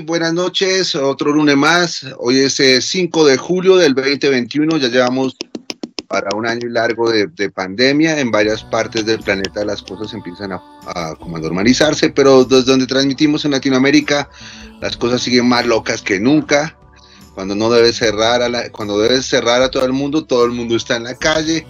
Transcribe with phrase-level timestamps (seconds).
[0.00, 2.06] buenas noches, otro lunes más.
[2.18, 5.36] Hoy es 5 eh, de julio del 2021, ya llevamos
[6.08, 8.18] para un año largo de, pandemia.
[8.20, 12.86] En varias partes del planeta las cosas empiezan a, como a normalizarse, pero desde donde
[12.86, 14.28] transmitimos en Latinoamérica
[14.80, 16.76] las cosas siguen más locas que nunca.
[17.34, 20.76] Cuando no debes cerrar a cuando debes cerrar a todo el mundo, todo el mundo
[20.76, 21.66] está en la calle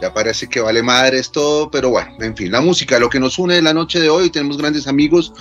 [0.00, 3.38] ya parece que vale madres todo, pero bueno, en fin, la música, lo que nos
[3.38, 5.32] une la noche de hoy, tenemos grandes amigos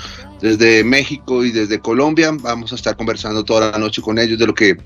[0.41, 4.47] desde México y desde Colombia, vamos a estar conversando toda la noche con ellos de
[4.47, 4.77] lo que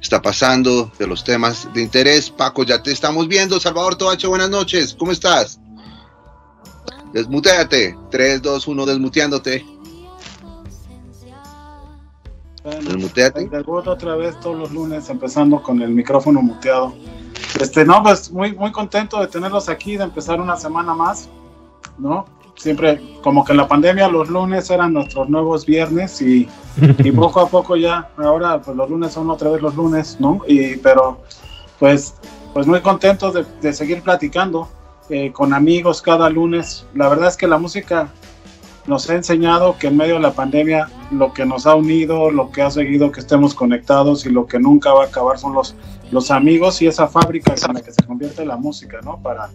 [0.00, 2.30] está pasando, de los temas de interés.
[2.30, 5.60] Paco, ya te estamos viendo, Salvador Tobache, buenas noches, ¿cómo estás?
[7.12, 9.64] Desmuteate, 3, 2, 1, desmuteándote.
[12.82, 13.48] desmuteate.
[13.66, 16.94] otra vez todos los lunes empezando con el micrófono muteado.
[17.58, 21.28] Este, no, pues muy, muy contento de tenerlos aquí, de empezar una semana más,
[21.98, 22.26] ¿no?
[22.56, 26.46] Siempre, como que en la pandemia los lunes eran nuestros nuevos viernes y,
[27.16, 30.40] poco a poco ya, ahora pues los lunes son otra vez los lunes, ¿no?
[30.46, 31.20] Y, pero
[31.78, 32.14] pues,
[32.52, 34.68] pues muy contentos de, seguir platicando
[35.08, 36.86] eh, con amigos cada lunes.
[36.94, 38.12] La verdad es que la música
[38.86, 42.50] nos ha enseñado que en medio de la pandemia lo que nos ha unido, lo
[42.50, 45.74] que ha seguido que estemos conectados y lo que nunca va a acabar son los
[46.10, 49.18] los amigos y esa fábrica en la que se convierte la música, ¿no?
[49.22, 49.48] Para,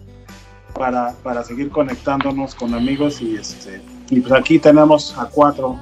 [0.74, 5.78] para, para seguir conectándonos con amigos y este y pues aquí tenemos a cuatro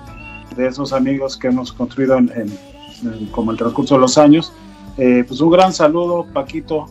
[0.56, 2.58] de esos amigos que hemos construido en,
[3.32, 4.52] como el transcurso de los años.
[4.96, 6.86] Eh, pues un gran saludo, Paquito,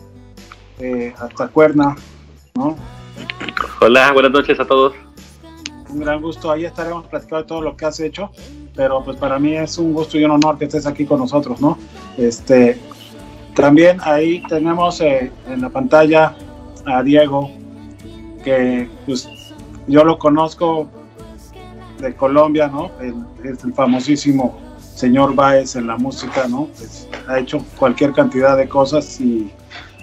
[0.78, 1.96] eh, hasta Cuerna,
[2.54, 2.76] ¿no?
[3.80, 4.94] Hola, buenas noches a todos.
[5.94, 8.30] Un gran gusto, ahí estaremos platicando de todo lo que has hecho,
[8.74, 11.60] pero pues para mí es un gusto y un honor que estés aquí con nosotros,
[11.60, 11.78] ¿no?
[12.18, 12.80] Este,
[13.54, 16.34] también ahí tenemos eh, en la pantalla
[16.84, 17.48] a Diego,
[18.42, 19.28] que pues
[19.86, 20.88] yo lo conozco
[22.00, 22.90] de Colombia, ¿no?
[23.00, 23.14] El,
[23.44, 26.66] el famosísimo señor Baez en la música, ¿no?
[26.76, 29.48] Pues, ha hecho cualquier cantidad de cosas y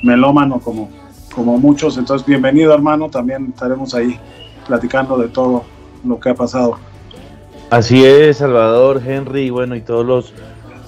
[0.03, 0.89] melómano como,
[1.35, 1.97] como muchos.
[1.97, 4.17] Entonces, bienvenido hermano, también estaremos ahí
[4.65, 5.65] platicando de todo
[6.03, 6.77] lo que ha pasado.
[7.69, 10.33] Así es, Salvador, Henry, y bueno, y todos los,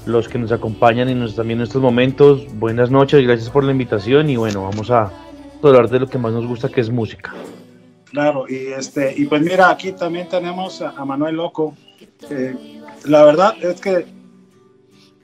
[0.06, 2.46] los que nos acompañan y nos, también en estos momentos.
[2.56, 5.12] Buenas noches, gracias por la invitación y bueno, vamos a
[5.62, 7.34] hablar de lo que más nos gusta, que es música.
[8.12, 11.76] Claro, y este, y pues mira, aquí también tenemos a, Manuel Loco.
[13.06, 14.06] la verdad es que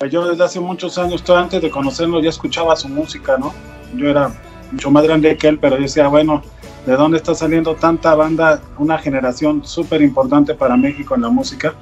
[0.10, 3.54] yo desde hace muchos años, todo antes de conocerlo, ya escuchaba su música, ¿no?
[3.96, 4.32] Yo era
[4.72, 6.42] mucho más grande que él, pero yo decía, bueno,
[6.86, 8.62] ¿de dónde está saliendo tanta banda?
[8.78, 11.74] Una generación súper importante para México en la música.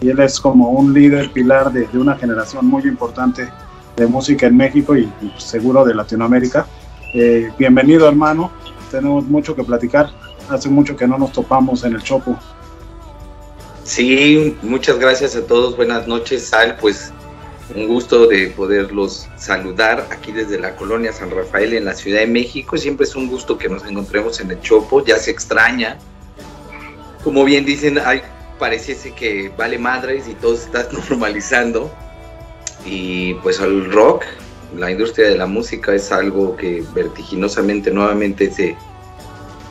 [0.00, 3.48] Y él es como un líder, pilar de, una generación muy importante
[3.96, 6.66] de música en México y, seguro de Latinoamérica.
[7.14, 8.50] Eh, bienvenido, hermano.
[8.90, 10.10] Tenemos mucho que platicar.
[10.50, 12.38] Hace mucho que no nos topamos en el Chopo.
[13.84, 15.76] Sí, muchas gracias a todos.
[15.76, 16.76] Buenas noches, Sal.
[16.80, 17.12] Pues
[17.74, 22.26] un gusto de poderlos saludar aquí desde la colonia San Rafael en la Ciudad de
[22.26, 22.76] México.
[22.76, 25.98] Siempre es un gusto que nos encontremos en el Chopo, ya se extraña.
[27.24, 28.22] Como bien dicen, hay,
[28.58, 31.92] pareciese que vale madres y todo se está normalizando.
[32.84, 34.24] Y pues el rock,
[34.76, 38.76] la industria de la música es algo que vertiginosamente nuevamente se,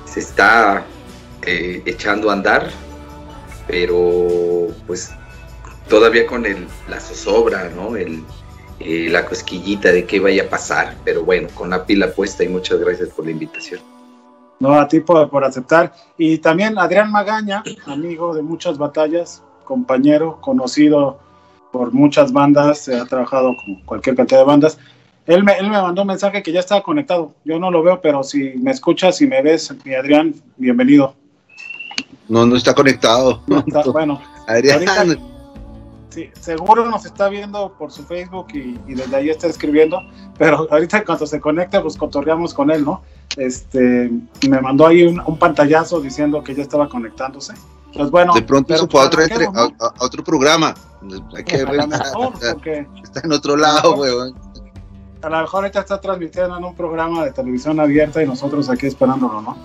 [0.06, 0.86] se está
[1.44, 2.69] eh, echando a andar.
[3.68, 5.12] Pero pues
[5.90, 7.96] todavía con el, la zozobra, ¿no?
[7.96, 8.24] El,
[8.80, 12.50] eh, la cosquillita de qué vaya a pasar, pero bueno, con la pila puesta y
[12.50, 13.80] muchas gracias por la invitación.
[14.60, 15.94] No, a ti por, por aceptar.
[16.18, 21.20] Y también Adrián Magaña, amigo de muchas batallas, compañero, conocido
[21.72, 24.78] por muchas bandas, ha trabajado con cualquier cantidad de bandas.
[25.26, 27.34] Él me, él me mandó un mensaje que ya estaba conectado.
[27.44, 31.16] Yo no lo veo, pero si me escuchas y me ves, mi Adrián, bienvenido.
[32.30, 33.42] No, no está conectado.
[33.92, 35.35] bueno, Adrián.
[36.15, 40.00] Sí, seguro nos está viendo por su Facebook y, desde ahí está escribiendo,
[40.38, 43.01] pero ahorita cuando se conecte, pues cotorreamos con él, ¿no?
[43.35, 44.09] Este,
[44.47, 47.53] me mandó ahí un, pantallazo diciendo que ya estaba conectándose.
[47.94, 48.33] Pues bueno.
[48.33, 50.73] De pronto eso fue a otro, a, otro programa.
[51.35, 51.79] Hay que ver,
[53.03, 54.33] está en otro lado, weón.
[55.21, 58.86] A lo mejor ahorita está transmitiendo en un programa de televisión abierta y nosotros aquí
[58.88, 59.57] esperándolo, ¿no?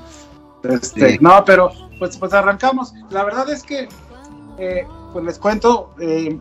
[0.65, 2.93] Este, No, pero pues, pues arrancamos.
[3.11, 3.89] La verdad es que
[4.59, 6.39] eh, pues les cuento, eh,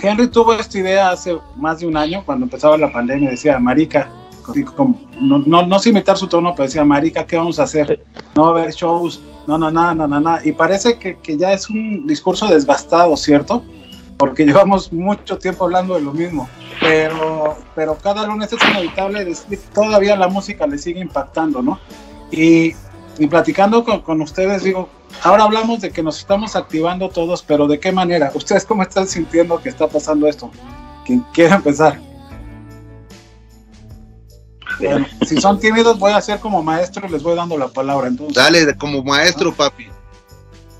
[0.00, 4.10] Henry tuvo esta idea hace más de un año, cuando empezaba la pandemia, decía, Marica,
[5.20, 8.04] no, no, no sin imitar su tono, pero decía, Marica, ¿qué vamos a hacer?
[8.34, 10.40] No va a haber shows, no, no, nada, no, no, nada.
[10.44, 13.62] Y parece que, que, ya es un discurso desgastado, ¿cierto?
[14.16, 16.48] Porque llevamos mucho tiempo hablando de lo mismo.
[16.80, 21.78] Pero, pero cada lunes es inevitable decir, todavía la música le sigue impactando, ¿no?
[22.30, 22.72] Y,
[23.18, 24.88] y platicando con, con ustedes, digo,
[25.22, 28.30] ahora hablamos de que nos estamos activando todos, pero ¿de qué manera?
[28.34, 30.50] ¿Ustedes cómo están sintiendo que está pasando esto?
[31.04, 32.00] ¿Quién quiere empezar?
[34.78, 38.08] Bueno, si son tímidos, voy a ser como maestro y les voy dando la palabra.
[38.08, 38.34] Entonces.
[38.34, 39.88] Dale, como maestro, papi.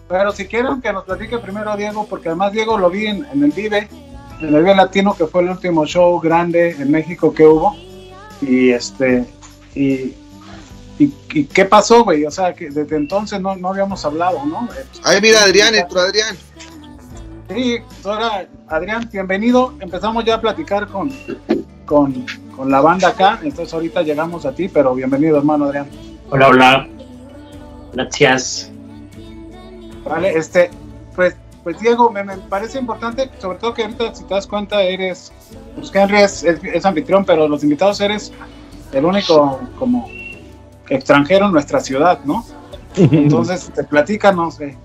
[0.09, 3.51] Pero si quieren que nos platique primero Diego, porque además Diego lo vi en, el
[3.51, 3.89] Vive,
[4.41, 7.75] en el Vive Latino, que fue el último show grande en México que hubo.
[8.43, 9.25] Y este,
[9.75, 10.15] y,
[10.99, 12.25] ¿Y, qué pasó, güey?
[12.25, 14.69] O sea, que desde entonces no, no habíamos hablado, ¿no?
[15.03, 16.37] Ahí mira, Adrián, entró Adrián.
[17.49, 19.75] Sí, ahora, Adrián, bienvenido.
[19.81, 21.11] Empezamos ya a platicar con,
[21.87, 22.25] con,
[22.57, 25.89] con, la banda acá, entonces ahorita llegamos a ti, pero bienvenido, hermano Adrián.
[26.31, 26.89] Hola, hola.
[27.93, 28.71] Gracias.
[30.05, 30.71] Vale, este,
[31.15, 35.33] pues, pues Diego, me, parece importante, sobre todo que ahorita, si te das cuenta, eres,
[35.75, 38.33] pues Henry es, es anfitrión, pero los invitados eres
[38.93, 40.09] el único como
[40.95, 42.45] extranjero en nuestra ciudad, ¿no?
[42.97, 44.61] Entonces, te platícanos.
[44.61, 44.77] Eh.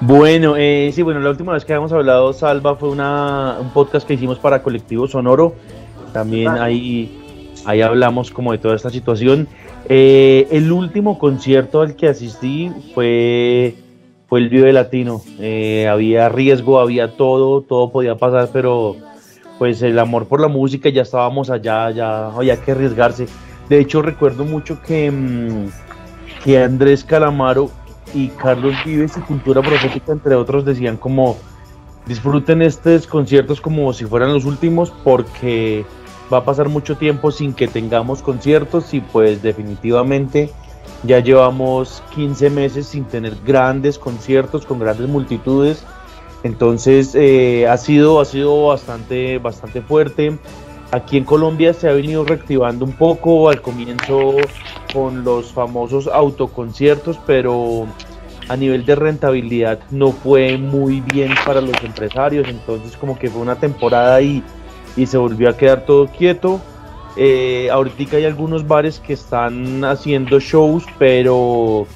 [0.00, 4.06] Bueno, eh, sí, bueno, la última vez que habíamos hablado, Salva, fue una, un podcast
[4.06, 5.54] que hicimos para Colectivo Sonoro.
[6.12, 9.48] También ahí, ahí hablamos como de toda esta situación.
[9.88, 13.74] Eh, el último concierto al que asistí fue,
[14.28, 15.22] fue el Vive Latino.
[15.40, 18.96] Eh, había riesgo, había todo, todo podía pasar, pero
[19.58, 23.26] pues el amor por la música, ya estábamos allá, ya había que arriesgarse.
[23.68, 25.68] De hecho, recuerdo mucho que, mm,
[26.44, 27.70] que Andrés Calamaro
[28.14, 31.36] y Carlos Vives y Cultura Profética, entre otros, decían como
[32.06, 35.84] disfruten estos conciertos como si fueran los últimos porque
[36.32, 40.50] va a pasar mucho tiempo sin que tengamos conciertos y pues definitivamente
[41.04, 45.84] ya llevamos 15 meses sin tener grandes conciertos con grandes multitudes.
[46.42, 50.38] Entonces eh, ha sido, ha sido bastante, bastante fuerte.
[50.90, 54.36] Aquí en Colombia se ha venido reactivando un poco al comienzo
[54.92, 57.86] con los famosos autoconciertos, pero
[58.48, 63.42] a nivel de rentabilidad no fue muy bien para los empresarios, entonces como que fue
[63.42, 64.42] una temporada y,
[64.96, 66.58] y se volvió a quedar todo quieto.
[67.16, 71.86] Eh, ahorita hay algunos bares que están haciendo shows, pero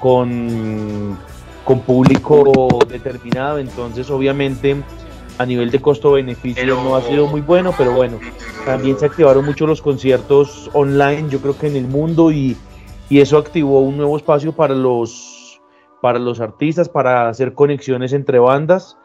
[0.00, 1.16] con,
[1.64, 4.76] con público determinado, entonces obviamente
[5.40, 8.18] a nivel de costo-beneficio no ha sido muy bueno, pero bueno,
[8.66, 12.58] también se activaron mucho los conciertos online, yo creo que en el mundo, y,
[13.08, 15.58] y eso activó un nuevo espacio para los,
[16.02, 18.98] para los artistas, para hacer conexiones entre bandas,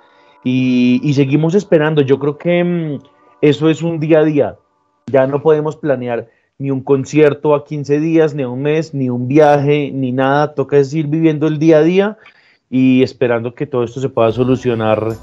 [0.43, 2.99] y, y seguimos esperando, yo creo que mm,
[3.39, 4.57] eso es un día a día,
[5.09, 6.27] ya no podemos planear
[6.57, 10.53] ni un concierto a 15 días, ni un mes, ni un viaje, ni nada.
[10.53, 12.17] Toca ir viviendo el día a día
[12.69, 15.15] y esperando que todo esto se pueda solucionar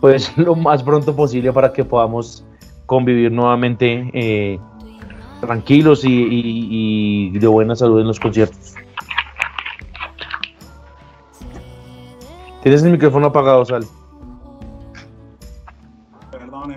[0.00, 2.44] pues lo más pronto posible para que podamos
[2.86, 4.58] convivir nuevamente eh,
[5.40, 8.74] tranquilos y, de buena salud en los conciertos.
[12.62, 13.86] Tienes el micrófono apagado, Sal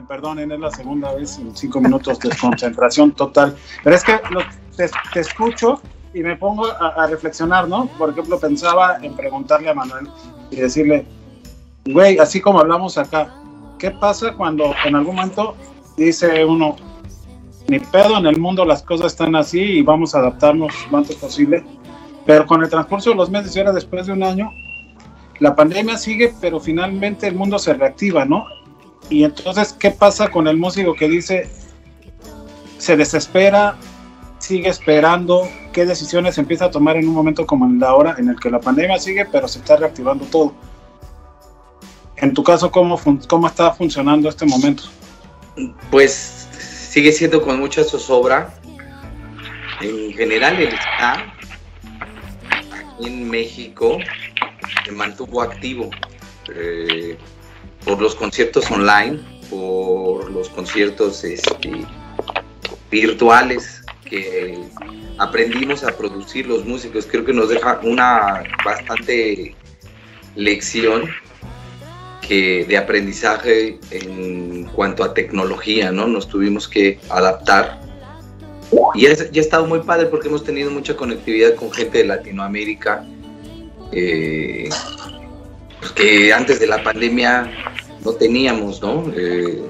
[0.09, 3.55] perdonen, es la segunda vez en cinco minutos de concentración total.
[3.83, 4.19] Pero es que
[4.75, 5.81] te, escucho
[6.13, 7.87] y me pongo a, reflexionar, ¿no?
[7.97, 10.09] Por ejemplo, pensaba en preguntarle a Manuel
[10.49, 11.05] y decirle,
[11.93, 13.33] güey, así como hablamos acá,
[13.77, 15.55] ¿qué pasa cuando en algún momento
[15.97, 16.75] dice uno,
[17.67, 21.15] ni pedo en el mundo las cosas están así y vamos a adaptarnos lo antes
[21.15, 21.63] posible?
[22.25, 24.51] Pero con el transcurso de los meses y ahora después de un año,
[25.39, 28.45] la pandemia sigue, pero finalmente el mundo se reactiva, ¿no?
[29.09, 31.49] Y entonces, ¿qué pasa con el músico que dice,
[32.77, 33.75] se desespera,
[34.37, 38.29] sigue esperando, qué decisiones empieza a tomar en un momento como en la hora en
[38.29, 40.53] el que la pandemia sigue, pero se está reactivando todo?
[42.21, 44.83] En tu caso, ¿cómo, cómo está funcionando este momento?
[45.89, 46.47] Pues
[46.89, 48.53] sigue siendo con mucha zozobra.
[49.81, 51.33] En general, el está
[52.71, 53.97] aquí en México
[54.85, 55.89] se mantuvo activo.
[56.53, 57.17] Eh,
[57.85, 61.85] por los conciertos online, por los conciertos este,
[62.91, 64.59] virtuales que
[65.17, 67.07] aprendimos a producir los músicos.
[67.09, 69.55] Creo que nos deja una bastante
[70.35, 71.09] lección
[72.35, 76.07] de aprendizaje en cuanto a tecnología, ¿no?
[76.07, 77.81] Nos tuvimos que adaptar.
[78.93, 83.05] Y ya, ha estado muy padre porque hemos tenido mucha conectividad con gente de Latinoamérica.
[83.91, 84.69] Eh,
[85.79, 87.51] pues, que antes de la pandemia
[88.03, 89.11] no teníamos, ¿no?
[89.15, 89.61] Eh,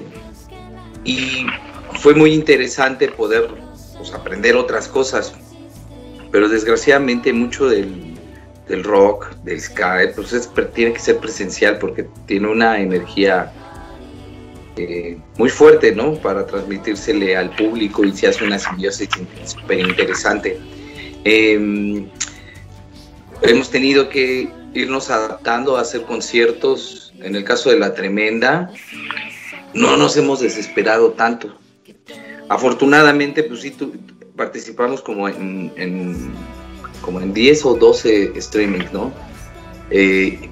[1.04, 1.46] y
[2.00, 3.48] fue muy interesante poder
[3.96, 5.32] pues, aprender otras cosas,
[6.30, 8.09] pero desgraciadamente mucho del,
[8.70, 13.52] del rock, del sky, pues tiene que ser presencial porque tiene una energía
[14.76, 16.14] eh, muy fuerte, ¿no?
[16.14, 19.08] Para transmitírsele al público y se hace una simbiosis
[19.44, 20.58] súper interesante.
[21.24, 22.08] Em,
[23.42, 27.12] hemos tenido que irnos adaptando a hacer conciertos.
[27.18, 28.70] En el caso de La Tremenda,
[29.74, 31.58] no nos hemos desesperado tanto.
[32.48, 33.76] Afortunadamente, pues sí,
[34.36, 36.32] participamos como en,
[37.00, 39.12] como en 10 o 12 streamings, ¿no?
[39.90, 40.50] Eh,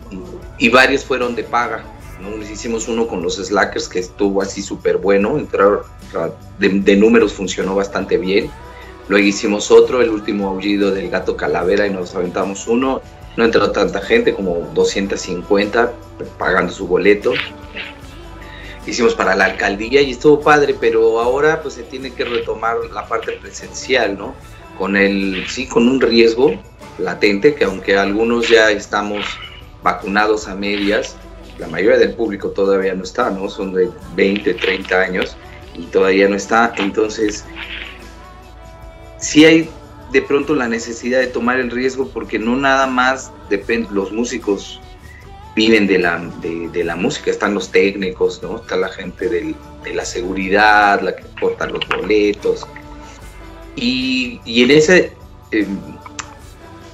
[0.59, 1.85] y varios fueron de paga.
[2.21, 2.37] ¿no?
[2.43, 5.83] Hicimos uno con los Slackers que estuvo así súper bueno, entrar
[6.59, 8.51] de, de, números funcionó bastante bien.
[9.09, 13.01] Luego hicimos otro, el último aullido del gato calavera y nos aventamos uno
[13.39, 15.93] no entró tanta gente, como 250
[16.39, 17.33] pagando su boleto.
[18.85, 23.07] Hicimos para la alcaldía y estuvo padre, pero ahora pues se tiene que retomar la
[23.07, 24.35] parte presencial, ¿no?
[24.79, 26.53] Con el, sí, con un riesgo
[26.99, 29.27] latente, que aunque algunos ya estamos
[29.83, 31.17] vacunados a medias,
[31.59, 33.49] la mayoría del público todavía no está, ¿no?
[33.49, 35.37] Son de 20, 30 años
[35.75, 36.73] y todavía no está.
[36.79, 37.45] Entonces,
[39.19, 39.69] sí hay
[40.13, 44.81] de pronto la necesidad de tomar el riesgo porque no nada más depende, los músicos
[45.55, 48.59] viven de la, de, la música, están los técnicos, ¿no?
[48.59, 49.55] Está la gente de
[49.93, 52.65] la seguridad, la que corta los boletos.
[53.81, 55.13] Y, en ese,
[55.51, 55.79] em,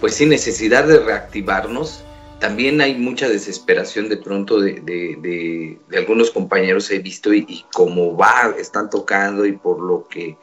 [0.00, 2.05] pues sin necesidad de reactivarnos,
[2.41, 8.55] también hay mucha desesperación de pronto de, algunos compañeros he visto y, y como va,
[8.59, 10.37] están tocando y por lo que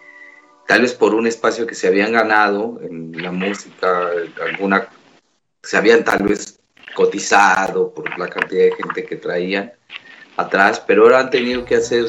[0.67, 4.10] tal vez por un espacio que se habían ganado en la música,
[4.41, 4.88] alguna,
[5.62, 6.60] se habían tal vez
[6.95, 9.71] cotizado por la cantidad de gente que traían
[10.38, 12.05] atrás, pero ahora han tenido que hacer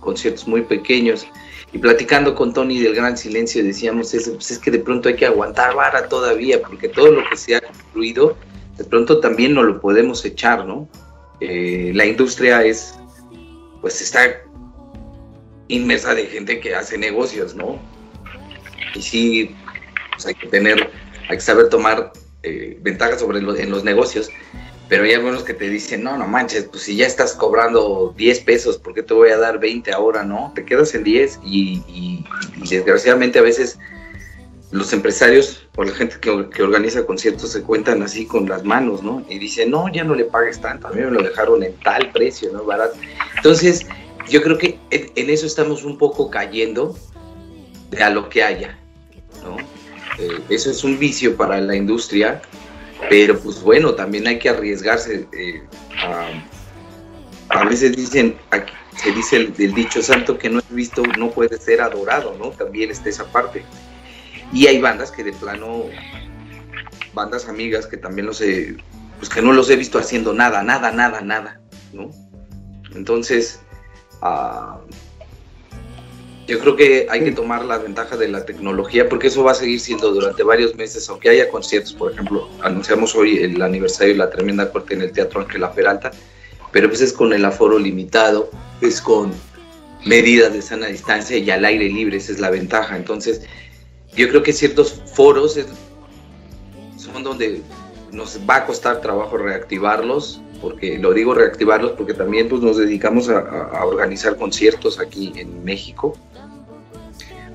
[0.00, 1.26] conciertos muy pequeños.
[1.74, 5.16] Y platicando con Tony del Gran Silencio decíamos eso, pues es que de pronto hay
[5.16, 8.36] que aguantar vara todavía, porque todo lo que se ha construido,
[8.78, 10.88] de pronto también no lo podemos echar, ¿no?
[11.40, 12.94] Eh, la industria es,
[13.80, 14.20] pues está
[15.66, 17.80] inmersa de gente que hace negocios, ¿no?
[18.94, 19.56] y sí,
[20.12, 20.90] pues hay que tener,
[21.28, 22.12] hay que saber tomar
[22.44, 24.30] eh, ventaja sobre en los negocios,
[24.88, 28.40] pero hay algunos que te dicen, no, no manches, pues si ya estás cobrando 10
[28.40, 30.24] pesos, ¿por qué te voy a dar 20 ahora?
[30.24, 32.24] No, te quedas en 10 y,
[32.68, 33.78] desgraciadamente a veces
[34.70, 39.02] los empresarios o la gente que, que, organiza conciertos se cuentan así con las manos,
[39.02, 39.24] ¿no?
[39.28, 42.10] Y dicen, no, ya no le pagues tanto, a mí me lo dejaron en tal
[42.12, 42.64] precio, ¿no?
[42.64, 42.98] Barato.
[43.36, 43.86] Entonces,
[44.28, 46.96] yo creo que en, eso estamos un poco cayendo
[47.90, 48.78] de a lo que haya,
[49.42, 49.56] ¿no?
[50.18, 52.42] Eh, eso es un vicio para la industria
[53.08, 55.26] pero pues bueno, también hay que arriesgarse.
[55.32, 55.62] Eh,
[57.48, 58.36] a, veces dicen,
[58.96, 62.50] se dice el, dicho santo que no es visto, no puede ser adorado, ¿no?
[62.50, 63.64] También está esa parte.
[64.52, 65.84] Y hay bandas que de plano,
[67.12, 68.76] bandas amigas que también los he,
[69.18, 71.60] pues que no los he visto haciendo nada, nada, nada, nada,
[71.92, 72.10] ¿no?
[72.94, 73.60] Entonces,
[74.22, 74.78] uh,
[76.46, 79.54] yo creo que hay que tomar la ventaja de la tecnología porque eso va a
[79.54, 84.18] seguir siendo durante varios meses, aunque haya conciertos, por ejemplo, anunciamos hoy el aniversario de
[84.18, 86.10] la tremenda corte en el Teatro Ángela Peralta,
[86.70, 88.50] pero pues es con el aforo limitado,
[88.82, 89.32] es con
[90.04, 92.96] medidas de sana distancia y al aire libre, esa es la ventaja.
[92.96, 93.42] Entonces,
[94.14, 95.58] yo creo que ciertos foros
[96.98, 97.62] son donde
[98.12, 103.30] nos va a costar trabajo reactivarlos, porque lo digo reactivarlos porque también pues, nos dedicamos
[103.30, 106.14] a, a organizar conciertos aquí en México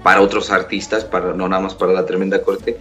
[0.04, 2.78] para otros artistas, para, no nada más para la tremenda corte,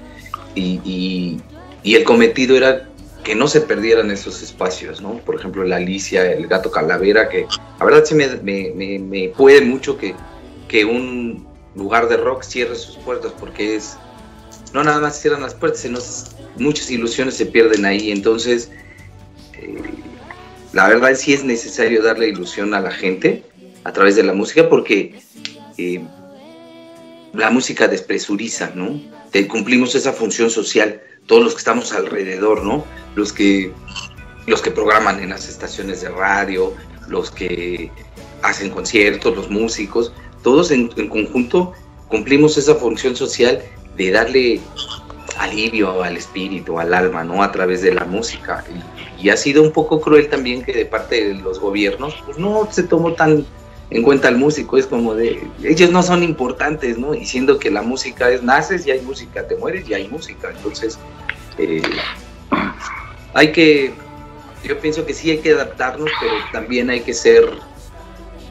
[0.55, 1.41] y,
[1.85, 2.89] el cometido era
[3.25, 5.19] que no se perdieran esos espacios, ¿no?
[5.19, 7.47] Por ejemplo, la Alicia, el gato calavera, que
[7.79, 10.15] la verdad sí me, me, me, puede mucho que,
[10.69, 13.97] que un lugar de rock cierre sus puertas, porque es,
[14.73, 15.99] no nada más cierran las puertas, sino
[16.57, 18.71] muchas ilusiones se pierden ahí, entonces,
[19.55, 19.83] eh,
[20.73, 23.45] la verdad sí es necesario darle ilusión a la gente
[23.85, 25.21] a través de la música, porque...
[25.79, 26.03] Eh,
[27.33, 29.01] la música despresuriza, ¿no?
[29.49, 32.85] Cumplimos esa función social, todos los que estamos alrededor, ¿no?
[33.15, 33.73] Los que,
[34.47, 36.73] los que programan en las estaciones de radio,
[37.09, 37.91] los que
[38.43, 40.13] hacen conciertos, los músicos,
[40.43, 41.73] todos en, conjunto
[42.09, 43.63] cumplimos esa función social
[43.97, 44.61] de darle
[45.39, 47.43] alivio al espíritu, al alma, ¿no?
[47.43, 48.65] A través de la música.
[49.19, 52.39] Y, y, ha sido un poco cruel también que de parte de los gobiernos, pues
[52.39, 53.47] no se tomó tan
[53.91, 57.15] en cuenta al músico, es como de, ellos no son importantes, ¿no?
[57.15, 60.51] Y siendo que la música es, naces y hay música, te mueres y hay música,
[60.55, 60.99] entonces
[61.57, 61.83] eh,
[63.33, 63.93] hay que,
[64.63, 67.49] yo pienso que sí hay que adaptarnos, pero también hay que ser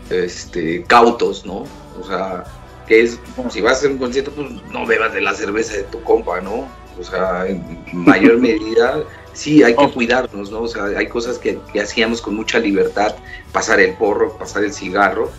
[0.09, 1.65] este, cautos, ¿no?
[1.99, 2.43] O sea,
[2.87, 3.19] que es,
[3.51, 6.41] si vas a hacer un concierto, pues no bebas de la cerveza de tu compa,
[6.41, 6.67] ¿no?
[6.99, 9.03] O sea, en mayor medida
[9.37, 9.93] sí hay que oh.
[9.93, 10.61] cuidarnos, ¿no?
[10.61, 13.15] O sea, hay cosas que, hacíamos con mucha libertad,
[13.51, 15.29] pasar el porro, pasar el cigarro,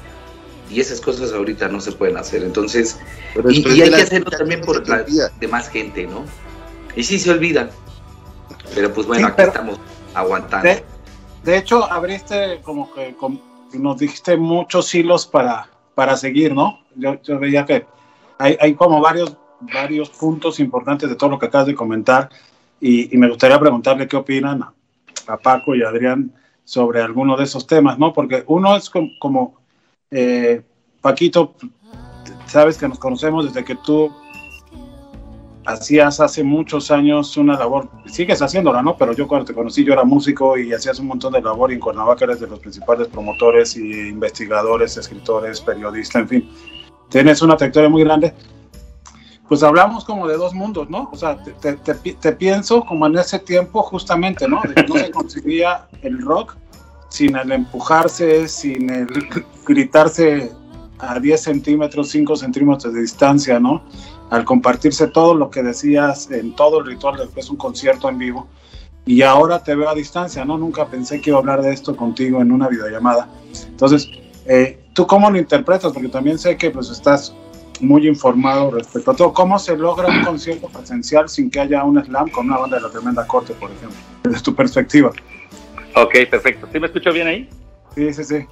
[0.71, 2.45] y esas cosas ahorita no se pueden hacer.
[2.45, 3.01] Entonces,
[3.51, 5.05] y, hay que hacerlo también por la
[5.41, 6.25] demás gente, ¿no?
[6.95, 7.71] Y sí se olvidan.
[8.75, 9.81] Pero pues bueno, aquí estamos
[10.15, 10.69] aguantando.
[11.43, 13.17] De, hecho, abriste como que
[13.73, 16.85] nos dijiste muchos hilos para, para seguir, ¿no?
[16.95, 17.85] Yo, yo veía que
[18.39, 22.29] hay, hay como varios, varios puntos importantes de todo lo que acabas de comentar
[22.81, 26.33] y, me gustaría preguntarle qué opinan a, Paco y a Adrián
[26.65, 28.13] sobre alguno de esos temas, ¿no?
[28.13, 29.57] Porque uno es como,
[30.11, 30.63] eh,
[31.03, 31.55] Paquito,
[32.47, 34.11] sabes que nos conocemos desde que tú
[35.67, 38.97] hacías hace muchos años una labor, sigues haciéndola, ¿no?
[38.97, 41.75] Pero yo cuando te conocí yo era músico y hacías un montón de labor y
[41.75, 46.51] en Cuernavaca eres de los principales promotores y investigadores, escritores, periodistas, en fin.
[47.11, 48.33] Tienes una trayectoria muy grande
[49.49, 51.09] pues hablamos como de dos mundos, ¿no?
[51.11, 54.61] O sea, te, pienso como en ese tiempo justamente, ¿no?
[54.63, 56.55] De que no se conseguía el rock
[57.09, 59.09] sin el empujarse, sin el
[59.67, 60.53] gritarse
[60.99, 63.83] a 10 centímetros, 5 centímetros de distancia, ¿no?
[64.29, 68.11] Al compartirse todo lo que decías en todo el ritual de que es un concierto
[68.11, 68.47] en vivo.
[69.07, 70.59] Y ahora te veo a distancia, ¿no?
[70.59, 73.31] Nunca pensé que iba a hablar de esto contigo en una videollamada.
[73.67, 74.11] Entonces,
[74.45, 75.91] eh, ¿tú cómo lo interpretas?
[75.95, 77.33] Porque también sé que pues estás
[77.81, 79.33] muy informado respecto a todo.
[79.33, 82.83] ¿Cómo se logra un concierto presencial sin que haya un slam con una banda de
[82.83, 83.97] la tremenda corte, por ejemplo?
[84.25, 85.11] Desde tu perspectiva.
[85.95, 86.69] Ok, perfecto.
[86.73, 87.49] ¿Sí me escucho bien ahí?
[87.95, 88.47] Sí, sí, sí.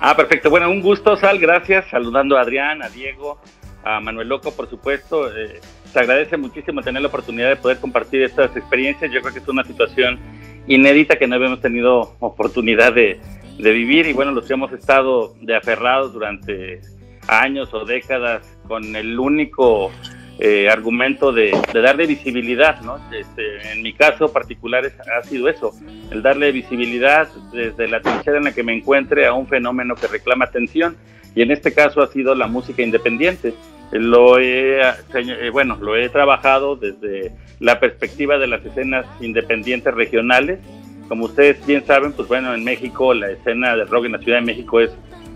[0.00, 0.50] Ah, perfecto.
[0.50, 1.38] Bueno, un gusto, Sal.
[1.38, 1.86] Gracias.
[1.90, 3.38] Saludando a Adrián, a Diego,
[3.84, 5.28] a Manuel Loco, por supuesto.
[5.36, 5.60] Eh,
[5.92, 9.12] se agradece muchísimo tener la oportunidad de poder compartir estas experiencias.
[9.12, 10.18] Yo creo que es una situación
[10.66, 13.20] inédita que no habíamos tenido oportunidad de,
[13.58, 16.80] de vivir y bueno, los que hemos estado de aferrados durante
[17.28, 19.90] años o décadas con el único
[20.42, 22.98] eh, argumento de, darle visibilidad, ¿no?
[23.12, 25.72] Este, en mi caso particular ha sido eso,
[26.10, 30.06] el darle visibilidad desde la trinchera en la que me encuentre a un fenómeno que
[30.06, 30.96] reclama atención
[31.34, 33.52] y en este caso ha sido la música independiente.
[33.92, 40.60] lo he, eh, bueno, lo he trabajado desde la perspectiva de las escenas independientes regionales.
[41.08, 44.38] Como ustedes bien saben, pues bueno, en México la escena del rock en la Ciudad
[44.38, 44.90] de México es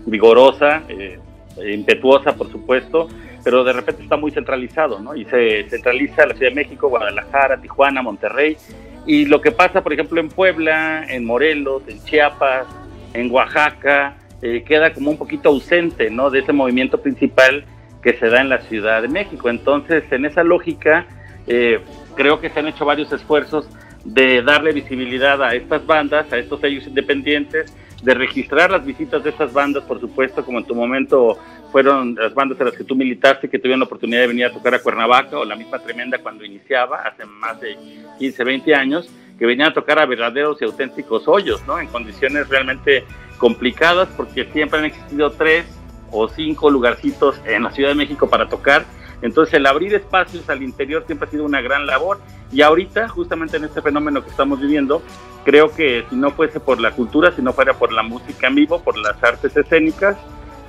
[0.05, 1.19] vigorosa, eh,
[1.63, 3.07] impetuosa, por supuesto,
[3.43, 5.15] pero de repente está muy centralizado, ¿no?
[5.15, 8.57] Y se centraliza la Ciudad de México, Guadalajara, Tijuana, Monterrey.
[9.05, 12.65] Y lo que pasa, por ejemplo, en Puebla, en Morelos, en Chiapas,
[13.13, 16.29] en Oaxaca, eh, queda como un poquito ausente, ¿no?
[16.29, 17.65] De ese movimiento principal
[18.01, 19.49] que se da en la Ciudad de México.
[19.49, 21.05] Entonces, en esa lógica,
[21.47, 21.79] eh,
[22.15, 23.69] creo que se han hecho varios esfuerzos
[24.03, 27.73] de darle visibilidad a estas bandas, a estos sellos independientes,
[28.05, 31.39] de registrar las visitas de estas bandas, por supuesto, como en tu momento
[31.71, 34.51] fueron las bandas en las que tú militaste, que tuvieron la oportunidad de venir a
[34.53, 37.75] tocar a Cuernavaca, o la misma Tremenda cuando iniciaba, hace más de
[38.19, 41.79] 15, 20 años, que venían a tocar a verdaderos y auténticos hoyos, ¿no?
[41.79, 43.03] En condiciones realmente
[43.39, 45.65] complicadas, porque siempre han existido tres
[46.11, 48.85] o cinco lugarcitos en la Ciudad de México para tocar.
[49.23, 52.19] Entonces el abrir espacios al interior siempre ha sido una gran labor
[52.51, 55.01] y ahorita justamente en este fenómeno que estamos viviendo,
[55.43, 58.55] creo que si no fuese por la cultura, si no fuera por la música en
[58.55, 60.17] vivo, por las artes escénicas,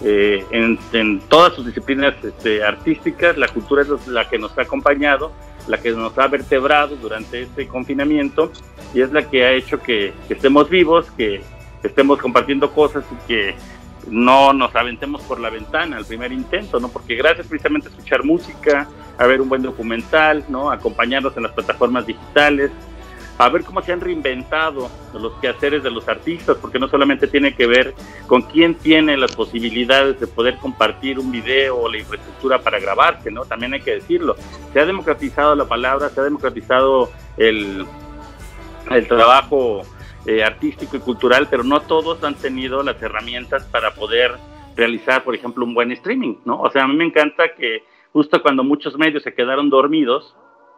[0.03, 5.33] eh, en, todas sus disciplinas este, artísticas, la cultura es la que nos ha acompañado,
[5.69, 8.53] la que nos ha vertebrado durante este confinamiento
[8.95, 11.41] y es la que ha hecho que estemos vivos, que
[11.83, 13.55] estemos compartiendo cosas y que
[14.09, 16.89] no nos aventemos por la ventana al primer intento, ¿no?
[16.89, 20.71] Porque gracias precisamente a escuchar música, a ver un buen documental, ¿no?
[20.71, 22.71] acompañarnos en las plataformas digitales,
[23.39, 27.55] a ver cómo se han reinventado los quehaceres de los artistas, porque no solamente tiene
[27.55, 27.95] que ver
[28.27, 33.31] con quién tiene las posibilidades de poder compartir un video o la infraestructura para grabarse,
[33.31, 33.45] ¿no?
[33.45, 34.37] También hay que decirlo.
[34.73, 37.85] Se ha democratizado la palabra, se ha democratizado el,
[38.91, 39.83] el trabajo
[40.25, 44.33] eh, artístico y cultural, pero no todos han tenido las herramientas para poder
[44.77, 46.61] realizar, por ejemplo, un buen streaming, ¿no?
[46.61, 47.85] O sea, a mí me encanta que
[48.17, 50.35] justo cuando muchos medios se quedaron dormidos,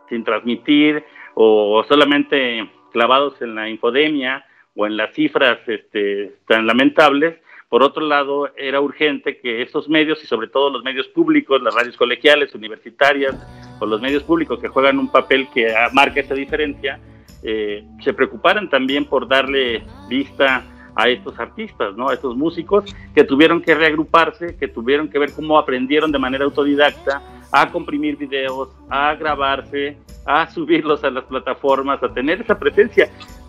[0.09, 7.37] sin transmitir o solamente clavados en la infodemia o en las cifras este, tan lamentables,
[7.69, 11.77] por otro lado, era urgente que esos medios y sobre todo los medios públicos, las
[11.77, 13.37] radios colegiales, universitarias
[13.79, 16.99] o los medios públicos que juegan un papel que marca esa diferencia,
[17.45, 20.65] eh, se preocuparan también por darle vista
[20.99, 22.09] a estos artistas, ¿no?
[22.09, 22.85] a estos músicos
[23.15, 28.17] que tuvieron que reagruparse, que tuvieron que ver cómo aprendieron de manera autodidacta a comprimir
[28.17, 33.09] videos, a grabarse, a subirlos a las plataformas, a tener esa presencia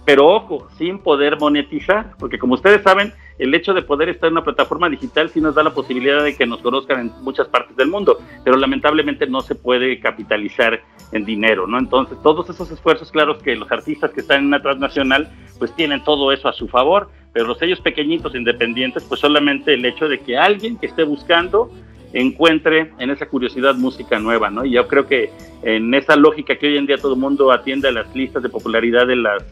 [0.09, 4.33] pero ojo, sin poder monetizar, porque como ustedes saben, el hecho de poder estar en
[4.33, 7.77] una plataforma digital sí nos da la posibilidad de que nos conozcan en muchas partes
[7.77, 10.81] del mundo, pero lamentablemente no se puede capitalizar
[11.12, 11.77] en dinero, ¿no?
[11.77, 16.03] Entonces, todos esos esfuerzos, claro que los artistas que están en una transnacional, pues tienen
[16.03, 20.19] todo eso a su favor, pero los sellos pequeñitos, independientes, pues solamente el hecho de
[20.19, 21.71] que alguien que esté buscando
[22.13, 24.65] encuentre en esa curiosidad música nueva, ¿no?
[24.65, 25.29] Y yo creo que
[25.61, 28.49] en esa lógica que hoy en día todo el mundo atiende a las listas de
[28.49, 29.43] popularidad de las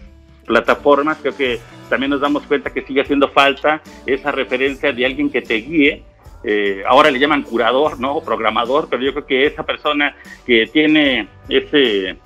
[0.45, 1.59] plataformas, creo que
[1.89, 6.03] también nos damos cuenta que sigue haciendo falta esa referencia de alguien que te guíe.
[6.43, 8.15] Eh, ahora le llaman curador, ¿no?
[8.15, 12.17] O programador, pero yo creo que esa persona que tiene ese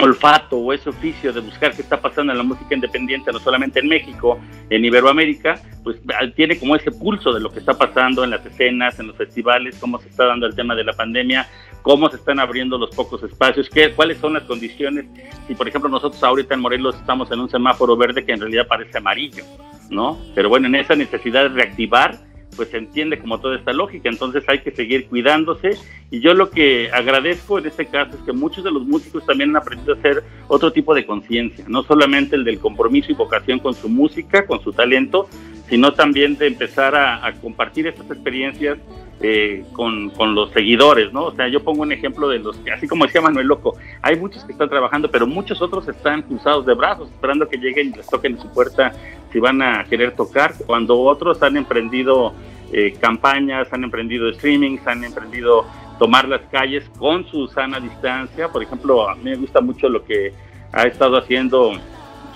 [0.00, 3.80] olfato o ese oficio de buscar qué está pasando en la música independiente, no solamente
[3.80, 4.38] en México,
[4.70, 5.98] en Iberoamérica, pues
[6.34, 9.76] tiene como ese pulso de lo que está pasando en las escenas, en los festivales,
[9.78, 11.48] cómo se está dando el tema de la pandemia,
[11.82, 15.06] cómo se están abriendo los pocos espacios, qué, cuáles son las condiciones.
[15.46, 18.66] Si, por ejemplo, nosotros ahorita en Morelos estamos en un semáforo verde que en realidad
[18.66, 19.44] parece amarillo,
[19.90, 20.18] ¿no?
[20.34, 22.18] Pero bueno, en esa necesidad de reactivar,
[22.54, 25.78] pues se entiende como toda esta lógica, entonces hay que seguir cuidándose.
[26.10, 29.50] Y yo lo que agradezco en este caso es que muchos de los músicos también
[29.50, 33.58] han aprendido a hacer otro tipo de conciencia, no solamente el del compromiso y vocación
[33.58, 35.28] con su música, con su talento,
[35.68, 38.78] sino también de empezar a, compartir estas experiencias
[39.20, 41.26] eh, con, con, los seguidores, ¿no?
[41.26, 44.16] O sea, yo pongo un ejemplo de los que, así como decía Manuel Loco, hay
[44.16, 47.96] muchos que están trabajando, pero muchos otros están cruzados de brazos, esperando que lleguen y
[47.96, 48.92] les toquen en su puerta
[49.32, 52.34] si van a querer tocar, cuando otros han emprendido
[52.72, 55.64] eh, campañas, han emprendido streamings, han emprendido
[55.98, 58.48] tomar las calles con su sana distancia.
[58.48, 60.32] Por ejemplo, a mí me gusta mucho lo que
[60.72, 61.72] ha estado haciendo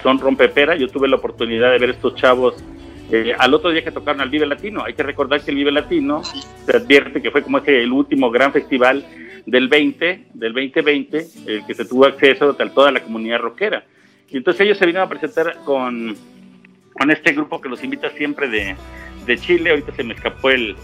[0.02, 0.76] Son Rompepera.
[0.76, 2.54] Yo tuve la oportunidad de ver estos chavos
[3.10, 4.84] eh, al otro día que tocaron al Vive Latino.
[4.84, 8.52] Hay que recordar que el Vive Latino se advierte que fue como el último gran
[8.52, 9.04] festival
[9.46, 13.84] del 20, del 2020, el que se tuvo acceso a toda la comunidad rockera.
[14.30, 16.14] Y entonces ellos se vinieron a presentar con,
[16.92, 18.76] con este grupo que los invita siempre de,
[19.28, 20.74] de Chile, ahorita se me escapó el,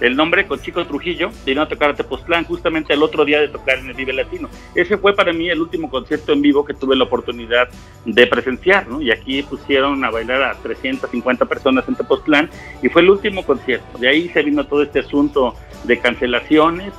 [0.00, 3.48] el nombre, con Chico Trujillo, vinieron a tocar a Tepoztlán justamente el otro día de
[3.48, 4.48] tocar en el Vive Latino.
[4.74, 7.68] Ese fue para mí el último concierto en vivo que tuve la oportunidad
[8.04, 9.00] de presenciar, ¿no?
[9.00, 12.50] Y aquí pusieron a bailar a 350 personas en Tepoztlán
[12.82, 13.98] y fue el último concierto.
[13.98, 16.92] De ahí se vino todo este asunto de cancelaciones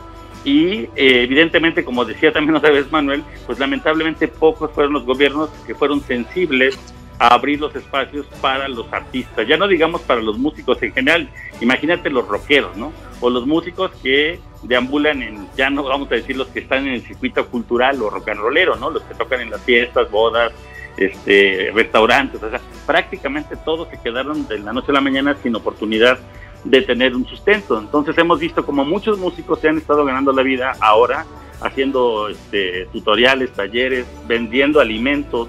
[0.44, 5.50] y eh, evidentemente, como decía también otra vez Manuel, pues lamentablemente pocos fueron los gobiernos
[5.68, 6.80] que fueron sensibles
[7.20, 11.30] a abrir los espacios para los artistas, ya no digamos para los músicos en general,
[11.62, 12.92] imagínate los rockeros, ¿no?
[13.22, 16.96] O los músicos que deambulan en, ya no vamos a decir los que están en
[16.96, 18.90] el circuito cultural o rock and rollero, ¿no?
[18.90, 20.52] Los que tocan en las fiestas, bodas,
[20.98, 25.56] este, restaurantes, o sea, prácticamente todos se quedaron de la noche a la mañana sin
[25.56, 26.20] oportunidad
[26.64, 27.80] de tener un sustento.
[27.80, 31.26] Entonces hemos visto como muchos músicos se han estado ganando la vida ahora
[31.62, 35.48] haciendo este, tutoriales, talleres, vendiendo alimentos,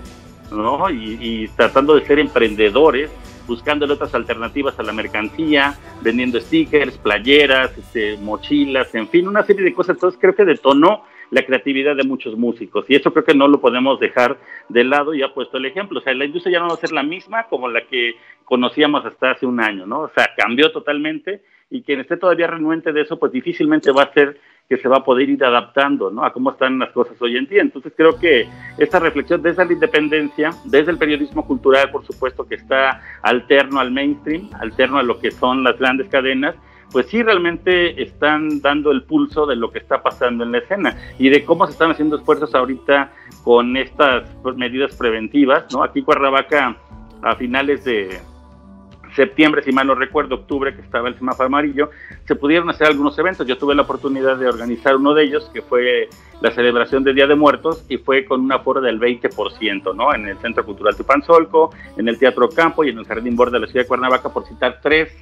[0.51, 0.89] ¿no?
[0.91, 3.11] Y, tratando de ser emprendedores,
[3.47, 9.65] buscando otras alternativas a la mercancía, vendiendo stickers, playeras, este, mochilas, en fin, una serie
[9.65, 9.97] de cosas.
[9.97, 13.61] Entonces creo que detonó la creatividad de muchos músicos y eso creo que no lo
[13.61, 15.99] podemos dejar de lado y ha puesto el ejemplo.
[15.99, 19.05] O sea, la industria ya no va a ser la misma como la que conocíamos
[19.05, 20.01] hasta hace un año, ¿no?
[20.01, 24.13] O sea, cambió totalmente y quien esté todavía renuente de eso, pues difícilmente va a
[24.13, 26.25] ser que se va a poder ir adaptando ¿no?
[26.25, 27.63] a cómo están las cosas hoy en día.
[27.63, 28.49] Entonces creo que
[28.79, 33.93] esta reflexión desde la independencia, desde el periodismo cultural, por supuesto, que está alterno al
[33.93, 36.57] mainstream, alterno a lo que son las grandes cadenas,
[36.91, 40.97] pues sí realmente están dando el pulso de lo que está pasando en la escena
[41.19, 43.13] y de cómo se están haciendo esfuerzos ahorita
[43.45, 45.83] con estas pues, medidas preventivas, ¿no?
[45.83, 46.77] Aquí Cuernavaca
[47.23, 48.19] a finales de,
[49.17, 51.91] septiembre, si mal no recuerdo, octubre, que estaba el semáforo amarillo,
[52.25, 53.47] se pudieron hacer algunos eventos.
[53.47, 56.09] Yo tuve la oportunidad de organizar uno de ellos, que fue
[56.41, 60.15] la celebración del Día de Muertos, y fue con un aforo del 20%, ¿no?
[60.15, 63.61] En el Centro Cultural Tupanzolco, en el Teatro Campo y en el Jardín Borde de
[63.61, 65.13] la ciudad de Cuernavaca, por citar tres,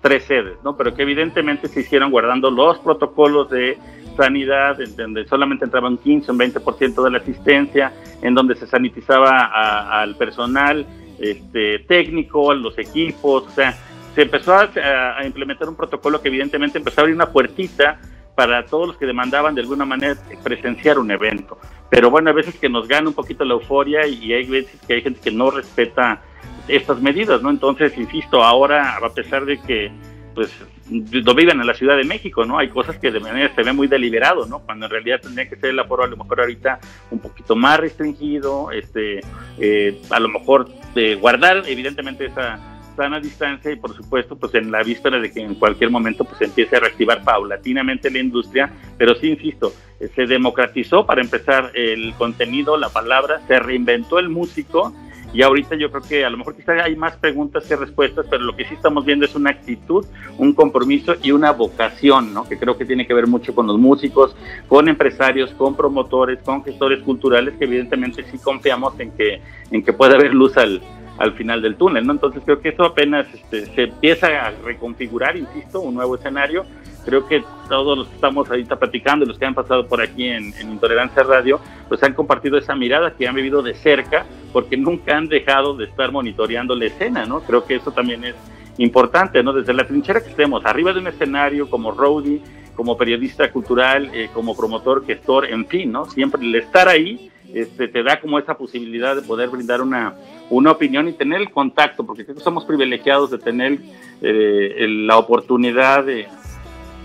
[0.00, 0.76] tres sedes, ¿no?
[0.76, 3.76] Pero que evidentemente se hicieron guardando los protocolos de
[4.16, 8.66] sanidad, en donde solamente entraba un 15, un 20% de la asistencia, en donde se
[8.66, 10.86] sanitizaba al personal,
[11.20, 13.76] este, técnico, los equipos, o sea,
[14.14, 18.00] se empezó a, implementar un protocolo que evidentemente empezó a abrir una puertita
[18.34, 21.58] para todos los que demandaban de alguna manera presenciar un evento.
[21.90, 24.94] Pero bueno, a veces que nos gana un poquito la euforia y hay veces que
[24.94, 26.22] hay gente que no respeta
[26.66, 27.50] estas medidas, ¿no?
[27.50, 29.90] Entonces, insisto, ahora, a pesar de que
[30.34, 30.50] pues
[30.90, 32.58] no viven en la Ciudad de México, ¿no?
[32.58, 34.60] Hay cosas que de manera se ve muy deliberado, ¿no?
[34.60, 36.80] Cuando en realidad tendría que ser el aforo a lo mejor ahorita
[37.10, 39.20] un poquito más restringido, este,
[39.58, 42.58] eh, a lo mejor de guardar evidentemente esa
[42.96, 46.40] sana distancia y por supuesto pues en la víspera de que en cualquier momento pues
[46.42, 49.72] empiece a reactivar paulatinamente la industria, pero sí insisto,
[50.14, 54.94] se democratizó para empezar el contenido, la palabra, se reinventó el músico
[55.32, 58.44] y ahorita yo creo que a lo mejor quizá hay más preguntas que respuestas, pero
[58.44, 60.04] lo que sí estamos viendo es una actitud,
[60.38, 62.48] un compromiso y una vocación, ¿no?
[62.48, 64.36] Que creo que tiene que ver mucho con los músicos,
[64.68, 69.40] con empresarios, con promotores, con gestores culturales, que evidentemente sí confiamos en que,
[69.70, 70.82] en que pueda haber luz al,
[71.18, 72.12] al final del túnel, ¿no?
[72.12, 76.64] Entonces creo que eso apenas este, se empieza a reconfigurar, insisto, un nuevo escenario.
[77.04, 80.52] Creo que todos los que estamos ahorita platicando, los que han pasado por aquí en,
[80.60, 85.28] Intolerancia Radio, pues han compartido esa mirada que han vivido de cerca, porque nunca han
[85.28, 87.40] dejado de estar monitoreando la escena, ¿no?
[87.40, 88.34] Creo que eso también es
[88.78, 89.52] importante, ¿no?
[89.52, 92.40] Desde la trinchera que estemos, arriba de un escenario como roadie,
[92.74, 96.06] como periodista cultural, eh, como promotor, gestor, en fin, ¿no?
[96.06, 100.14] Siempre el estar ahí este, te da como esa posibilidad de poder brindar una,
[100.50, 103.78] una opinión y tener el contacto, porque creo que somos privilegiados de tener
[104.22, 106.28] eh, la oportunidad de,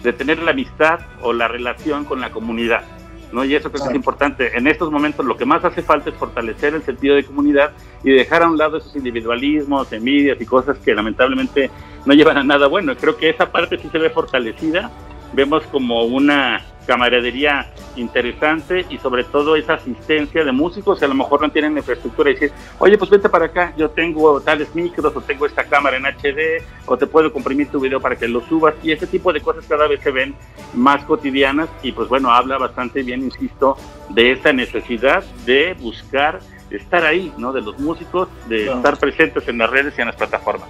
[0.04, 2.84] de, tener la amistad o la relación con la comunidad.
[3.32, 3.44] ¿no?
[3.44, 4.58] Y eso creo que es importante.
[4.58, 7.72] En estos momentos lo que más hace falta es fortalecer el sentido de comunidad
[8.04, 11.70] y dejar a un lado esos individualismos, envidias y cosas que lamentablemente
[12.06, 12.96] no llevan a nada bueno.
[12.96, 14.92] Creo que esa parte sí se ve fortalecida.
[15.34, 21.16] Vemos como una camaradería interesante y sobre todo esa asistencia de músicos que a lo
[21.16, 25.16] mejor no tienen infraestructura y decir, oye, pues vente para acá, yo tengo tales micros
[25.16, 28.42] o tengo esta cámara en HD o te puedo comprimir tu video para que lo
[28.42, 30.36] subas y ese tipo de cosas cada vez se ven
[30.74, 33.78] más cotidianas y pues bueno, habla bastante bien, insisto,
[34.10, 37.54] de esa necesidad de buscar estar ahí, ¿no?
[37.54, 40.68] De los músicos, de estar presentes en las redes y en las plataformas.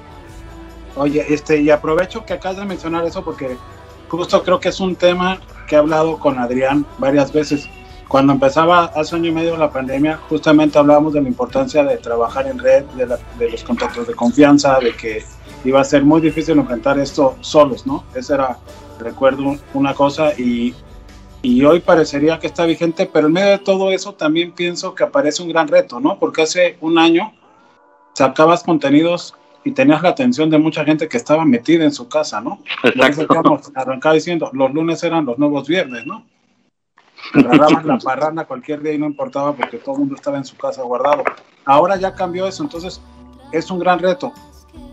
[0.95, 3.57] Oye, este, y aprovecho que acabas de mencionar eso porque
[4.09, 7.69] justo creo que es un tema que he hablado con Adrián varias veces.
[8.07, 12.47] Cuando empezaba hace año y medio la pandemia, justamente hablábamos de la importancia de trabajar
[12.47, 15.23] en red, de, los contactos de confianza, de que
[15.63, 18.03] iba a ser muy difícil enfrentar esto solos, ¿no?
[18.13, 18.57] Esa era,
[18.99, 20.75] recuerdo, una cosa y,
[21.41, 25.03] y hoy parecería que está vigente, pero en medio de todo eso también pienso que
[25.03, 26.19] aparece un gran reto, ¿no?
[26.19, 27.33] Porque hace un año
[28.13, 29.33] sacabas contenidos
[29.65, 32.59] y tenías la atención de mucha gente que estaba metida en su casa, ¿no?
[32.83, 33.59] Exacto.
[33.73, 36.23] Arrancaba diciendo, los lunes eran los nuevos viernes, ¿no?
[37.33, 40.55] Agarraban la parranda cualquier día y no importaba porque todo el mundo estaba en su
[40.55, 41.23] casa guardado.
[41.65, 43.01] Ahora ya cambió eso, entonces
[43.51, 44.31] es un gran reto.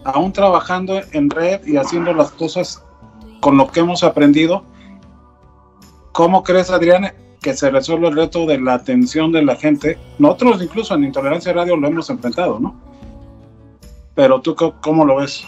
[0.05, 2.83] Aún trabajando en red y haciendo las cosas
[3.41, 4.65] con lo que hemos aprendido,
[6.13, 9.99] ¿cómo crees, Adrián, que se resuelve el reto de la atención de la gente?
[10.19, 12.92] Nosotros incluso en Intolerancia Radio lo hemos enfrentado, ¿no?
[14.15, 15.47] Pero tú, ¿cómo lo ves?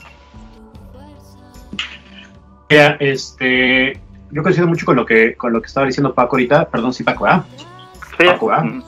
[2.98, 4.00] este,
[4.31, 7.05] yo coincido mucho con lo que con lo que estaba diciendo Paco ahorita, perdón, sí
[7.05, 7.44] Paco, ¿ah?
[8.18, 8.62] Paco, ¿ah?
[8.62, 8.83] Con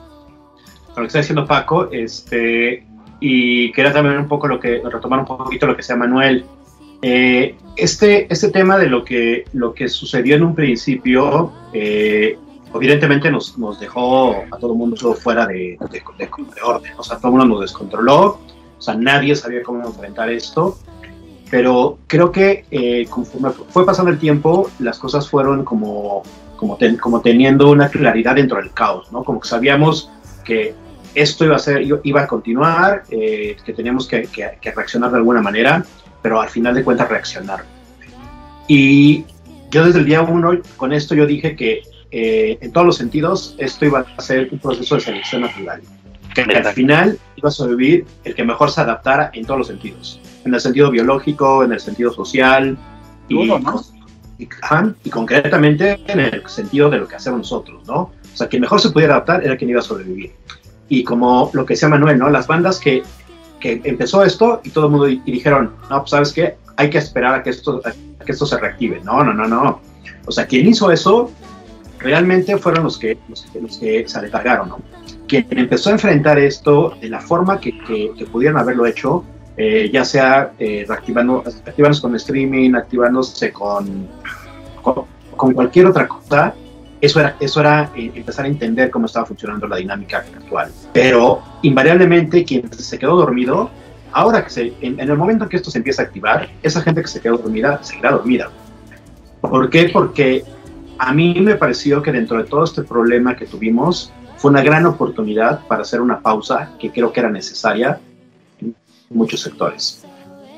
[0.96, 2.84] lo que está diciendo Paco, este,
[3.20, 6.44] y quería también un poco lo que, retomar un poquito lo que sea Manuel.
[7.02, 12.38] Eh, este, este tema de lo que, lo que sucedió en un principio, eh,
[12.74, 16.30] evidentemente nos, nos, dejó a todo el mundo fuera de, de, de,
[16.64, 18.40] orden, o sea, todo el mundo nos descontroló,
[18.78, 20.78] o sea, nadie sabía cómo enfrentar esto,
[21.50, 26.22] pero creo que eh, conforme fue pasando el tiempo, las cosas fueron como,
[26.56, 29.22] como, teniendo una claridad dentro del caos, ¿no?
[29.22, 30.10] Como que sabíamos
[30.44, 30.74] que
[31.14, 35.40] esto iba a, ser, iba a continuar, eh, que teníamos que, que, reaccionar de alguna
[35.40, 35.84] manera,
[36.20, 37.64] pero al final de cuentas reaccionar.
[38.68, 39.24] Y
[39.70, 43.54] yo desde el día uno con esto yo dije que eh, en todos los sentidos
[43.58, 45.80] esto iba a ser un proceso de selección natural,
[46.44, 50.20] que al final iba a sobrevivir el que mejor se adaptara en todos los sentidos
[50.46, 52.78] en el sentido biológico, en el sentido social
[53.28, 53.50] y,
[54.38, 57.96] y, concretamente en el sentido de lo que hacemos nosotros, ¿no?
[57.96, 60.32] O sea, quien mejor se pudiera adaptar era quien iba a sobrevivir.
[60.88, 62.30] Y como lo que decía Manuel, ¿no?
[62.30, 63.02] Las bandas que,
[63.58, 66.98] que empezó esto y todo el mundo y dijeron, no, pues sabes qué, hay que
[66.98, 69.00] esperar a que esto, a que esto se reactive.
[69.02, 69.80] No, no, no, no.
[70.26, 71.30] O sea, quien hizo eso
[71.98, 74.78] realmente fueron los que, los que, los que se aletargaron, ¿no?
[75.26, 79.24] Quien empezó a enfrentar esto de la forma que, que, que pudieran haberlo hecho
[79.58, 84.06] eh, ya sea eh, activándose con streaming, activándose con,
[84.82, 86.54] con, cualquier otra cosa,
[87.00, 90.70] eso era, eso era eh, empezar a entender cómo estaba funcionando la dinámica actual.
[90.92, 93.70] Pero invariablemente quien se quedó dormido,
[94.12, 97.08] ahora que se, en, el momento que esto se empieza a activar, esa gente que
[97.08, 98.50] se quedó dormida seguirá dormida.
[99.40, 99.88] ¿Por qué?
[99.90, 100.44] Porque
[100.98, 104.86] a mí me pareció que dentro de todo este problema que tuvimos, fue una gran
[104.86, 108.00] oportunidad para hacer una pausa que creo que era necesaria
[109.10, 110.04] muchos sectores.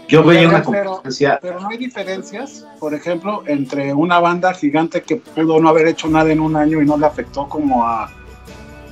[0.08, 1.38] Yo veía una competencia.
[1.42, 6.08] Pero, no hay diferencias, por ejemplo, entre una banda gigante que pudo no haber hecho
[6.08, 8.10] nada en un año y no le afectó como a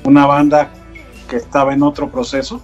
[0.05, 0.68] una banda
[1.29, 2.61] que estaba en otro proceso.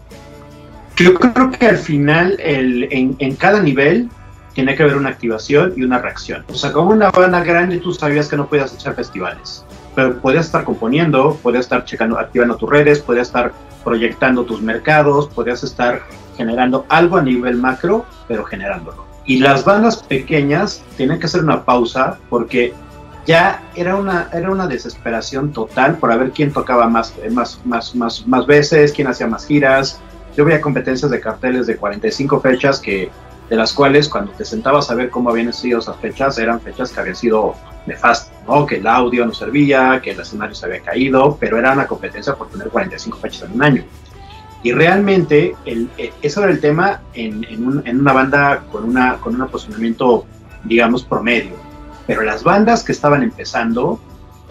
[0.97, 4.11] Yo creo que al final, el, en, en, cada nivel,
[4.53, 6.45] tiene que haber una activación y una reacción.
[6.51, 10.47] O sea, como una banda grande, tú sabías que no podías hacer festivales, pero podías
[10.47, 13.53] estar componiendo, podías estar checando, activando tus redes, podías estar
[13.85, 16.03] proyectando tus mercados, podías estar
[16.37, 19.05] generando algo a nivel macro, pero generándolo.
[19.25, 22.75] Y las bandas pequeñas tienen que hacer una pausa porque
[23.27, 28.27] ya era una, era una desesperación total por ver quién tocaba más, más, más, más,
[28.27, 30.01] más veces, quién hacía más giras.
[30.37, 33.11] Yo veía competencias de carteles de 45 fechas que,
[33.49, 36.91] de las cuales cuando te sentabas a ver cómo habían sido esas fechas, eran fechas
[36.91, 37.55] que habían sido
[37.87, 38.67] nefastas, ¿no?
[38.67, 42.35] Que el audio no servía, que el escenario se había caído, pero era una competencia
[42.35, 43.85] por tener 45 fechas en un año.
[44.63, 49.41] Y realmente el, eh, eso era el tema en, en, una banda con, una, con
[49.41, 50.25] un posicionamiento,
[50.65, 51.57] digamos, promedio.
[52.07, 54.01] Pero las bandas que estaban empezando,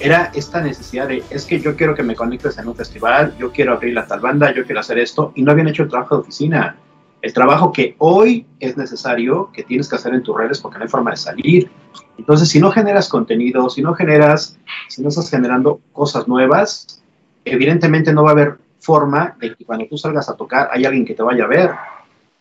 [0.02, 3.52] era esta necesidad de, es que yo quiero que me conectes en un festival, yo
[3.52, 6.16] quiero abrir la tal banda, yo quiero hacer esto, y no habían hecho el trabajo
[6.16, 6.76] de oficina.
[7.22, 10.84] El trabajo que hoy es necesario, que tienes que hacer en tus redes porque no
[10.84, 11.70] hay forma de salir.
[12.18, 14.58] Entonces, si no generas contenido, si no generas,
[14.88, 17.04] si no estás generando cosas nuevas,
[17.46, 21.06] evidentemente no va a haber forma de que cuando tú salgas a tocar hay alguien
[21.06, 21.72] que te vaya a ver.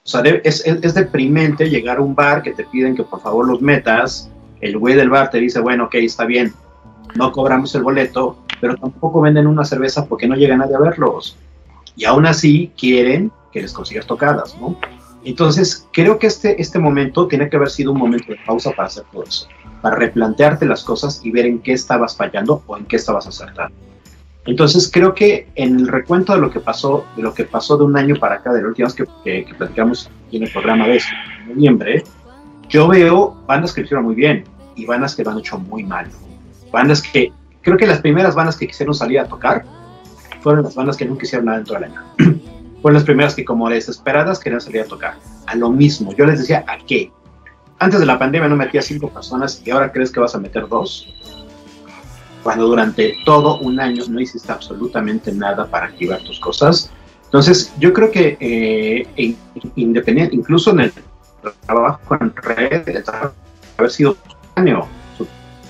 [0.03, 3.47] O sea, es, es, deprimente llegar a un bar que te piden que por favor
[3.47, 4.31] los metas,
[4.63, 6.55] el güey del bar te dice, bueno, ok, está bien,
[7.15, 11.37] no cobramos el boleto, pero tampoco venden una cerveza porque no llega nadie a verlos.
[11.97, 14.77] Y aún así quieren que les consigas tocadas, ¿no?
[15.25, 18.89] Entonces, creo que este, este momento tiene que haber sido un momento de pausa para
[18.89, 19.49] hacer todo eso,
[19.83, 23.75] para replantearte las cosas y ver en qué estabas fallando o en qué estabas acertando.
[24.47, 27.85] Entonces creo que en el recuento de lo que pasó, de lo que pasó de
[27.85, 30.97] un año para acá, de la última vez que, que, platicamos en el programa de
[30.97, 31.13] este,
[31.47, 32.05] noviembre,
[32.69, 34.45] yo veo bandas que lo hicieron muy bien
[34.77, 36.07] y bandas que lo han hecho muy mal.
[36.73, 39.65] Bandas que, creo que las primeras bandas que quisieron salir a tocar
[40.41, 42.03] fueron las bandas que nunca hicieron nada dentro del año.
[42.81, 45.15] Fueron las primeras que como desesperadas querían salir a tocar.
[45.47, 47.13] A lo mismo, yo les decía, ¿a qué?
[47.79, 50.69] Antes de la pandemia no metía cinco personas y ahora crees que vas a meter
[50.69, 51.15] dos
[52.43, 56.91] cuando durante todo un año no hiciste absolutamente nada para activar tus cosas.
[57.25, 59.37] Entonces, yo creo que eh,
[59.77, 60.93] independiente, incluso en el
[61.67, 63.35] trabajo en red, el trabajo
[63.79, 64.17] haber sido
[64.57, 64.87] año,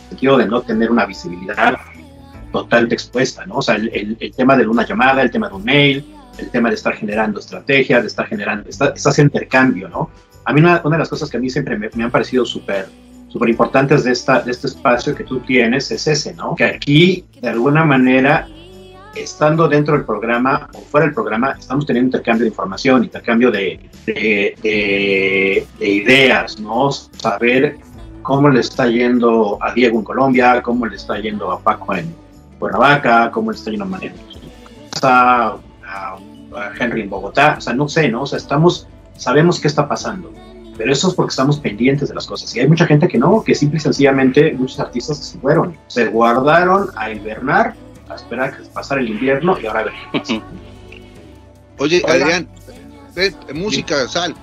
[0.09, 1.77] sentido de no tener una visibilidad
[2.53, 3.57] totalmente expuesta, ¿no?
[3.57, 6.05] O sea, el, el, tema de una llamada, el tema de un mail,
[6.41, 10.11] el tema de estar generando estrategias, de estar generando, está, ese intercambio, ¿no?
[10.45, 12.45] A mí una, una, de las cosas que a mí siempre me, me han parecido
[12.45, 12.87] súper
[13.31, 16.55] súper importantes de, esta, de este espacio que tú tienes es ese, ¿no?
[16.57, 18.49] Que aquí, de alguna manera,
[19.15, 23.89] estando dentro del programa o fuera del programa, estamos teniendo intercambio de información, intercambio de,
[24.05, 26.91] de, ideas, ¿no?
[26.91, 27.79] Saber
[28.23, 32.13] cómo le está yendo a Diego en Colombia, cómo le está yendo a Paco en
[32.59, 34.13] Cuernavaca, cómo le está yendo a Manuel
[35.03, 36.17] a, a
[36.79, 38.23] Henry en Bogotá, o sea, no sé, ¿no?
[38.23, 38.87] O sea, estamos,
[39.17, 40.33] sabemos qué está pasando,
[40.77, 42.55] pero eso es porque estamos pendientes de las cosas.
[42.55, 45.77] Y hay mucha gente que no, que simple y sencillamente, muchos artistas que se fueron,
[45.89, 47.75] se guardaron a invernar
[48.11, 49.95] a esperar que pasara el invierno y ahora ver
[51.79, 52.49] Oye, Adrián,
[53.55, 54.35] música, sal.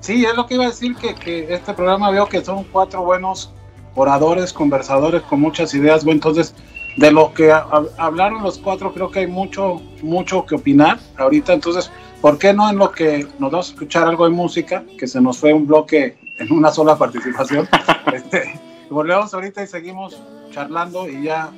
[0.00, 3.04] Sí, es lo que iba a decir, que, que, este programa veo que son cuatro
[3.04, 3.52] buenos
[3.94, 6.04] oradores, conversadores con muchas ideas.
[6.04, 6.54] Bueno, entonces,
[6.96, 11.52] de lo que hablaron los cuatro, creo que hay mucho, mucho que opinar ahorita.
[11.52, 11.90] Entonces,
[12.20, 14.84] ¿por qué no en lo que nos vamos a escuchar algo de música?
[14.98, 17.68] Que se nos fue un bloque en una sola participación.
[18.12, 20.20] este, volvemos ahorita y seguimos
[20.52, 21.50] charlando y ya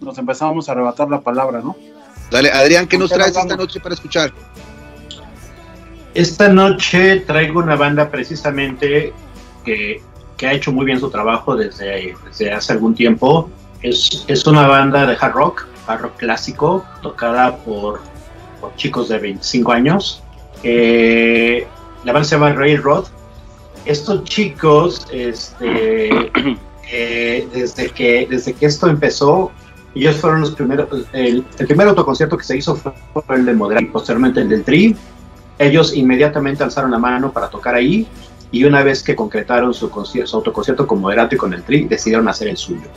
[0.00, 1.76] nos empezamos a arrebatar la palabra, ¿no?
[2.30, 4.32] Dale, Adrián, ¿qué nos traes esta noche para escuchar?
[6.14, 9.12] Esta noche traigo una banda precisamente
[9.64, 10.02] que,
[10.36, 13.50] que ha hecho muy bien su trabajo desde, desde hace algún tiempo.
[13.82, 18.00] Es, es, una banda de hard rock, hard rock clásico, tocada por,
[18.60, 20.22] por chicos de 25 años.
[20.62, 21.66] Eh,
[22.04, 23.04] la banda se llama Railroad.
[23.84, 26.10] Estos chicos, este,
[26.92, 29.50] eh, desde, que, desde que esto empezó,
[29.94, 33.88] ellos fueron los primeros, el, primer autoconcierto que se hizo fue el de Moderato y
[33.88, 34.96] posteriormente el del Tri.
[35.58, 38.06] Ellos inmediatamente alzaron la mano para tocar ahí
[38.50, 39.90] y una vez que concretaron su,
[40.24, 42.88] su autoconcierto con Moderato y con el Tri, decidieron hacer el suyo.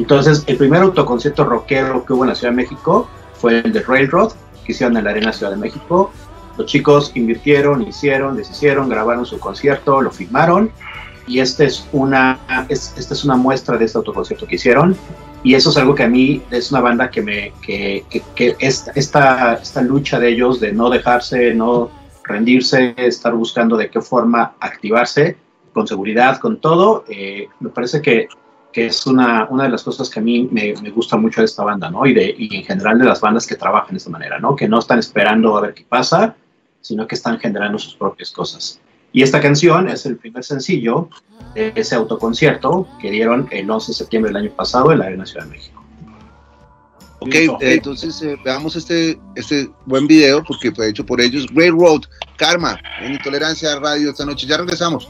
[0.00, 3.82] Entonces, el primer autoconcierto rockero que hubo en la Ciudad de México fue el de
[3.82, 4.32] Railroad,
[4.64, 6.10] que hicieron en la Arena Ciudad de México.
[6.56, 10.70] Los chicos invirtieron, hicieron, deshicieron, grabaron su concierto, lo filmaron
[11.26, 12.40] y esta es una,
[12.70, 14.96] esta es una muestra de este autoconcierto que hicieron
[15.42, 18.92] y eso es algo que a mí es una banda que me que, que, esta,
[18.94, 21.90] esta, lucha de ellos de no dejarse no
[22.24, 25.36] rendirse estar buscando de qué forma activarse
[25.72, 28.28] con seguridad con todo eh, me parece que,
[28.72, 31.46] que, es una, una de las cosas que a mí me, me, gusta mucho de
[31.46, 34.10] esta banda no y de y en general de las bandas que trabajan de esta
[34.10, 36.36] manera no que no están esperando a ver qué pasa
[36.80, 38.80] sino que están generando sus propias cosas
[39.12, 41.08] y esta canción es el primer sencillo
[41.54, 45.26] de ese autoconcierto que dieron el 11 de septiembre del año pasado en la Arena
[45.26, 45.84] Ciudad de México.
[47.18, 51.46] Ok, eh, entonces eh, veamos este, este buen video porque fue hecho por ellos.
[51.52, 52.02] Railroad,
[52.36, 54.46] Karma, en Intolerancia Radio esta noche.
[54.46, 55.08] Ya regresamos.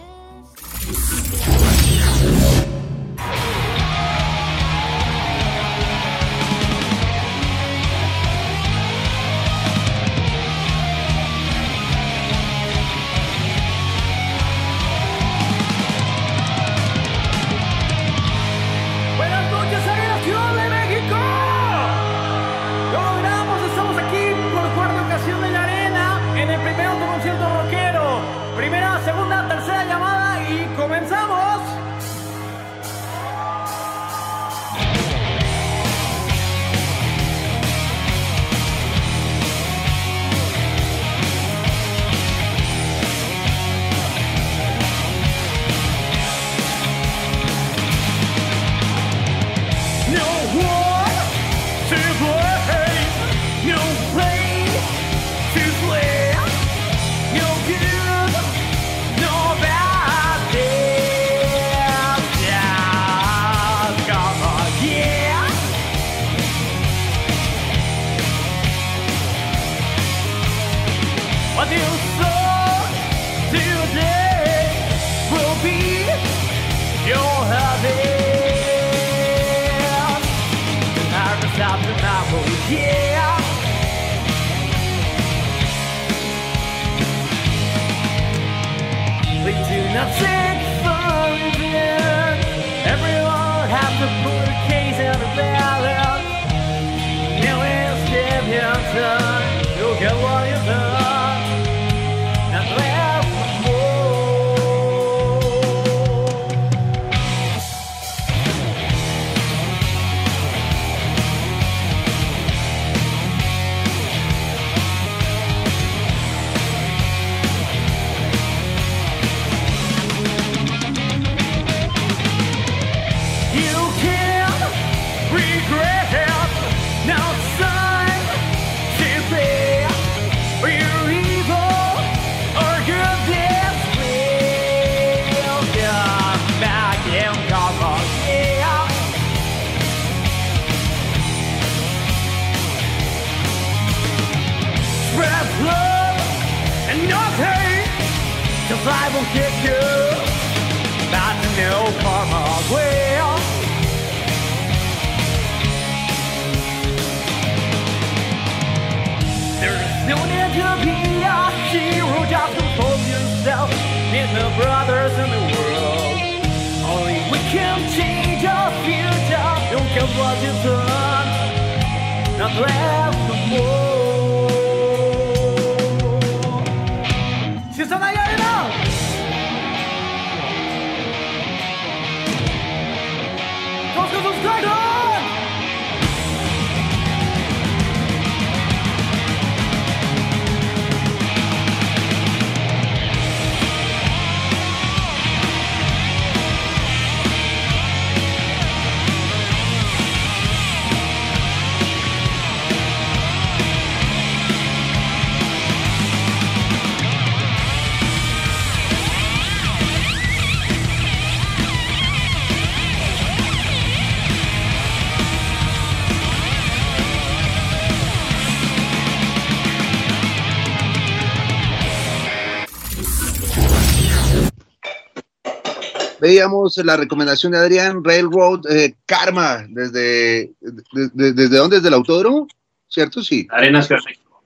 [226.35, 231.77] Veíamos la recomendación de Adrián, Railroad eh, Karma, desde, de- de- ¿desde dónde?
[231.79, 232.47] ¿Desde el autódromo?
[232.87, 233.21] ¿Cierto?
[233.25, 233.49] Sí.
[233.51, 234.43] Arena Ciudad de México.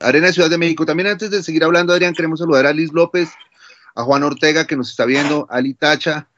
[0.00, 0.84] Arena Ciudad de México.
[0.84, 3.30] También antes de seguir hablando, Adrián, queremos saludar a Liz López,
[3.94, 6.28] a Juan Ortega, que nos está viendo, a Ali Tacha,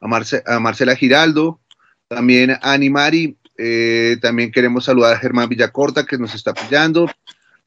[0.00, 1.58] a, Marce- a Marcela Giraldo,
[2.06, 7.10] también a Ani Mari, eh, también queremos saludar a Germán Villacorta, que nos está apoyando,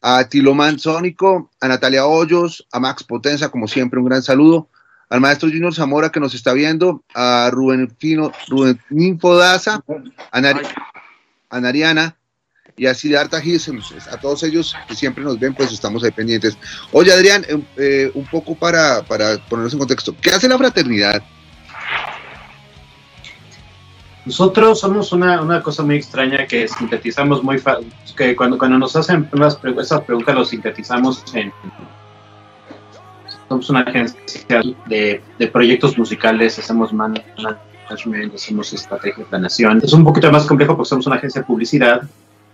[0.01, 4.69] a Tiloman Sónico, a Natalia Hoyos, a Max Potenza, como siempre, un gran saludo,
[5.10, 8.80] al maestro Junior Zamora, que nos está viendo, a Rubén Fino, Rubén
[10.32, 10.41] a,
[11.49, 12.18] a Nariana,
[12.76, 13.41] y así de harta
[14.12, 16.58] a todos ellos que siempre nos ven, pues estamos ahí pendientes.
[16.91, 21.24] Oye, Adrián, eh, eh, un poco para, para ponernos en contexto, ¿qué hace la fraternidad?
[24.26, 28.95] Nosotros somos una, una cosa muy extraña que sintetizamos muy fácil, que cuando, cuando nos
[28.95, 29.28] hacen
[29.80, 31.51] esas preguntas lo sintetizamos en...
[33.49, 37.23] Somos una agencia de, de proyectos musicales, hacemos man-
[37.87, 39.79] management, hacemos estrategia de planeación.
[39.83, 42.01] Es un poquito más complejo porque somos una agencia de publicidad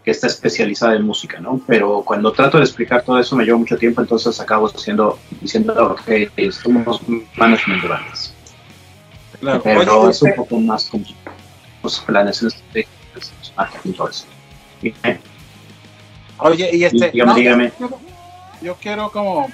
[0.04, 1.62] que está especializada en música, ¿no?
[1.66, 5.98] Pero cuando trato de explicar todo eso me lleva mucho tiempo, entonces acabo haciendo, diciendo,
[5.98, 7.02] ok, somos
[7.38, 8.34] management de bandas.
[9.40, 9.62] Claro.
[9.64, 11.06] Pero Oye, es un poco más como
[11.82, 14.26] los planes estratégicos, marketing, todo eso.
[14.82, 14.94] Y,
[16.40, 17.12] Oye, y este.
[17.12, 17.72] Dígame, no, dígame.
[18.62, 19.48] Yo quiero como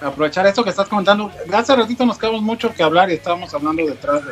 [0.00, 1.30] aprovechar esto que estás comentando.
[1.52, 4.22] Hace ratito nos quedamos mucho que hablar y estábamos hablando detrás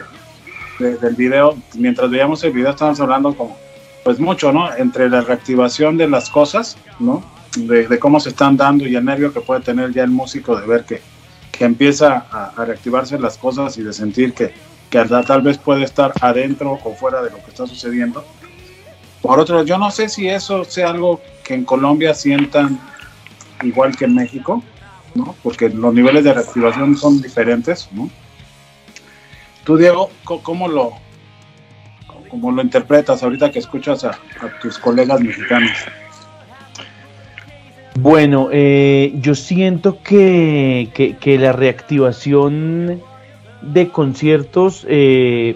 [0.79, 1.57] de, de- del video.
[1.75, 3.57] Mientras veíamos el video, estábamos hablando como,
[4.05, 4.75] pues mucho, ¿no?
[4.75, 7.25] Entre la reactivación de las cosas, ¿no?
[7.57, 10.57] De, de cómo se están dando y el nervio que puede tener ya el músico
[10.57, 11.01] de ver que,
[11.53, 14.53] que empieza a, a reactivarse las cosas y de sentir que,
[14.91, 18.25] que tal vez puede estar adentro o fuera de lo que está sucediendo.
[19.23, 22.79] Por otro, yo no sé si eso sea algo que en Colombia sientan
[23.63, 24.63] igual que en México,
[25.15, 25.35] ¿no?
[25.43, 28.11] Porque los niveles de reactivación son diferentes, ¿no?
[29.65, 30.93] Tú, Diego, ¿cómo lo,
[32.29, 34.19] cómo lo interpretas ahorita que escuchas a,
[34.61, 35.71] tus colegas mexicanos?
[37.97, 43.01] Bueno, eh, yo siento que, que- que la reactivación
[43.63, 45.55] de conciertos eh,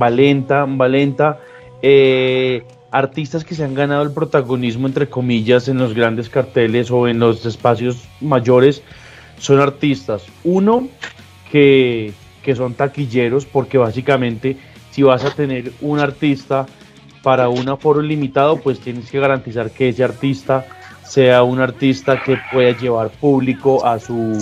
[0.00, 1.40] va lenta, va lenta.
[1.82, 7.08] Eh, artistas que se han ganado el protagonismo, entre comillas, en los grandes carteles o
[7.08, 8.82] en los espacios mayores,
[9.38, 10.24] son artistas.
[10.44, 10.88] Uno,
[11.50, 12.12] que,
[12.42, 14.56] que son taquilleros, porque básicamente
[14.90, 16.66] si vas a tener un artista
[17.22, 20.66] para un aforo limitado, pues tienes que garantizar que ese artista
[21.04, 24.38] sea un artista que pueda llevar público a su,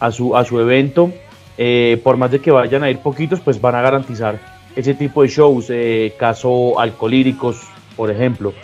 [0.00, 1.12] a su, a su evento.
[1.56, 4.38] Eh, por más de que vayan a ir poquitos, pues van a garantizar
[4.76, 5.66] ese tipo de shows.
[5.70, 7.60] eh, caso Alcolíricos,
[7.98, 8.54] por ejemplo.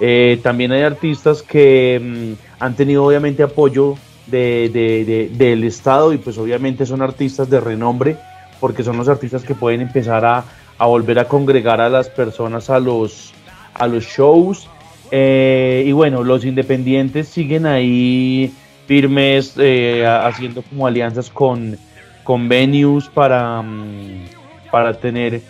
[0.00, 3.94] Eh, también hay artistas que mm, han tenido obviamente apoyo
[4.26, 8.16] de, de- de- del Estado y pues obviamente son artistas de renombre
[8.60, 10.44] porque son los artistas que pueden empezar a,
[10.86, 13.32] volver a congregar a las personas a los,
[13.74, 14.68] a los shows.
[15.10, 18.52] Eh, y bueno, los independientes siguen ahí
[18.86, 21.76] firmes, eh, haciendo como alianzas con,
[22.24, 24.24] con venues para, mm,
[24.70, 25.40] para tener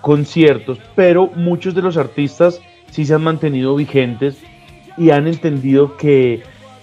[0.00, 4.38] conciertos, pero muchos de los artistas sí se han mantenido vigentes
[4.96, 6.42] y han entendido que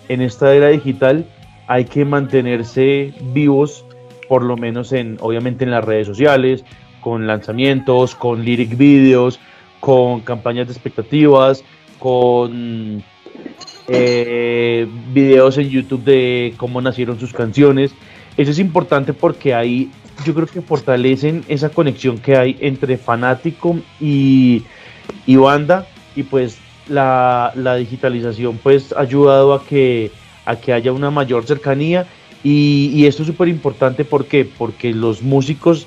[0.09, 1.25] en esta era digital
[1.67, 3.85] hay que mantenerse vivos,
[4.27, 6.63] por lo menos en, obviamente en las redes sociales,
[7.01, 9.39] con lanzamientos, con lyric videos,
[9.79, 11.63] con campañas de expectativas,
[11.99, 13.03] con
[13.87, 17.93] eh, videos en YouTube de cómo nacieron sus canciones.
[18.37, 19.91] eso es importante porque ahí
[20.25, 24.63] yo creo que fortalecen esa conexión que hay entre fanático y,
[25.25, 25.87] y banda
[26.17, 26.57] y pues
[26.89, 30.11] la, digitalización pues ha ayudado a que,
[30.45, 32.07] a que haya una mayor cercanía
[32.43, 35.85] y, esto es súper importante porque porque los músicos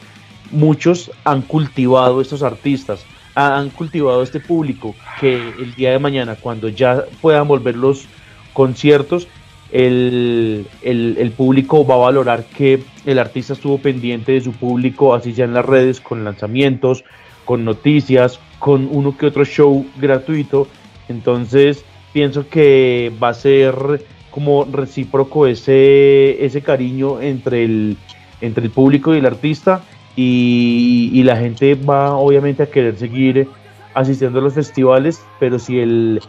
[0.51, 3.05] muchos han cultivado estos artistas
[3.35, 8.07] han cultivado este público que el día de mañana cuando ya puedan volver los
[8.53, 9.27] conciertos
[9.73, 15.33] el, el, público va a valorar que el artista estuvo pendiente de su público, así
[15.33, 17.05] sea en las redes, con lanzamientos,
[17.51, 20.69] con noticias, con uno que otro show gratuito.
[21.09, 27.97] Entonces, pienso que va a ser como recíproco ese, ese cariño entre el,
[28.41, 29.83] entre el público y el artista
[30.15, 33.49] y, y la gente va obviamente a querer seguir
[33.95, 36.21] asistiendo a los festivales, pero si el,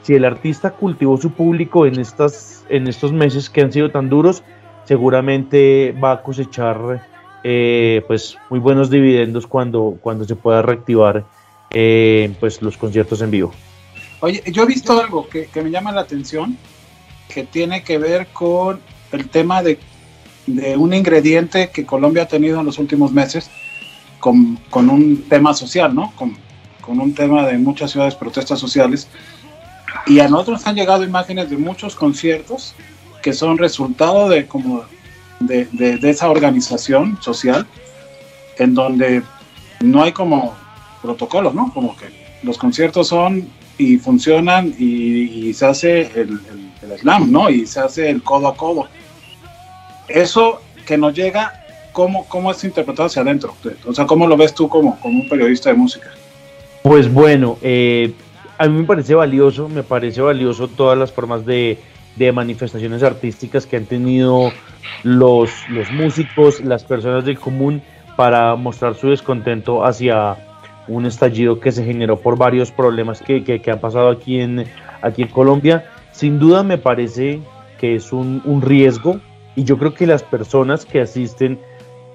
[0.00, 4.08] si el artista cultivó su público en, estas, en estos meses que han sido tan
[4.08, 4.42] duros,
[4.84, 7.06] seguramente va a cosechar
[7.44, 11.24] eh, pues muy buenos dividendos cuando, cuando se pueda reactivar
[11.70, 13.52] eh, pues los conciertos en vivo.
[14.20, 16.56] Oye, yo he visto algo que, me llama la atención,
[17.32, 18.80] que tiene que ver con
[19.12, 19.78] el tema de,
[20.46, 23.50] de un ingrediente que Colombia ha tenido en los últimos meses
[24.18, 26.12] con, con un tema social, ¿no?
[26.16, 26.36] Con,
[26.80, 29.08] con un tema de muchas ciudades protestas sociales
[30.06, 32.74] y a nosotros han llegado imágenes de muchos conciertos
[33.22, 34.84] que son resultado de como
[35.40, 37.66] de, de, esa organización social
[38.58, 39.22] en donde
[39.80, 40.54] no hay como
[41.02, 41.72] protocolos, ¿no?
[41.72, 42.06] Como que
[42.42, 46.40] los conciertos son y funcionan y, se hace el,
[46.82, 47.48] el, slam, ¿no?
[47.48, 48.88] Y se hace el codo a codo.
[50.08, 51.52] Eso que nos llega,
[51.92, 53.54] ¿cómo, cómo es interpretado hacia adentro?
[53.86, 56.10] O sea, ¿cómo lo ves tú como, como un periodista de música?
[56.82, 58.12] Pues bueno, eh,
[58.58, 61.78] a mí me parece valioso, me parece valioso todas las formas de,
[62.34, 64.52] manifestaciones artísticas que han tenido
[65.02, 67.82] los, los músicos, las personas del común
[68.16, 70.36] para mostrar su descontento hacia
[70.88, 74.64] un estallido que se generó por varios problemas que, que, han pasado aquí en,
[75.02, 75.84] aquí en Colombia.
[76.12, 77.40] Sin duda me parece
[77.78, 79.20] que es un, un riesgo
[79.56, 81.58] y yo creo que las personas que asisten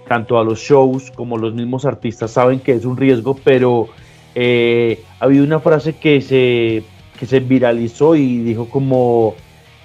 [0.07, 3.87] tanto a los shows como los mismos artistas saben que es un riesgo, pero
[4.35, 6.83] eh, ha habido una frase que se,
[7.19, 9.35] que se viralizó y dijo como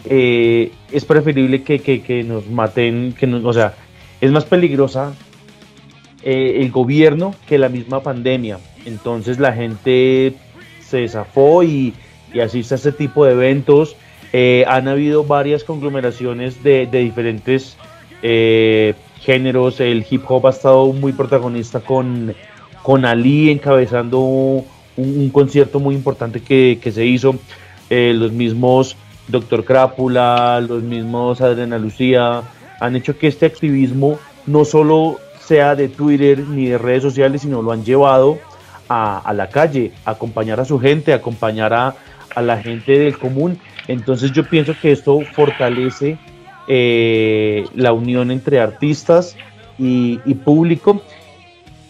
[0.05, 3.75] eh, es preferible que, nos maten, que o sea,
[4.21, 5.15] es más peligrosa
[6.23, 8.59] eh, el gobierno que la misma pandemia.
[8.85, 10.35] Entonces la gente
[10.81, 11.95] se desafó y,
[12.33, 13.97] y asiste a este tipo de eventos.
[14.67, 17.77] han habido varias conglomeraciones de, de diferentes
[19.21, 19.81] géneros.
[19.81, 22.35] El hip hop ha estado muy protagonista con
[22.83, 27.37] con Ali encabezando un, concierto muy importante que, se hizo,
[27.89, 28.97] eh, los mismos
[29.31, 32.43] Doctor Crápula, los mismos Adriana Lucía,
[32.81, 37.63] han hecho que este activismo no solo sea de Twitter ni de redes sociales, sino
[37.63, 38.39] lo han llevado
[38.89, 41.95] a, la calle, a acompañar a su gente, a acompañar a,
[42.41, 43.59] la gente del común.
[43.87, 46.19] Entonces yo pienso que esto fortalece
[46.69, 49.37] eh, la unión entre artistas
[49.79, 51.03] y, público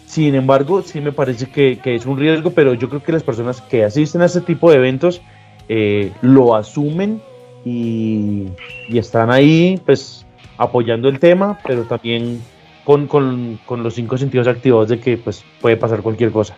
[0.05, 3.61] sin embargo, sí me parece que, es un riesgo, pero yo creo que las personas
[3.61, 5.21] que asisten a este tipo de eventos
[5.69, 7.21] eh, lo asumen
[7.65, 8.47] y,
[8.89, 10.25] están ahí pues
[10.57, 12.41] apoyando el tema, pero también
[12.85, 16.55] con, los cinco sentidos activados de que pues puede pasar cualquier cosa.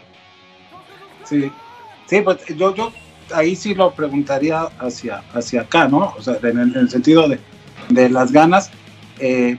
[1.24, 1.52] Sí,
[2.06, 2.92] sí, pues yo, yo
[3.34, 6.14] ahí sí lo preguntaría hacia, hacia acá, ¿no?
[6.18, 7.40] O sea, en el, sentido de,
[7.90, 8.72] de las ganas.
[9.20, 9.58] Eh,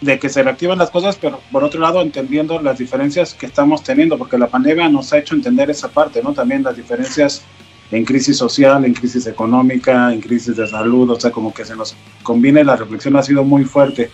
[0.00, 3.82] de que se reactiven las cosas, pero por otro lado entendiendo las diferencias que estamos
[3.82, 6.32] teniendo, porque la pandemia nos ha hecho entender esa parte, ¿no?
[6.34, 7.42] También las diferencias
[7.90, 11.76] en crisis social, en crisis económica, en crisis de salud, o sea, como que se
[11.76, 14.10] nos combine, la reflexión ha sido muy fuerte.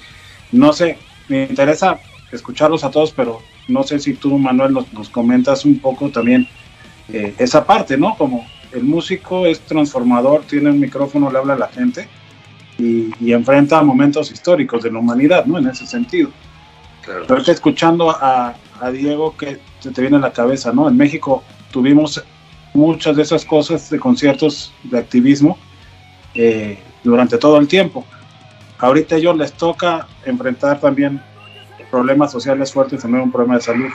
[0.51, 0.99] No sé,
[1.29, 1.99] me interesa
[2.31, 6.47] escucharlos a todos, pero no sé si tú, Manuel, nos, comentas un poco también
[7.09, 8.17] eh, esa parte, ¿no?
[8.17, 12.09] Como el músico es transformador, tiene un micrófono, le habla a la gente,
[12.79, 15.59] y, enfrenta momentos históricos de la humanidad, ¿no?
[15.59, 16.31] En ese sentido.
[17.03, 17.25] Claro.
[17.27, 20.89] Pero escuchando a, a, Diego, que se te viene a la cabeza, ¿no?
[20.89, 22.23] En México tuvimos
[22.75, 25.59] muchas de esas cosas de conciertos de activismo
[26.35, 28.05] eh, durante todo el tiempo.
[28.79, 31.23] Ahorita a ellos les toca enfrentar también
[31.91, 33.91] problemas sociales fuertes, también un problema de salud.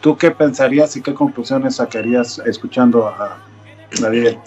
[0.00, 3.38] ¿Tú qué pensarías y qué conclusiones sacarías escuchando a,
[4.10, 4.42] Diego?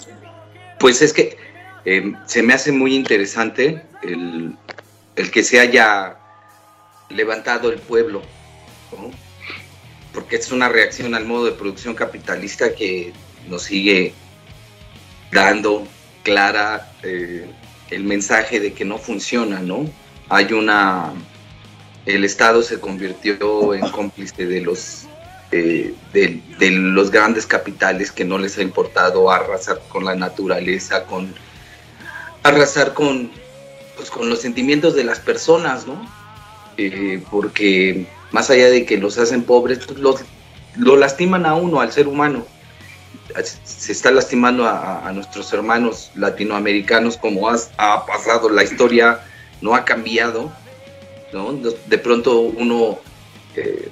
[0.80, 1.38] Pues es que
[1.86, 4.56] Em, se me hace muy interesante el,
[5.32, 6.18] que se haya
[7.10, 8.22] levantado el pueblo,
[10.14, 13.14] porque es una reacción al modo de producción capitalista que
[13.48, 14.14] nos sigue
[15.32, 15.88] dando
[16.24, 17.50] clara eh,
[17.90, 19.90] el mensaje de que no funciona, ¿no?
[20.32, 21.12] hay una,
[22.06, 25.08] el Estado se convirtió en cómplice de los,
[25.52, 31.36] eh, de, los grandes capitales que no les ha importado arrasar con la naturaleza, con
[32.44, 33.30] arrasar con,
[33.98, 36.10] pues, con los sentimientos de las personas, ¿no?
[36.78, 40.22] Eh, porque más allá de que los hacen pobres, pues, los,
[40.78, 42.46] lo lastiman a uno, al ser humano.
[43.64, 49.22] Se está lastimando a, nuestros hermanos latinoamericanos como ha pasado la historia
[49.62, 50.52] no ha cambiado,
[51.32, 51.54] ¿no?
[51.54, 53.00] De pronto uno,
[53.56, 53.90] eh,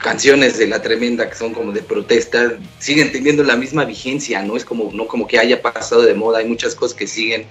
[0.00, 4.56] canciones de La Tremenda que son como de protesta, siguen teniendo la misma vigencia, ¿no?
[4.56, 7.46] Es como, no como que haya pasado de moda, hay muchas cosas que siguen,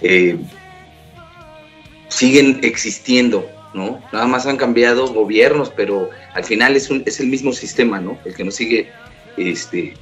[0.00, 0.38] eh,
[2.08, 4.02] siguen existiendo, ¿no?
[4.12, 8.18] Nada más han cambiado gobiernos, pero al final es, un, es el mismo sistema, ¿no?
[8.24, 8.88] El que nos sigue
[9.36, 9.94] este,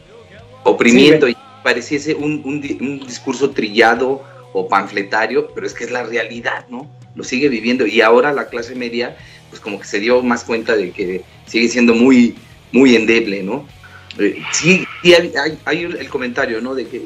[0.69, 5.91] oprimiendo sí, y pareciese un, un, un discurso trillado o panfletario, pero es que es
[5.91, 6.89] la realidad, ¿no?
[7.15, 9.17] Lo sigue viviendo y ahora la clase media,
[9.51, 12.37] pues como que se dio más cuenta de que sigue siendo muy,
[12.73, 13.67] muy endeble, ¿no?
[14.19, 16.75] Eh, sí, sí hay, hay, hay, el comentario, ¿no?
[16.75, 17.03] De que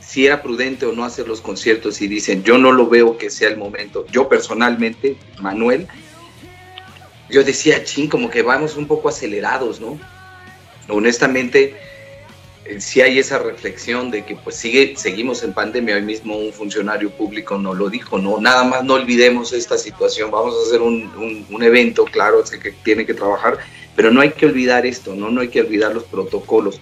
[0.00, 3.30] si era prudente o no hacer los conciertos y dicen, yo no lo veo que
[3.30, 4.06] sea el momento.
[4.10, 5.86] Yo personalmente, Manuel,
[7.28, 9.98] yo decía, ching, como que vamos un poco acelerados, ¿no?
[10.88, 11.76] Honestamente,
[12.78, 17.10] sí hay esa reflexión de que pues sigue, seguimos en pandemia, hoy mismo un funcionario
[17.10, 21.46] público nos lo dijo, no, nada más no olvidemos esta situación, vamos a hacer un,
[21.50, 23.58] un, evento, claro, es que, que, tiene que trabajar,
[23.96, 26.80] pero no hay que olvidar esto, no, no hay que olvidar los protocolos.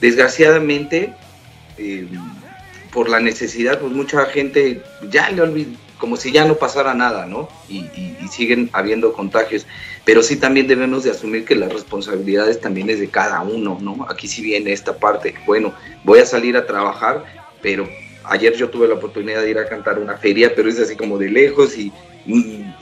[0.00, 1.14] Desgraciadamente,
[1.78, 2.06] eh,
[2.92, 5.70] por la necesidad, pues mucha gente ya le olvidó,
[6.02, 7.48] como si ya no pasara nada, ¿no?
[7.68, 7.84] Y,
[8.28, 9.68] siguen habiendo contagios.
[10.04, 14.04] Pero sí también debemos de asumir que las responsabilidades también es de cada uno, ¿no?
[14.10, 15.36] Aquí sí viene esta parte.
[15.46, 15.72] Bueno,
[16.02, 17.24] voy a salir a trabajar,
[17.62, 17.88] pero
[18.24, 21.18] ayer yo tuve la oportunidad de ir a cantar una feria, pero es así como
[21.18, 21.92] de lejos y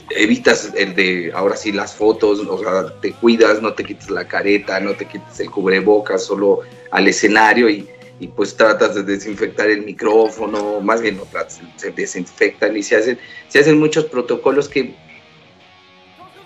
[0.09, 4.27] evitas el de, ahora sí, las fotos, o sea, te cuidas, no te quites la
[4.27, 7.87] careta, no te quites el cubrebocas, solo al escenario y
[8.21, 12.95] y pues tratas de desinfectar el micrófono, más bien no tratas, se desinfectan y se
[12.95, 14.93] hacen, se hacen muchos protocolos que,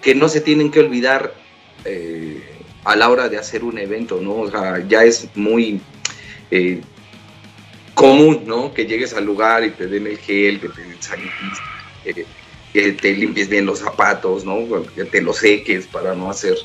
[0.02, 1.34] que no se tienen que olvidar
[1.84, 2.42] eh,
[2.86, 4.36] a la hora de hacer un evento, ¿no?
[4.36, 5.82] O sea, ya es muy
[6.50, 6.80] eh,
[7.94, 8.74] común, ¿no?
[8.74, 11.60] Que llegues al lugar y te den el gel, que te sanitices,
[12.06, 12.26] eh,
[12.72, 14.66] que te limpies bien los zapatos, ¿no?
[14.96, 16.56] Que te los seques para no hacer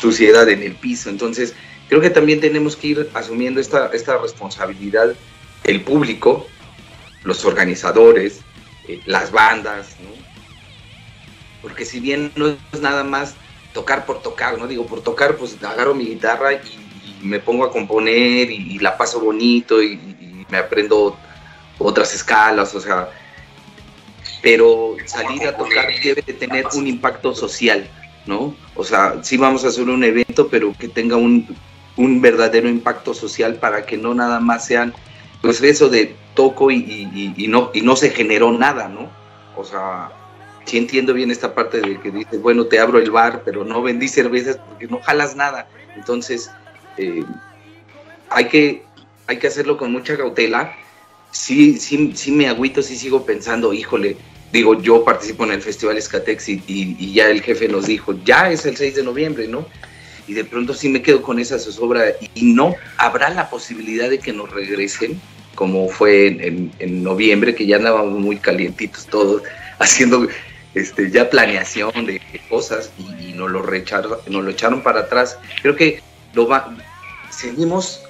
[0.00, 1.10] suciedad en el piso.
[1.10, 1.54] Entonces,
[1.88, 5.14] creo que también tenemos que ir asumiendo esta, esta responsabilidad
[5.64, 6.46] el público,
[7.24, 8.40] los organizadores,
[8.88, 10.10] eh, las bandas, ¿no?
[11.60, 13.34] Porque si bien no es nada más
[13.72, 14.66] tocar por tocar, ¿no?
[14.66, 16.58] Digo, por tocar, pues agarro mi guitarra y,
[17.22, 21.18] me pongo a componer y, la paso bonito y, y, me aprendo
[21.78, 23.10] otras escalas, o sea,
[24.42, 27.88] pero salir a tocar debe de tener un impacto social,
[28.26, 28.54] ¿no?
[28.76, 31.48] O sea, sí vamos a hacer un evento, pero que tenga un,
[31.96, 34.94] un verdadero impacto social para que no nada más sean,
[35.40, 39.10] pues eso de toco y, y, y, no, y no se generó nada, ¿no?
[39.56, 40.10] O sea,
[40.66, 43.82] sí entiendo bien esta parte de que dices, bueno, te abro el bar, pero no
[43.82, 45.68] vendí cervezas porque no jalas nada.
[45.96, 46.50] Entonces,
[46.98, 47.24] eh,
[48.28, 48.84] hay, que,
[49.26, 50.74] hay que hacerlo con mucha cautela.
[51.30, 54.16] Sí, sí, sí me agüito, sí sigo pensando, híjole,
[54.52, 58.14] digo, yo participo en el Festival Escatex y, y, y, ya el jefe nos dijo,
[58.24, 59.66] ya es el 6 de noviembre, ¿no?
[60.26, 62.04] Y de pronto sí me quedo con esa zozobra
[62.34, 65.20] y no habrá la posibilidad de que nos regresen,
[65.54, 66.26] como fue
[66.78, 69.42] en, noviembre, que ya andábamos muy calientitos todos,
[69.78, 70.28] haciendo
[70.74, 75.38] este, ya planeación de cosas y, y nos, lo recharon, nos lo echaron para atrás.
[75.62, 76.02] Creo que
[76.34, 76.76] lo va,
[77.30, 78.02] seguimos,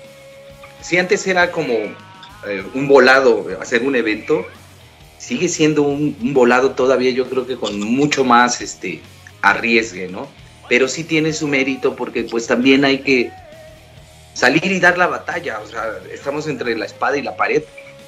[0.81, 4.47] si antes era como eh, un volado hacer un evento,
[5.19, 9.01] sigue siendo un, un, volado todavía, yo creo que con mucho más este,
[9.43, 10.29] arriesgue, ¿no?
[10.69, 13.31] Pero sí tiene su mérito porque pues también hay que
[14.35, 17.62] salir y dar la batalla, o sea, estamos entre la espada y la pared,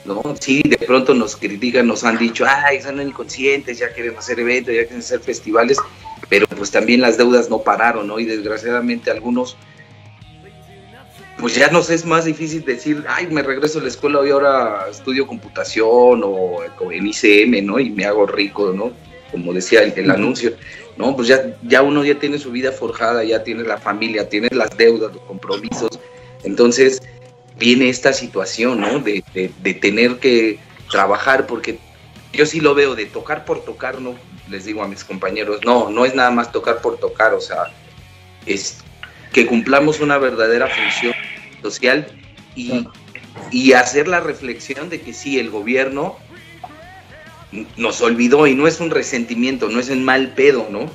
[0.05, 0.23] ¿no?
[0.39, 4.75] Sí, de pronto nos critican, nos han dicho, ay, son inconscientes, ya quieren hacer eventos,
[4.75, 5.79] ya quieren hacer festivales,
[6.29, 8.19] pero pues también las deudas no pararon, ¿no?
[8.19, 9.57] Y desgraciadamente algunos
[11.39, 14.87] pues ya nos es más difícil decir, ay, me regreso a la escuela y ahora
[14.91, 17.79] estudio computación o, o en ICM, ¿no?
[17.79, 18.93] Y me hago rico, ¿no?
[19.31, 20.55] Como decía el, el, anuncio,
[20.99, 21.15] ¿no?
[21.15, 24.77] Pues ya, ya uno ya tiene su vida forjada, ya tiene la familia, tiene las
[24.77, 25.99] deudas, los compromisos.
[26.43, 27.01] Entonces
[27.57, 28.99] viene esta situación, ¿no?
[28.99, 30.59] De, de, de tener que
[30.91, 31.79] trabajar, porque
[32.33, 34.15] yo sí lo veo, de tocar por tocar, ¿no?
[34.49, 37.65] Les digo a mis compañeros, no, no es nada más tocar por tocar, o sea,
[38.47, 38.79] es
[39.33, 41.15] que cumplamos una verdadera función
[41.63, 42.07] social
[42.57, 42.89] y,
[43.51, 46.17] y, hacer la reflexión de que sí, el gobierno
[47.77, 50.91] nos olvidó y no es un resentimiento, no es en mal pedo, ¿no?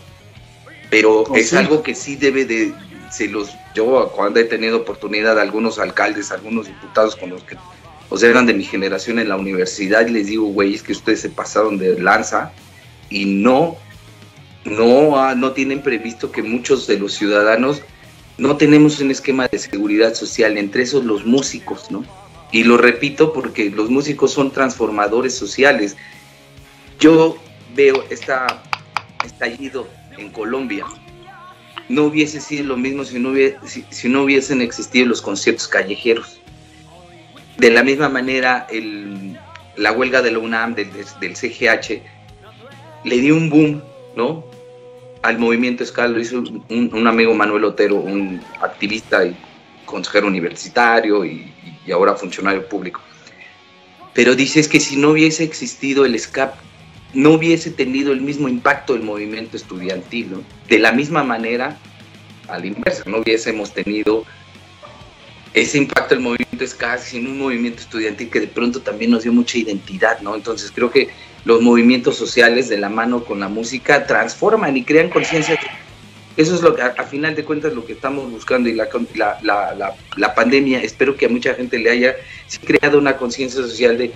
[0.89, 1.55] Pero Oh, es sí.
[1.55, 2.73] algo que sí debe de,
[3.11, 7.57] se los, yo cuando he tenido oportunidad, algunos alcaldes, algunos diputados con los que,
[8.09, 10.91] o sea, eran de mi generación en la universidad y les digo, güey, es que
[10.91, 12.51] ustedes se pasaron de lanza
[13.09, 13.77] y no,
[14.65, 17.81] no, ah, no tienen previsto que muchos de los ciudadanos
[18.37, 22.03] no tenemos un esquema de seguridad social, entre esos los músicos, ¿no?
[22.51, 25.97] Y lo repito porque los músicos son transformadores sociales.
[27.03, 27.35] Yo
[27.75, 28.63] veo esta
[29.25, 30.85] estallido en Colombia.
[31.89, 33.57] No hubiese sido lo mismo si no, hubie-
[33.89, 36.39] si, no hubiesen existido los conciertos callejeros.
[37.57, 38.67] De la misma manera,
[39.75, 40.89] la huelga de la UNAM, del,
[41.19, 42.01] del CGH,
[43.03, 43.83] le dio un boom,
[44.15, 44.45] ¿no?
[45.23, 46.37] Al movimiento ska, lo hizo
[46.69, 49.35] un, un amigo Manuel Otero, un activista y
[49.83, 51.51] consejero universitario y,
[51.85, 53.01] y ahora funcionario público.
[54.13, 56.55] Pero dices que si no hubiese existido el SCAP,
[57.13, 60.31] no hubiese tenido el mismo impacto el movimiento estudiantil.
[60.31, 60.43] ¿no?
[60.67, 61.77] De la misma manera,
[62.47, 64.25] a la inversa, no hubiésemos tenido
[65.53, 69.31] ese impacto del movimiento SCA sin un movimiento estudiantil que de pronto también nos dio
[69.31, 70.35] mucha identidad, ¿no?
[70.35, 71.09] Entonces creo que
[71.45, 75.59] los movimientos sociales de la mano con la música transforman y crean conciencia.
[76.35, 79.37] Eso es lo que, a, final de cuentas, lo que estamos buscando y la, la,
[79.75, 82.15] la, la, pandemia, espero que a mucha gente le haya
[82.65, 84.11] creado una conciencia social de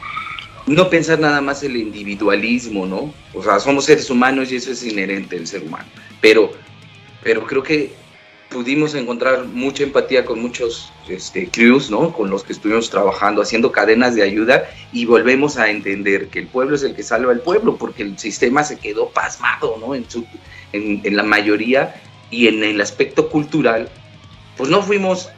[0.67, 3.13] no pensar nada más el individualismo, ¿no?
[3.33, 5.85] O sea, somos seres humanos y eso es inherente del ser humano.
[6.19, 6.51] Pero,
[7.23, 7.93] pero creo que
[8.49, 12.11] pudimos encontrar mucha empatía con muchos este, crews, ¿no?
[12.11, 16.47] Con los que estuvimos trabajando, haciendo cadenas de ayuda y volvemos a entender que el
[16.47, 19.95] pueblo es el que salva al pueblo porque el sistema se quedó pasmado, ¿no?
[19.95, 20.25] En, su,
[20.73, 23.89] en la mayoría y en el aspecto cultural,
[24.57, 25.29] pues no fuimos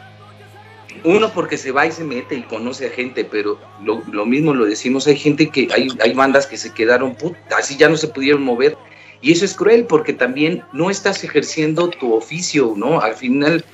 [1.03, 4.65] uno porque se va y se mete y conoce a gente, pero lo, mismo lo
[4.65, 8.07] decimos, hay gente que, hay, hay bandas que se quedaron, put, así ya no se
[8.07, 8.77] pudieron mover,
[9.21, 13.01] y eso es cruel porque también no estás ejerciendo tu oficio, ¿no?
[13.01, 13.65] Al final,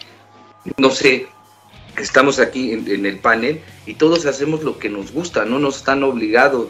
[0.78, 1.28] no sé,
[1.98, 5.78] estamos aquí en, en el panel y todos hacemos lo que nos gusta, no nos
[5.78, 6.70] están obligados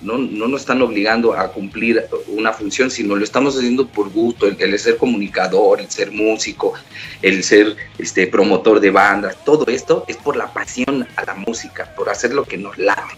[0.00, 4.46] no, no nos están obligando a cumplir una función, sino lo estamos haciendo por gusto,
[4.46, 6.74] el, ser comunicador, el ser músico,
[7.20, 11.92] el ser este, promotor de bandas, todo esto es por la pasión a la música,
[11.96, 13.14] por hacer lo que nos late,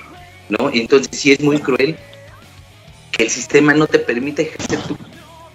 [0.49, 0.71] ¿no?
[0.73, 1.97] Entonces sí es muy cruel
[3.13, 4.97] que el sistema no te permite ejercer tu,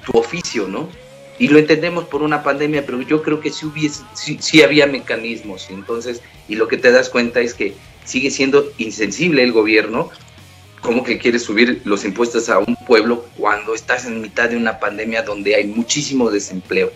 [0.05, 0.89] tu oficio, ¿no?
[1.39, 4.85] Y lo entendemos por una pandemia, pero yo creo que sí, hubiese, sí, sí había
[4.85, 7.73] mecanismos, entonces, y lo que te das cuenta es que
[8.05, 10.11] sigue siendo insensible el gobierno,
[10.81, 14.79] como que quiere subir los impuestos a un pueblo cuando estás en mitad de una
[14.79, 16.91] pandemia donde hay muchísimo desempleo,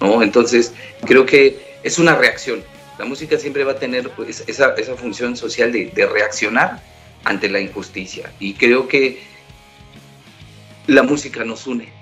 [0.00, 0.22] ¿no?
[0.22, 0.72] Entonces,
[1.04, 2.64] creo que es una reacción.
[2.98, 6.82] La música siempre va a tener pues, esa, esa función social de, de reaccionar
[7.24, 8.32] ante la injusticia.
[8.40, 9.20] Y creo que
[10.86, 11.92] la música nos une.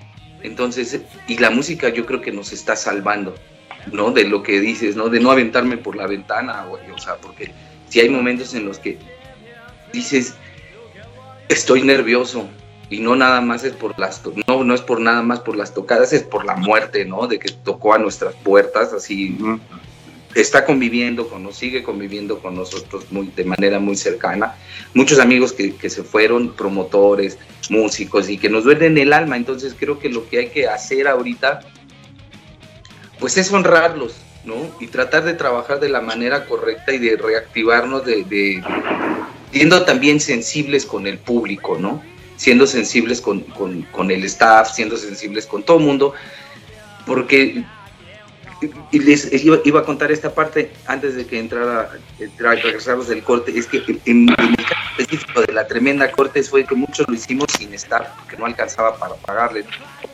[0.41, 3.35] Entonces, y la música yo creo que nos está salvando,
[3.91, 4.11] ¿no?
[4.11, 5.09] De lo que dices, ¿no?
[5.09, 6.89] De no aventarme por la ventana, güey.
[6.91, 7.51] O sea, porque
[7.89, 8.97] si hay momentos en los que
[9.91, 10.35] dices,
[11.49, 12.47] estoy nervioso,
[12.89, 15.73] y no nada más es por las no no es por nada más por las
[15.73, 19.35] tocadas es por la muerte no de que tocó a nuestras puertas así
[20.35, 24.55] está conviviendo con nos sigue conviviendo con nosotros muy de manera muy cercana.
[24.93, 27.39] Muchos amigos que, que se fueron promotores
[27.69, 29.37] músicos y que nos duelen el alma.
[29.37, 31.61] Entonces creo que lo que hay que hacer ahorita
[33.19, 38.05] pues es honrarlos no y tratar de trabajar de la manera correcta y de reactivarnos
[38.05, 38.61] de, de
[39.55, 42.03] siendo también sensibles con el público no
[42.35, 46.13] siendo sensibles con, con, el staff, siendo sensibles con todo el mundo,
[47.05, 47.63] porque
[48.91, 53.57] y les iba, a contar esta parte antes de que entrara, entrara regresarnos del corte,
[53.57, 57.47] es que en, el caso específico de la tremenda corte fue que muchos lo hicimos
[57.57, 59.65] sin estar, porque no alcanzaba para pagarle,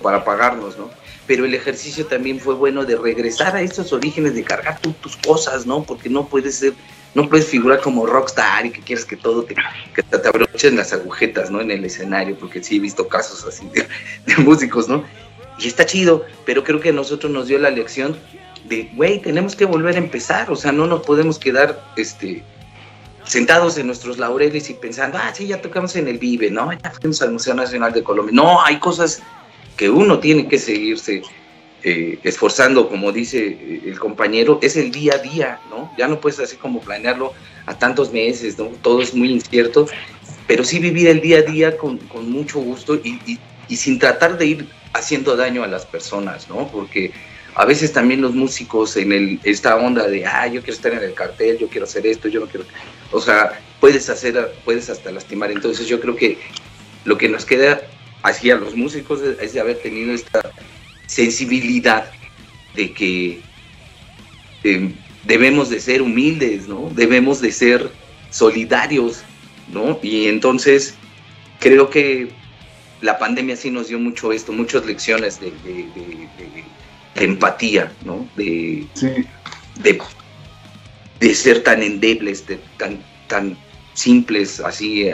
[0.02, 0.90] para pagarnos, ¿no?
[1.28, 5.66] Pero el ejercicio también fue bueno de regresar a esos orígenes, de cargar tus cosas,
[5.66, 5.84] ¿no?
[5.84, 6.74] Porque no puedes ser
[7.14, 9.56] no puedes figurar como rockstar y que quieres que todo te,
[9.94, 11.62] que te abrochen las agujetas, ¿no?
[11.62, 15.04] En el escenario, porque sí he visto casos así de, músicos, ¿no?
[15.60, 18.18] Y está chido, pero creo que a nosotros nos dio la lección
[18.66, 22.44] de, güey, tenemos que volver a empezar, o sea, no nos podemos quedar, este,
[23.26, 26.72] sentados en nuestros laureles y pensando, ah, sí, ya tocamos en el Vive, ¿no?
[26.72, 28.34] Ya fuimos al Museo Nacional de Colombia.
[28.34, 29.22] No, hay cosas
[29.78, 31.22] que uno tiene que seguirse
[31.84, 35.92] eh, esforzando, como dice el compañero, es el día a día, ¿no?
[35.98, 37.34] Ya no puedes así como planearlo
[37.66, 38.66] a tantos meses, ¿no?
[38.82, 39.88] Todo es muy incierto,
[40.48, 43.98] pero sí vivir el día a día con, con mucho gusto y, y, y, sin
[43.98, 46.68] tratar de ir haciendo daño a las personas, ¿no?
[46.68, 47.12] Porque
[47.56, 51.04] a veces también los músicos en el, esta onda de, ah, yo quiero estar en
[51.04, 52.66] el cartel, yo quiero hacer esto, yo no quiero,
[53.12, 56.38] o sea, puedes hacer, puedes hasta lastimar, entonces yo creo que
[57.06, 57.82] lo que nos queda
[58.22, 60.42] así a los músicos es de haber tenido esta
[61.12, 62.10] sensibilidad
[62.74, 63.42] de que
[64.64, 64.94] eh,
[65.26, 66.90] debemos de ser humildes, ¿no?
[66.96, 67.92] Debemos de ser
[68.30, 69.24] solidarios,
[69.74, 70.00] ¿no?
[70.02, 70.96] Y entonces
[71.60, 72.30] creo que
[73.02, 75.52] la pandemia sí nos dio mucho esto, muchas lecciones de,
[77.16, 78.26] empatía, ¿no?
[78.38, 78.88] De,
[81.20, 83.58] de, ser tan endebles, de, tan, tan
[83.96, 85.10] simples así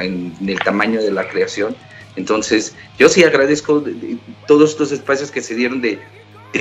[0.00, 1.76] en el tamaño de la creación.
[2.16, 3.84] Entonces, yo sí agradezco
[4.46, 6.00] todos estos espacios que se dieron de,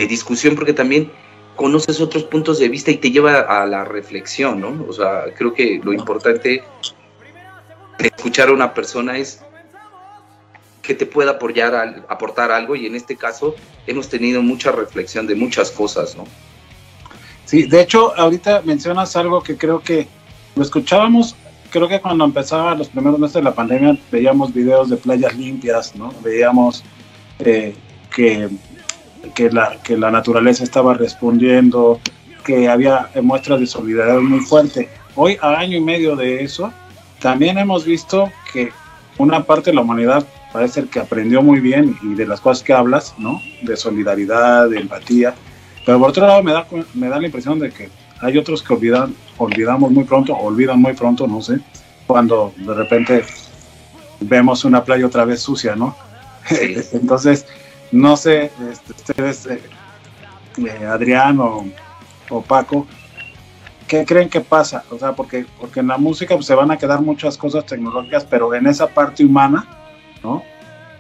[0.09, 1.09] discusión, porque también
[1.55, 4.85] conoces otros puntos de vista y te lleva a la reflexión, ¿no?
[4.89, 6.61] O sea, creo que lo importante
[7.97, 9.41] de escuchar a una persona es
[10.81, 13.55] que te pueda apoyar, aportar algo y en este caso
[13.87, 16.25] hemos tenido mucha reflexión de muchas cosas, ¿no?
[17.45, 20.07] Sí, de hecho, ahorita mencionas algo que creo que
[20.55, 21.35] lo escuchábamos,
[21.69, 25.95] creo que cuando empezaba los primeros meses de la pandemia veíamos videos de playas limpias,
[25.95, 26.13] ¿no?
[26.23, 26.83] Veíamos
[27.39, 27.75] eh,
[28.13, 28.49] que,
[29.33, 31.99] que, la, que la naturaleza estaba respondiendo,
[32.43, 34.89] que había muestras de solidaridad muy fuerte.
[35.15, 36.71] Hoy, a año y medio de eso,
[37.19, 38.71] también hemos visto que
[39.17, 42.73] una parte de la humanidad parece que aprendió muy bien y de las cosas que
[42.73, 43.41] hablas, ¿no?
[43.61, 45.33] De solidaridad, de empatía.
[45.85, 47.89] Pero por otro lado me da, me da la impresión de que
[48.21, 51.59] hay otros que olvidan, olvidamos muy pronto, olvidan muy pronto, no sé,
[52.07, 53.23] cuando de repente
[54.19, 55.95] vemos una playa otra vez sucia, ¿no?
[56.93, 57.45] Entonces,
[57.91, 59.61] no sé, este, ustedes, eh,
[60.57, 61.65] eh, Adrián o,
[62.29, 62.87] o, Paco,
[63.87, 64.83] ¿qué creen que pasa?
[64.89, 68.25] O sea, porque, porque en la música pues, se van a quedar muchas cosas tecnológicas,
[68.25, 69.67] pero en esa parte humana,
[70.23, 70.43] ¿no?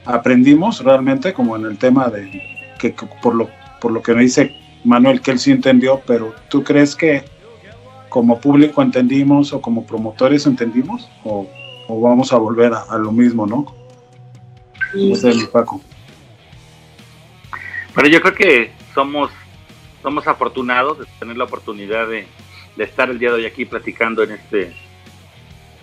[0.05, 2.41] Aprendimos realmente, como en el tema de
[2.77, 3.49] que por lo,
[3.81, 7.25] por lo que me dice Manuel, que él sí entendió, pero ¿tú crees que
[8.15, 11.09] como público entendimos o como promotores entendimos?
[11.25, 11.45] ¿O,
[11.89, 13.75] vamos a volver a, lo mismo, no?
[15.17, 15.81] Sé, Paco.
[17.93, 19.31] Pero yo creo que somos,
[20.01, 22.25] somos afortunados de tener la oportunidad de,
[22.77, 24.73] de estar el día de hoy aquí platicando en este,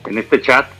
[0.07, 0.71] en este chat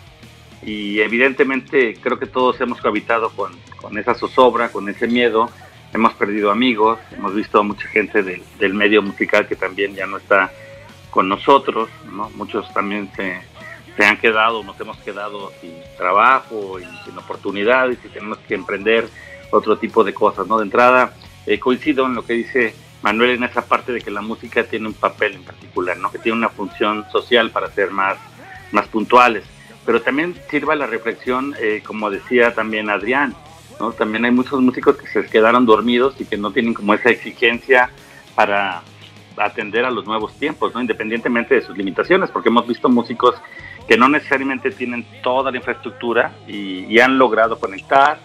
[0.63, 5.51] y evidentemente creo que todos hemos cohabitado con, con esa zozobra, con ese miedo,
[5.93, 10.17] hemos perdido amigos, hemos visto a mucha gente del, medio musical que también ya no
[10.17, 10.51] está
[11.13, 12.29] con nosotros, ¿no?
[12.31, 13.41] muchos también se,
[13.97, 19.09] se, han quedado, nos hemos quedado sin trabajo y sin oportunidades y tenemos que emprender
[19.53, 20.59] otro tipo de cosas, ¿no?
[20.59, 21.15] De entrada,
[21.47, 24.89] eh, coincido en lo que dice Manuel en esa parte de que la música tiene
[24.89, 26.11] un papel en particular, ¿no?
[26.11, 28.17] Que tiene una función social para ser más,
[28.73, 29.45] más puntuales
[29.85, 33.35] pero también sirva la reflexión, eh, como decía también Adrián,
[33.81, 33.93] ¿no?
[33.93, 37.91] También hay muchos músicos que se quedaron dormidos y que no tienen como esa exigencia
[38.35, 38.83] para
[39.37, 40.81] atender a los nuevos tiempos, ¿no?
[40.81, 43.35] Independientemente de sus limitaciones, porque hemos visto músicos
[43.89, 48.19] que no necesariamente tienen toda la infraestructura y, han logrado conectar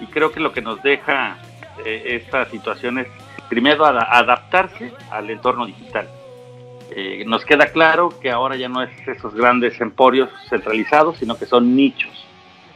[0.00, 1.38] y creo que lo que nos deja
[1.84, 3.06] eh, esta situación es
[3.48, 6.08] primero adaptarse al entorno digital
[6.90, 11.46] eh, nos queda claro que ahora ya no es esos grandes emporios centralizados, sino que
[11.46, 12.12] son nichos,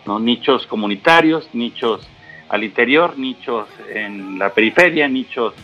[0.07, 0.18] ¿no?
[0.18, 2.09] nichos comunitarios, nichos
[2.49, 5.55] al interior, nichos en la periferia, nichos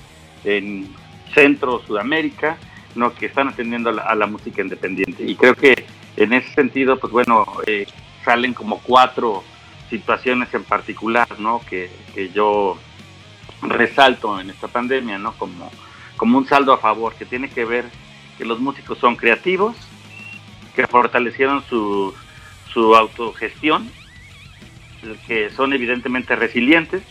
[0.45, 0.89] en
[1.35, 2.57] Centro, Sudamérica,
[2.95, 3.15] ¿no?
[3.15, 5.25] que están atendiendo a la, música independiente.
[5.25, 7.87] Y creo que en ese sentido, pues bueno, eh,
[8.25, 9.43] salen como cuatro
[9.91, 11.61] situaciones en particular, ¿no?
[11.69, 12.79] Que, que, yo
[13.63, 15.33] resalto en esta pandemia, ¿no?
[15.33, 15.71] Como,
[16.17, 17.85] como un saldo a favor, que tiene que ver
[18.39, 19.77] que los músicos son creativos,
[20.75, 22.15] que fortalecieron su,
[22.73, 23.91] su autogestión,
[25.27, 27.03] que son evidentemente resilientes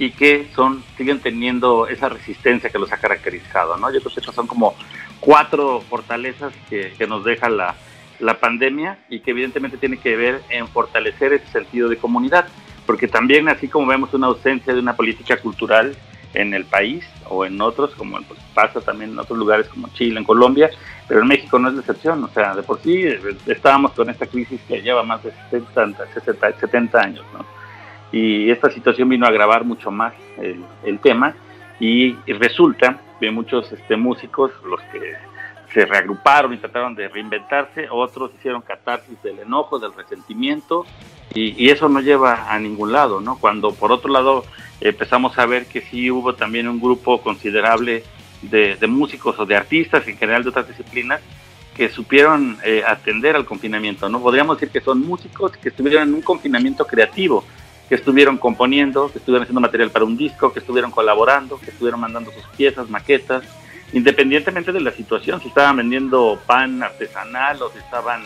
[0.00, 3.76] y que son siguen teniendo esa resistencia que los ha caracterizado.
[3.76, 3.92] ¿no?
[3.92, 4.74] Yo creo que estas son como
[5.20, 7.74] cuatro fortalezas que, nos deja la,
[8.18, 12.46] la pandemia y que evidentemente tiene que ver en fortalecer ese sentido de comunidad,
[12.86, 15.94] porque también así como vemos una ausencia de una política cultural
[16.32, 20.18] en el país o en otros, como pues, pasa también en otros lugares como Chile,
[20.18, 20.70] en Colombia,
[21.08, 24.08] pero en México no es la excepción, o sea, de por sí eh, estábamos con
[24.08, 26.06] esta crisis que lleva más de 70,
[26.58, 27.59] 70 años, ¿no?
[28.12, 31.34] Y esta situación vino a agravar mucho más el, tema
[31.78, 35.14] y, resulta que muchos este, músicos, los que
[35.72, 40.84] se reagruparon y trataron de reinventarse, otros hicieron catarsis del enojo, del resentimiento,
[41.34, 43.38] y, eso no lleva a ningún lado, ¿no?
[43.38, 44.44] Cuando por otro lado
[44.80, 48.02] empezamos a ver que sí hubo también un grupo considerable
[48.42, 51.20] de, músicos o de artistas, en general de otras disciplinas,
[51.76, 54.20] que supieron eh, atender al confinamiento, ¿no?
[54.20, 57.44] Podríamos decir que son músicos que estuvieron en un confinamiento creativo,
[57.90, 61.98] que estuvieron componiendo, que estuvieron haciendo material para un disco, que estuvieron colaborando, que estuvieron
[61.98, 63.42] mandando sus piezas, maquetas,
[63.92, 68.22] independientemente de la situación, si estaban vendiendo pan artesanal o si estaban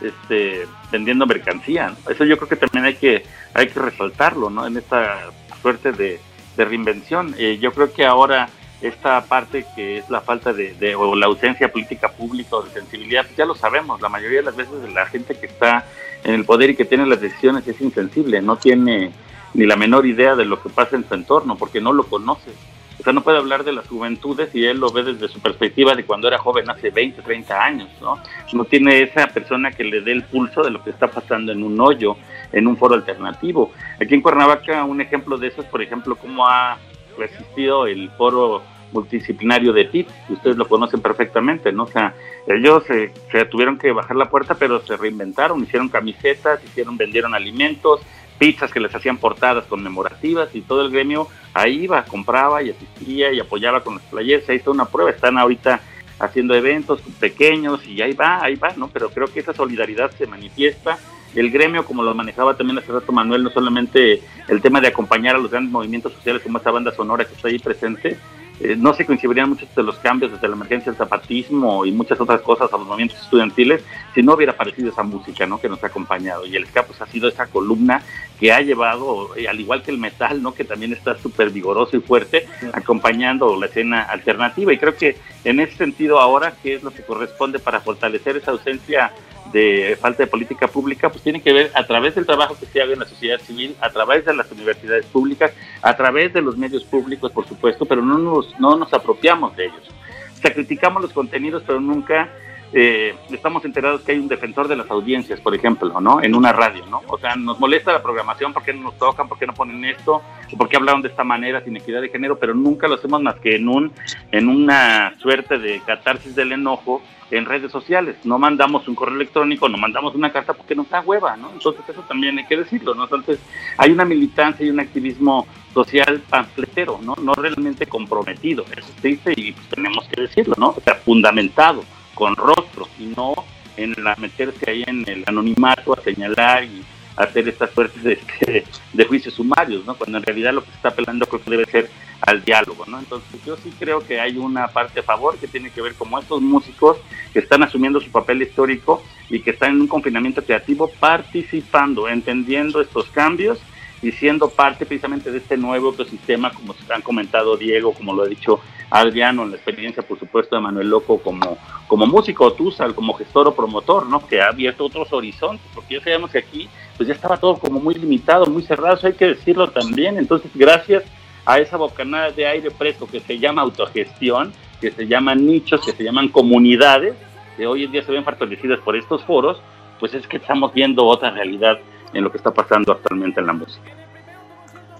[0.00, 1.94] este, vendiendo mercancía.
[2.10, 4.66] Eso yo creo que también hay que, hay que resaltarlo, ¿no?
[4.66, 5.30] En esta
[5.62, 6.20] suerte de,
[6.56, 7.36] reinvención.
[7.38, 8.48] Eh, yo creo que ahora
[8.88, 13.24] esta parte que es la falta de, o la ausencia política pública o de sensibilidad,
[13.24, 15.86] pues ya lo sabemos, la mayoría de las veces la gente que está
[16.22, 19.10] en el poder y que tiene las decisiones es insensible, no tiene
[19.54, 22.50] ni la menor idea de lo que pasa en su entorno, porque no lo conoce.
[22.98, 25.94] O sea, no puede hablar de las juventudes y él lo ve desde su perspectiva
[25.94, 28.18] de cuando era joven hace 20, 30 años, ¿no?
[28.52, 31.62] No tiene esa persona que le dé el pulso de lo que está pasando en
[31.62, 32.16] un hoyo,
[32.52, 33.72] en un foro alternativo.
[34.00, 36.78] Aquí en Cuernavaca un ejemplo de eso es, por ejemplo, cómo ha
[37.18, 38.62] resistido el foro
[38.94, 41.82] multidisciplinario de TIP, ustedes lo conocen perfectamente, ¿no?
[41.82, 42.14] O sea,
[42.46, 43.12] ellos se,
[43.46, 48.00] tuvieron que bajar la puerta, pero se reinventaron, hicieron camisetas, hicieron, vendieron alimentos,
[48.38, 53.32] pizzas que les hacían portadas conmemorativas y todo el gremio ahí iba, compraba y asistía
[53.32, 55.80] y apoyaba con los players, se hizo una prueba, están ahorita
[56.18, 58.88] haciendo eventos pequeños y ahí va, ahí va, ¿no?
[58.88, 60.98] Pero creo que esa solidaridad se manifiesta.
[61.34, 65.34] El gremio, como lo manejaba también hace rato Manuel, no solamente el tema de acompañar
[65.34, 68.16] a los grandes movimientos sociales como esta banda sonora que está ahí presente,
[68.60, 72.20] eh, no se coincidirían muchos de los cambios desde la emergencia del zapatismo y muchas
[72.20, 73.82] otras cosas a los movimientos estudiantiles
[74.14, 75.60] si no hubiera aparecido esa música ¿no?
[75.60, 76.46] que nos ha acompañado.
[76.46, 78.02] Y el ska pues, ha sido esa columna
[78.38, 80.54] que ha llevado, eh, al igual que el metal, ¿no?
[80.54, 84.72] que también está súper vigoroso y fuerte, acompañando la escena alternativa.
[84.72, 88.52] Y creo que en ese sentido ahora, ¿qué es lo que corresponde para fortalecer esa
[88.52, 89.12] ausencia
[89.52, 92.82] de falta de política pública, pues tiene que ver a través del trabajo que se
[92.82, 96.56] haga en la sociedad civil, a través de las universidades públicas, a través de los
[96.56, 99.88] medios públicos, por supuesto, pero no nos, no nos apropiamos de ellos.
[100.32, 102.30] O sea, criticamos los contenidos, pero nunca
[102.72, 106.22] eh, estamos enterados que hay un defensor de las audiencias, por ejemplo, ¿no?
[106.22, 107.02] En una radio, ¿no?
[107.08, 109.28] O sea, nos molesta la programación, ¿por qué no nos tocan?
[109.28, 110.22] ¿Por qué no ponen esto?
[110.56, 112.38] ¿Por qué hablaron de esta manera sin equidad de género?
[112.38, 113.92] Pero nunca lo hacemos más que en, un,
[114.32, 118.16] en una suerte de catarsis del enojo en redes sociales.
[118.24, 121.50] No mandamos un correo electrónico, no mandamos una carta porque nos da hueva, ¿no?
[121.52, 123.04] Entonces eso también hay que decirlo, ¿no?
[123.04, 123.38] Entonces
[123.76, 127.16] hay una militancia y un activismo social panfletero, ¿no?
[127.20, 130.68] No realmente comprometido, eso se dice y pues, tenemos que decirlo, ¿no?
[130.68, 131.82] O sea, fundamentado,
[132.14, 133.34] con rostro y no
[133.76, 136.82] en la meterse ahí en el anonimato a señalar y
[137.16, 139.94] hacer estas suertes de, este, de juicios sumarios, ¿no?
[139.94, 142.98] Cuando en realidad lo que está apelando creo que debe ser al diálogo, ¿no?
[142.98, 146.18] Entonces yo sí creo que hay una parte a favor que tiene que ver como
[146.18, 146.96] estos músicos
[147.32, 152.80] que están asumiendo su papel histórico y que están en un confinamiento creativo participando, entendiendo
[152.80, 153.58] estos cambios
[154.04, 158.24] y siendo parte precisamente de este nuevo ecosistema, como se han comentado Diego, como lo
[158.24, 158.60] ha dicho
[158.90, 161.56] Adriano, en la experiencia, por supuesto, de Manuel Loco como,
[161.88, 164.26] como músico, Tuzal, como gestor o promotor, ¿no?
[164.26, 167.80] Que ha abierto otros horizontes, porque ya sabemos que aquí pues ya estaba todo como
[167.80, 170.18] muy limitado, muy cerrado, eso hay que decirlo también.
[170.18, 171.02] Entonces, gracias
[171.46, 175.92] a esa bocanada de aire fresco que se llama autogestión, que se llaman nichos, que
[175.92, 177.14] se llaman comunidades,
[177.56, 179.60] que hoy en día se ven fortalecidas por estos foros,
[179.98, 181.78] pues es que estamos viendo otra realidad
[182.14, 183.90] en lo que está pasando actualmente en la música.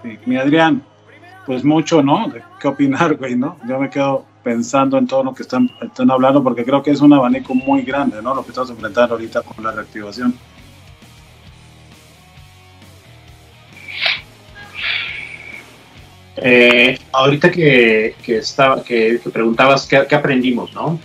[0.03, 0.83] Sí, mi Adrián,
[1.45, 2.31] pues mucho, ¿no?
[2.59, 3.57] ¿Qué opinar, güey, no?
[3.67, 7.01] Yo me quedo pensando en todo lo que están, están hablando porque creo que es
[7.01, 8.35] un abanico muy grande, ¿no?
[8.35, 10.37] Lo que estamos enfrentando ahorita con la reactivación.
[16.37, 20.99] Eh, ahorita que, que, estaba, que, preguntabas qué, aprendimos, ¿no?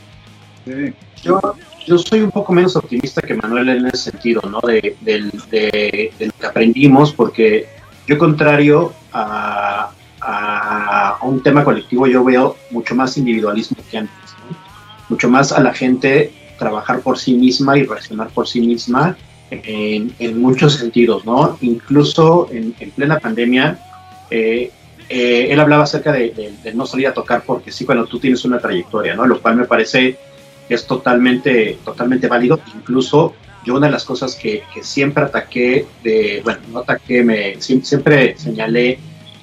[1.23, 1.41] Yo,
[1.91, 4.61] yo soy un poco menos optimista que Manuel en ese sentido, ¿no?
[4.61, 7.67] De, de, lo que aprendimos, porque
[8.07, 9.91] yo contrario a,
[10.21, 14.15] a, un tema colectivo, yo veo mucho más individualismo que antes,
[15.09, 19.17] mucho más a la gente trabajar por sí misma y reaccionar por sí misma
[19.51, 21.59] en, en muchos sentidos, ¿no?
[21.61, 23.81] Incluso en, en plena pandemia,
[24.31, 24.71] eh,
[25.09, 28.61] eh, él hablaba acerca de, no salir a tocar porque sí, cuando tú tienes una
[28.61, 29.27] trayectoria, ¿no?
[29.27, 30.17] Lo cual me parece
[30.75, 32.61] es totalmente, totalmente válido.
[32.75, 33.35] Incluso
[33.65, 38.99] yo una de las cosas que, siempre ataqué, de, bueno, no ataqué, me, siempre señalé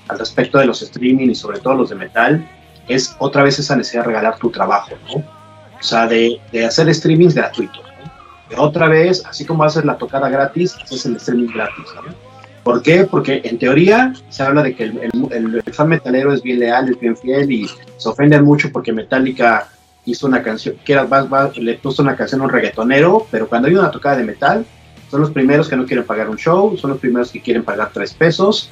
[0.07, 2.49] al respecto de los streaming y sobre todo los de metal,
[2.87, 5.15] es otra vez esa necesidad de regalar tu trabajo, ¿no?
[5.79, 8.63] O sea, de, de hacer streamings gratuitos, ¿no?
[8.63, 12.27] otra vez, así como haces la tocada gratis, haces el streaming gratis, ¿no?
[12.67, 13.05] ¿Por qué?
[13.05, 17.15] Porque en teoría se habla de que el, fan metalero es bien leal, es bien
[17.15, 19.69] fiel y se ofenden mucho porque Metallica
[20.07, 21.07] hizo una canción, que era,
[21.55, 24.65] le puso una canción a un reggaetonero, pero cuando hay una tocada de metal,
[25.11, 27.91] son los primeros que no quieren pagar un show, son los primeros que quieren pagar
[27.93, 28.71] tres pesos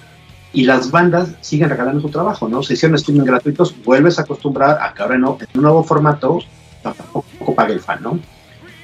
[0.53, 2.63] y las bandas siguen regalando su trabajo, ¿no?
[2.63, 6.39] Se hicieron streaming gratuitos, vuelves a acostumbrar a que ahora no, en un nuevo formato
[6.81, 8.19] tampoco pague el fan, ¿no?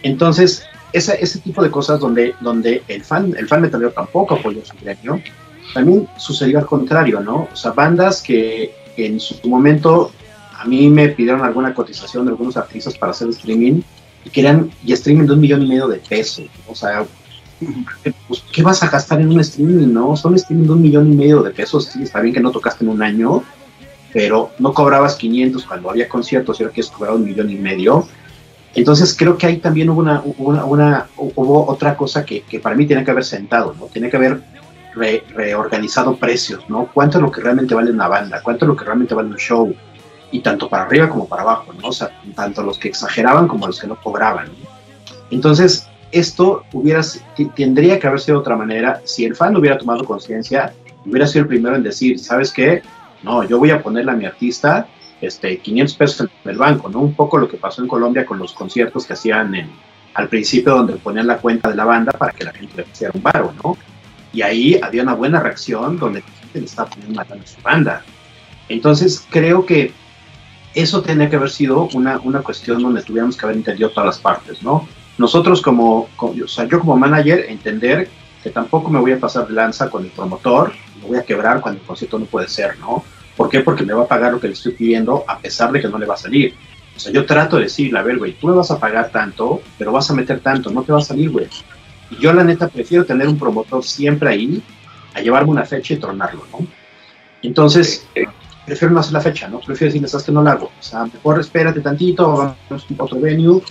[0.04, 4.66] Entonces, ese, ese tipo de cosas donde, donde el fan, el fan metalero tampoco apoyó
[4.66, 5.22] su gremio,
[5.74, 7.48] también sucedió al contrario, ¿no?
[7.52, 10.12] O sea, bandas que en su momento
[10.62, 13.82] a mí me pidieron alguna cotización de algunos artistas para hacer streaming
[14.24, 16.46] y querían y streaming de un millón y medio de pesos.
[16.68, 17.04] O sea,
[18.28, 19.92] pues, ¿qué vas a gastar en un streaming?
[19.92, 21.86] No, son streaming de un millón y medio de pesos.
[21.86, 23.44] Sí, está bien que no tocaste en un año,
[24.14, 28.08] pero no cobrabas 500 cuando había conciertos y ahora quieres cobrar un millón y medio.
[28.76, 33.12] Entonces creo que ahí también hubo una, hubo otra cosa que, para mí tiene que
[33.12, 33.88] haber sentado, ¿no?
[33.88, 34.42] Tiene que haber
[34.94, 36.88] re, reorganizado precios, ¿no?
[36.94, 38.42] ¿Cuánto es lo que realmente vale una banda?
[38.44, 39.76] ¿Cuánto es lo que realmente vale un show?
[40.32, 41.90] Y tanto para arriba como para abajo, ¿no?
[41.90, 44.50] O sea, tanto los que exageraban como los que no cobraban.
[45.30, 47.02] Entonces, esto hubiera,
[47.56, 49.02] tendría que haber sido de otra manera.
[49.06, 50.74] Si el fan hubiera tomado conciencia,
[51.06, 52.82] hubiera sido el primero en decir, ¿sabes qué?
[53.24, 54.88] No, yo voy a ponerle a mi artista
[55.22, 57.00] este, 500 pesos en el banco, ¿no?
[57.00, 59.70] Un poco lo que pasó en Colombia con los conciertos que hacían en,
[60.14, 63.14] al principio donde ponían la cuenta de la banda para que la gente le pusiera
[63.14, 63.78] un baro, ¿no?
[64.34, 67.62] Y ahí había una buena reacción donde la gente le estaba poniendo una a su
[67.62, 68.04] banda.
[68.70, 69.94] Entonces creo que
[70.74, 74.20] eso tenía que haber sido una, una cuestión donde tuviéramos que haber entendido todas las
[74.20, 74.88] partes, ¿no?
[75.18, 78.10] Nosotros como, yo como manager, entender
[78.42, 81.62] que tampoco me voy a pasar de lanza con el promotor, me voy a quebrar
[81.62, 83.04] cuando el concierto no puede ser, ¿no?
[83.36, 83.60] ¿Por qué?
[83.62, 85.98] Porque me va a pagar lo que le estoy pidiendo a pesar de que no
[85.98, 86.56] le va a salir.
[86.96, 89.62] O sea, yo trato de decirle, a ver, güey, tú me vas a pagar tanto,
[89.78, 91.48] pero vas a meter tanto, no te va a salir, güey.
[92.10, 94.62] Y yo la neta prefiero tener un promotor siempre ahí
[95.14, 96.66] a llevarme una fecha y tronarlo, ¿no?
[97.42, 98.08] Entonces,
[98.72, 99.60] prefiero no hacer la fecha, ¿no?
[99.60, 100.68] Prefiero decirle, sabes que no la hago.
[100.68, 102.26] O sea, mejor espérate tantito,
[102.70, 103.62] vamos a otro venue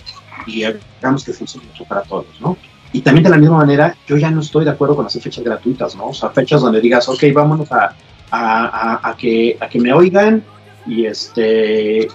[0.45, 2.55] y hagamos que funcione para todos, ¿no?
[2.93, 5.43] Y también de la misma manera, yo ya no estoy de acuerdo con hacer fechas
[5.43, 6.09] gratuitas, ¿no?
[6.09, 7.95] O sea, fechas donde digas, ok, vámonos a,
[8.29, 10.43] a, a, que, a que me oigan
[10.85, 12.07] y este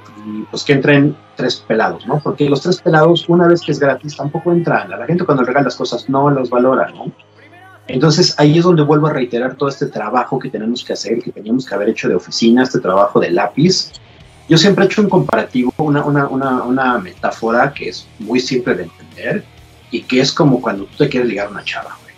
[0.51, 2.21] pues que entren tres pelados, ¿no?
[2.21, 4.93] Porque los tres pelados, una vez que es gratis, tampoco entran.
[4.93, 7.11] A la gente cuando regala las cosas no los valora, ¿no?
[7.89, 11.31] Entonces ahí es donde vuelvo a reiterar todo este trabajo que tenemos que hacer, que
[11.31, 13.93] teníamos que haber hecho de oficina, este trabajo de lápiz.
[14.49, 18.75] Yo siempre he hecho un comparativo, una, una, una, una metáfora que es muy simple
[18.75, 19.45] de entender
[19.91, 22.15] y que es como cuando tú te quieres ligar a una chava, güey.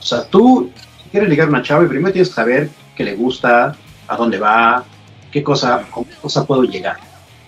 [0.00, 0.70] O sea, tú
[1.10, 3.76] quieres ligar una chava y primero tienes que saber qué le gusta,
[4.08, 4.84] a dónde va,
[5.30, 6.96] qué cosa, con qué cosa puedo llegar.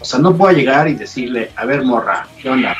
[0.00, 2.76] O sea, no puedo llegar y decirle, a ver, morra, ¿qué onda?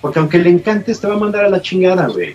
[0.00, 2.34] Porque aunque le encantes, te va a mandar a la chingada, güey.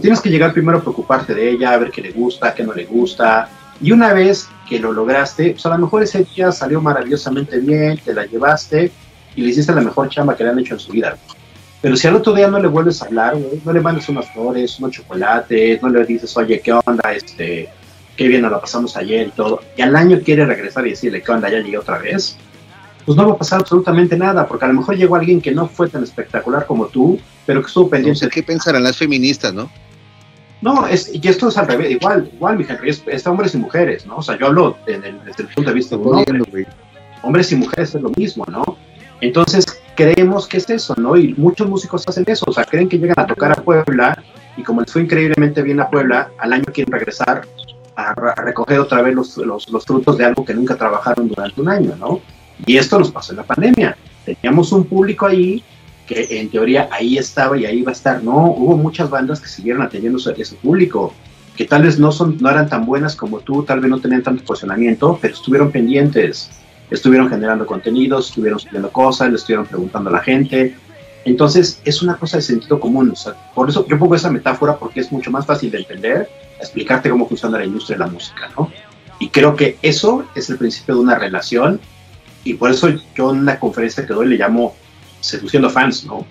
[0.00, 2.72] Tienes que llegar primero a preocuparte de ella, a ver qué le gusta, qué no
[2.72, 3.48] le gusta.
[3.80, 7.98] Y una vez que lo lograste, pues a lo mejor ese día salió maravillosamente bien,
[8.04, 8.90] te la llevaste
[9.36, 11.16] y le hiciste la mejor chamba que le han hecho en su vida.
[11.80, 14.78] Pero si al otro día no le vuelves a hablar, no le mandas unas flores,
[14.78, 17.12] unos chocolates, no le dices, oye, ¿qué onda?
[17.12, 17.68] Este,
[18.16, 21.22] qué bien nos la pasamos ayer y todo, y al año quiere regresar y decirle,
[21.22, 21.50] ¿qué onda?
[21.50, 22.36] Ya llegué otra vez.
[23.04, 25.68] Pues no va a pasar absolutamente nada, porque a lo mejor llegó alguien que no
[25.68, 28.30] fue tan espectacular como tú, pero que estuvo pendiente.
[28.30, 29.70] Qué pensarán las feministas, ¿no?
[30.64, 33.58] No, es, y esto es al revés, igual, igual, mi Henry, es, es hombres y
[33.58, 34.16] mujeres, ¿no?
[34.16, 36.66] O sea, yo hablo desde el, desde el punto de vista de un hombre.
[37.20, 38.64] Hombres y mujeres es lo mismo, ¿no?
[39.20, 41.18] Entonces, creemos que es eso, ¿no?
[41.18, 44.24] Y muchos músicos hacen eso, o sea, creen que llegan a tocar a Puebla
[44.56, 47.46] y como les fue increíblemente bien a Puebla, al año quieren regresar
[47.94, 51.60] a, a recoger otra vez los, los, los, frutos de algo que nunca trabajaron durante
[51.60, 52.22] un año, ¿no?
[52.64, 53.98] Y esto nos pasó en la pandemia.
[54.24, 55.62] Teníamos un público ahí
[56.06, 58.22] que en teoría ahí estaba y ahí va a estar.
[58.22, 61.14] No, hubo muchas bandas que siguieron atendiendo ese público,
[61.56, 64.22] que tal vez no, son, no eran tan buenas como tú, tal vez no tenían
[64.22, 66.50] tanto posicionamiento, pero estuvieron pendientes,
[66.90, 70.76] estuvieron generando contenidos, estuvieron subiendo cosas, le estuvieron preguntando a la gente.
[71.24, 73.10] Entonces, es una cosa de sentido común.
[73.10, 76.28] O sea, por eso yo pongo esa metáfora porque es mucho más fácil de entender
[76.64, 78.70] explicarte cómo funciona la industria de la música, ¿no?
[79.18, 81.80] Y creo que eso es el principio de una relación
[82.42, 84.74] y por eso yo en la conferencia que doy le llamo
[85.24, 86.26] seduciendo fans, ¿no?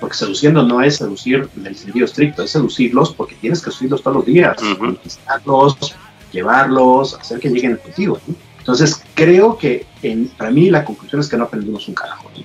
[0.00, 4.02] Porque seduciendo no es seducir en el sentido estricto, es seducirlos porque tienes que seducirlos
[4.02, 5.94] todos los días, conquistarlos,
[6.32, 8.34] llevarlos, hacer que lleguen contigo, ¿no?
[8.58, 12.44] Entonces creo que en, para mí la conclusión es que no aprendimos un carajo, ¿no?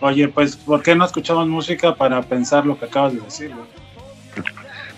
[0.00, 3.66] Oye, pues, ¿por qué no escuchamos música para pensar lo que acabas de decir, güey?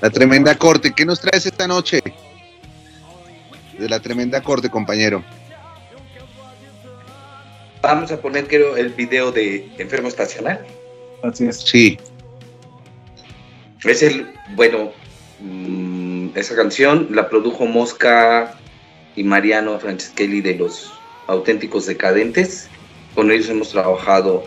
[0.00, 0.92] La tremenda corte.
[0.92, 2.02] ¿Qué nos traes esta noche?
[3.78, 5.22] De la tremenda corte, compañero.
[7.86, 10.58] Vamos a poner, creo, el video de Enfermo Estacional.
[11.22, 11.60] Así es.
[11.60, 11.96] Sí.
[13.84, 14.26] Es el,
[14.56, 14.90] bueno,
[15.38, 18.58] mmm, esa canción la produjo Mosca
[19.14, 20.92] y Mariano Franceschelli de los
[21.28, 22.68] Auténticos Decadentes.
[23.14, 24.42] Con ellos hemos trabajado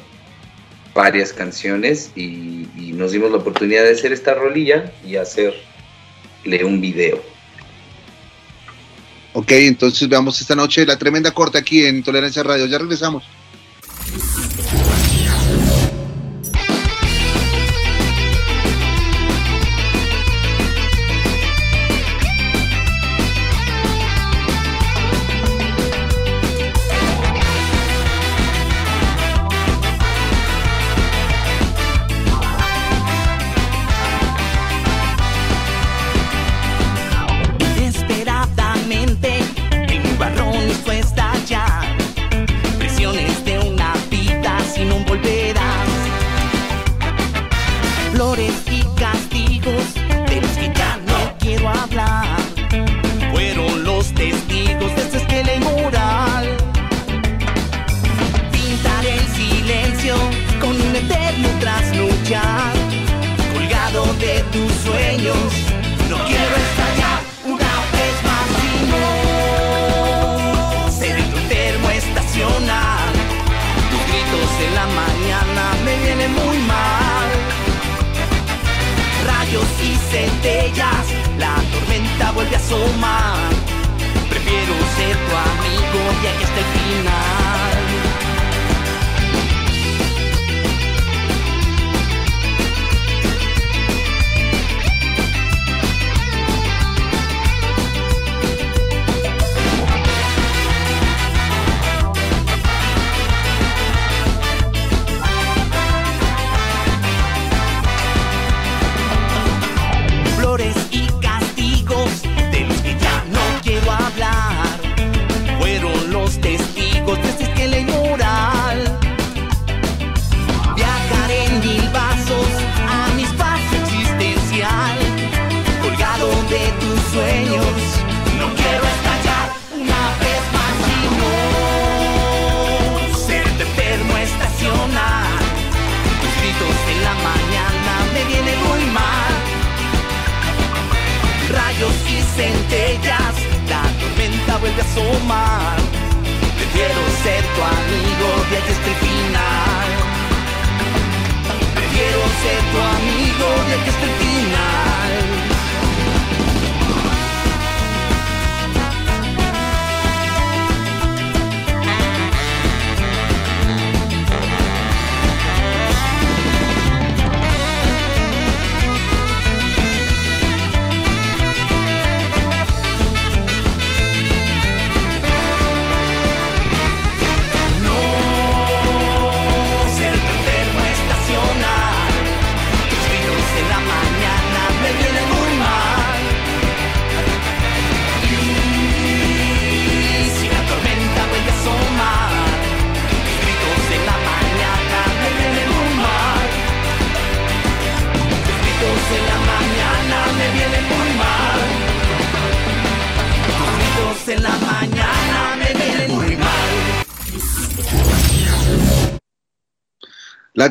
[0.94, 6.82] varias canciones y, y, nos dimos la oportunidad de hacer esta rolilla y hacerle un
[6.82, 7.22] video.
[9.40, 12.66] Ok, entonces veamos esta noche la tremenda corte aquí en Tolerancia Radio.
[12.66, 13.24] Ya regresamos.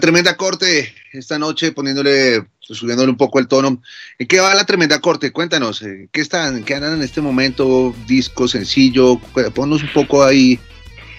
[0.09, 3.83] Tremenda corte esta noche poniéndole, subiéndole un poco el tono.
[4.19, 5.33] ¿En qué va la tremenda corte?
[5.33, 7.95] Cuéntanos, ¿en ¿qué están, qué andan en este momento?
[8.07, 9.21] Disco, sencillo,
[9.55, 10.59] ponnos un poco ahí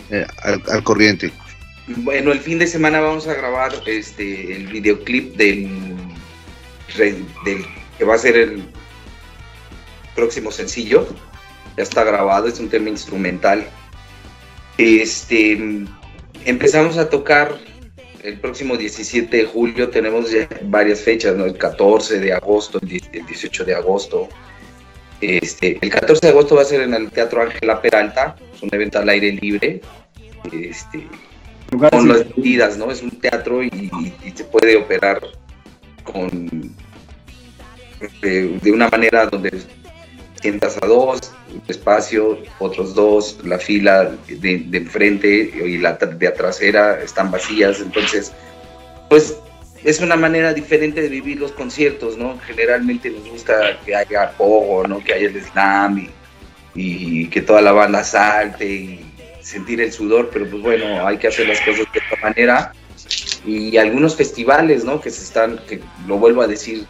[0.09, 1.31] eh, al, al corriente.
[1.97, 5.69] Bueno, el fin de semana vamos a grabar este el videoclip del,
[6.97, 8.63] del que va a ser el
[10.15, 11.07] próximo sencillo.
[11.77, 13.69] Ya está grabado, es un tema instrumental.
[14.79, 15.85] Este
[16.43, 17.68] empezamos a tocar
[18.23, 21.45] el próximo 17 de julio, tenemos ya varias fechas, ¿no?
[21.45, 24.27] El 14 de agosto, el 10 el 18 de agosto.
[25.21, 28.69] Este, el 14 de agosto va a ser en el Teatro Ángela Peralta, es un
[28.71, 29.81] evento al aire libre.
[30.51, 31.07] Este,
[31.91, 32.89] con las medidas, ¿no?
[32.91, 35.21] Es un teatro y, y- y se puede operar
[36.03, 36.73] con
[38.21, 39.51] de, de una manera donde
[40.41, 41.19] sientas a dos,
[41.67, 48.31] espacio, otros dos, la fila de, de enfrente y la de atrasera están vacías, entonces,
[49.09, 49.35] pues
[49.83, 52.37] es una manera diferente de vivir los conciertos, ¿no?
[52.45, 55.03] Generalmente nos gusta que haya pogo, ¿no?
[55.03, 56.09] Que haya el slam y,
[56.75, 59.05] y que toda la banda salte y
[59.41, 62.73] sentir el sudor, pero pues bueno, hay que hacer las cosas de esta manera.
[63.45, 64.99] Y algunos festivales, ¿no?
[64.99, 66.85] Que se están, que lo vuelvo a decir,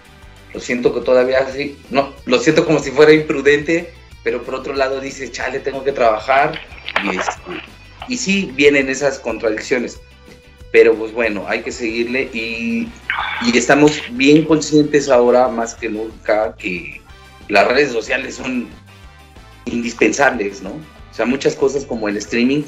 [0.53, 3.91] lo siento que todavía así, no, lo siento como si fuera imprudente,
[4.23, 6.59] pero por otro lado dices, chale, tengo que trabajar.
[7.03, 7.63] Y, este,
[8.07, 9.99] y sí, vienen esas contradicciones.
[10.71, 12.87] Pero pues bueno, hay que seguirle y,
[13.41, 17.01] y estamos bien conscientes ahora más que nunca que
[17.47, 18.67] las redes sociales son
[19.65, 20.71] indispensables, ¿no?
[20.71, 22.63] O sea, muchas cosas como el streaming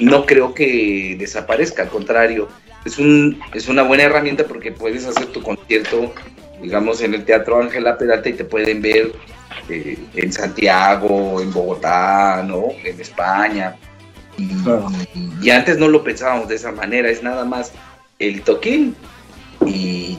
[0.00, 2.48] no creo que desaparezca, al contrario,
[2.84, 6.12] es, un, es una buena herramienta porque puedes hacer tu concierto,
[6.64, 9.12] digamos, en el Teatro Ángela Peralta y te pueden ver
[9.68, 12.68] eh, en Santiago, en Bogotá, ¿no?
[12.82, 13.76] En España.
[14.38, 14.88] Y, Claro.
[15.42, 17.72] y antes no lo pensábamos de esa manera, es nada más
[18.18, 18.96] el toquín
[19.64, 20.18] y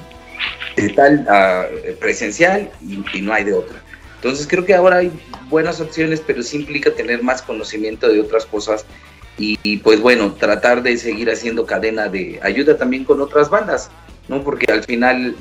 [0.77, 1.65] de tal ah,
[1.99, 3.77] presencial y, y no hay de otra.
[4.15, 5.11] Entonces creo que ahora hay
[5.49, 8.85] buenas opciones, pero sí implica tener más conocimiento de otras cosas
[9.37, 13.89] y, y, pues bueno, tratar de seguir haciendo cadena de ayuda también con otras bandas,
[14.29, 14.43] ¿no?
[14.43, 15.35] Porque al final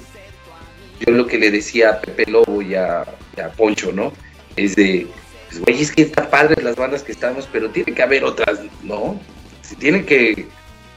[1.00, 4.12] yo lo que le decía a Pepe Lobo y a, a Poncho, ¿no?
[4.56, 5.06] Es de,
[5.48, 8.60] pues, güey, es que está padre las bandas que estamos, pero tiene que haber otras,
[8.82, 9.20] ¿no?
[9.62, 10.46] Se tiene que,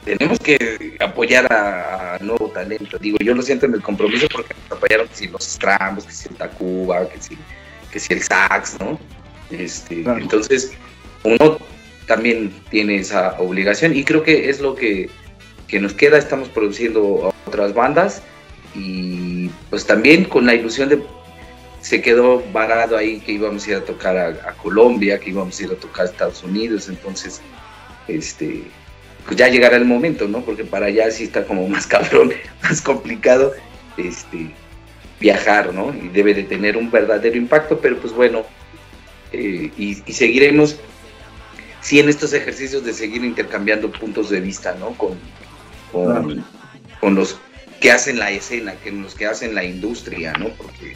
[0.04, 2.98] tenemos que apoyar a, nuevo talento.
[2.98, 6.12] Digo, yo lo siento en el compromiso porque nos apoyaron que si los Strambos, que
[6.12, 7.38] si el Tacuba, que si,
[7.92, 9.00] que si el Sax, ¿no?
[9.52, 10.74] Este, Entonces,
[11.24, 11.58] uno
[12.06, 15.10] también tiene esa obligación y creo que es lo que,
[15.68, 16.18] que nos queda.
[16.18, 18.22] Estamos produciendo otras bandas
[18.76, 21.02] y pues también con la ilusión de
[21.82, 25.64] se quedó varado ahí que íbamos a ir a tocar a, Colombia, que íbamos a
[25.64, 27.42] ir a tocar a Estados Unidos, entonces
[28.08, 28.64] este
[29.26, 30.42] pues ya llegará el momento, ¿no?
[30.42, 32.34] Porque para allá sí está como más cabrón,
[32.64, 33.54] más complicado
[33.98, 34.52] este
[35.20, 35.94] viajar, ¿no?
[35.94, 38.44] Y debe de tener un verdadero impacto, pero pues bueno,
[39.32, 40.78] eh, y, seguiremos
[41.82, 44.92] sí en estos ejercicios de seguir intercambiando puntos de vista, ¿no?
[44.98, 45.18] Con,
[45.92, 46.44] con,
[47.00, 47.40] con los
[47.80, 50.50] que hacen la escena, que los que hacen la industria, ¿no?
[50.50, 50.96] Porque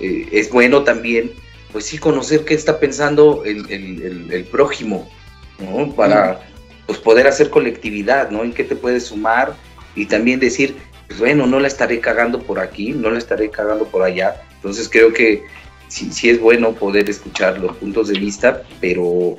[0.00, 1.32] eh, es bueno también,
[1.72, 5.10] pues sí, conocer qué está pensando el, prójimo,
[5.58, 5.94] ¿no?
[5.94, 6.40] Para
[6.86, 8.44] pues, poder hacer colectividad, ¿no?
[8.44, 9.54] En qué te puedes sumar
[9.94, 10.76] y también decir,
[11.06, 14.42] pues bueno, no la estaré cagando por aquí, no la estaré cagando por allá.
[14.56, 15.44] Entonces creo que
[15.88, 19.36] sí, sí es bueno poder escuchar los puntos de vista, pero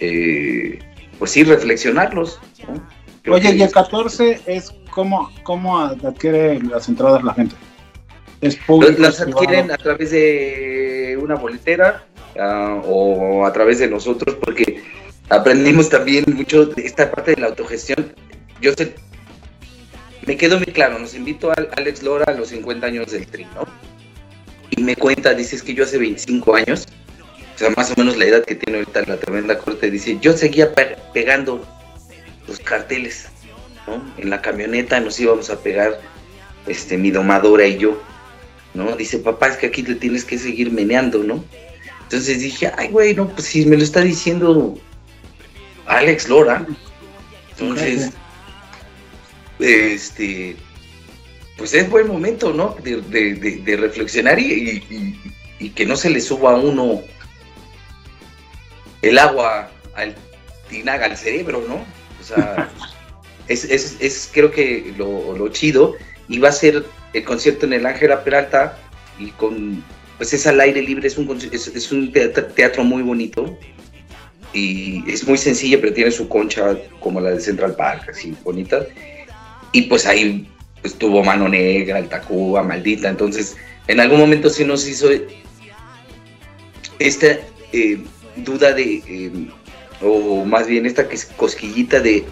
[0.00, 0.78] eh,
[1.18, 2.40] pues sí, reflexionarlos.
[3.28, 7.56] Oye, y el 14 es cómo, cómo adquiere las entradas la gente.
[8.40, 12.04] ¿Es público, las adquieren a través de una boletera
[12.38, 14.82] ah, o a través de nosotros, porque
[15.30, 18.12] aprendimos también mucho de esta parte de la autogestión.
[18.60, 18.94] Yo sé,
[20.26, 23.46] me quedo muy claro, nos invito a Alex Lora a los 50 años del tri,
[23.54, 23.66] ¿no?
[24.70, 26.86] Y me cuenta, dice, es que yo hace 25 años,
[27.54, 30.36] o sea, más o menos la edad que tiene ahorita la tremenda corte, dice, yo
[30.36, 30.72] seguía
[31.12, 31.64] pegando
[32.46, 33.28] los carteles,
[33.86, 34.02] ¿no?
[34.18, 36.00] En la camioneta nos íbamos a pegar,
[36.66, 38.02] este, mi domadora y yo,
[38.74, 38.96] ¿no?
[38.96, 41.44] Dice, papá, es que aquí le tienes que seguir meneando, ¿no?
[42.02, 44.78] Entonces dije, ay, güey, no, pues si me lo está diciendo
[45.86, 46.66] Alex Lora,
[47.50, 48.10] entonces,
[49.58, 50.56] este,
[51.56, 52.76] pues es buen momento, ¿no?
[52.82, 54.82] De, reflexionar y,
[55.58, 57.00] y, que no se le suba a uno
[59.02, 60.14] el agua al
[60.68, 61.84] tinaga al cerebro, ¿no?
[62.24, 62.70] O sea,
[63.48, 65.94] es, es, es, creo que lo, lo, chido.
[66.28, 68.78] Y va a ser el concierto en el Ángela Peralta
[69.18, 69.84] y con,
[70.16, 73.58] pues es al aire libre, es un, es, un teatro, muy bonito.
[74.54, 78.86] Y es muy sencillo, pero tiene su concha como la de Central Park, así bonita.
[79.72, 80.48] Y pues ahí
[80.80, 83.08] pues, tuvo Mano Negra, el Tacuba, Maldita.
[83.10, 83.56] Entonces,
[83.88, 85.08] en algún momento sí nos hizo
[87.00, 87.38] esta
[87.72, 87.98] eh,
[88.36, 89.32] duda de eh,
[90.04, 91.06] o más bien esta
[91.36, 92.24] cosquillita de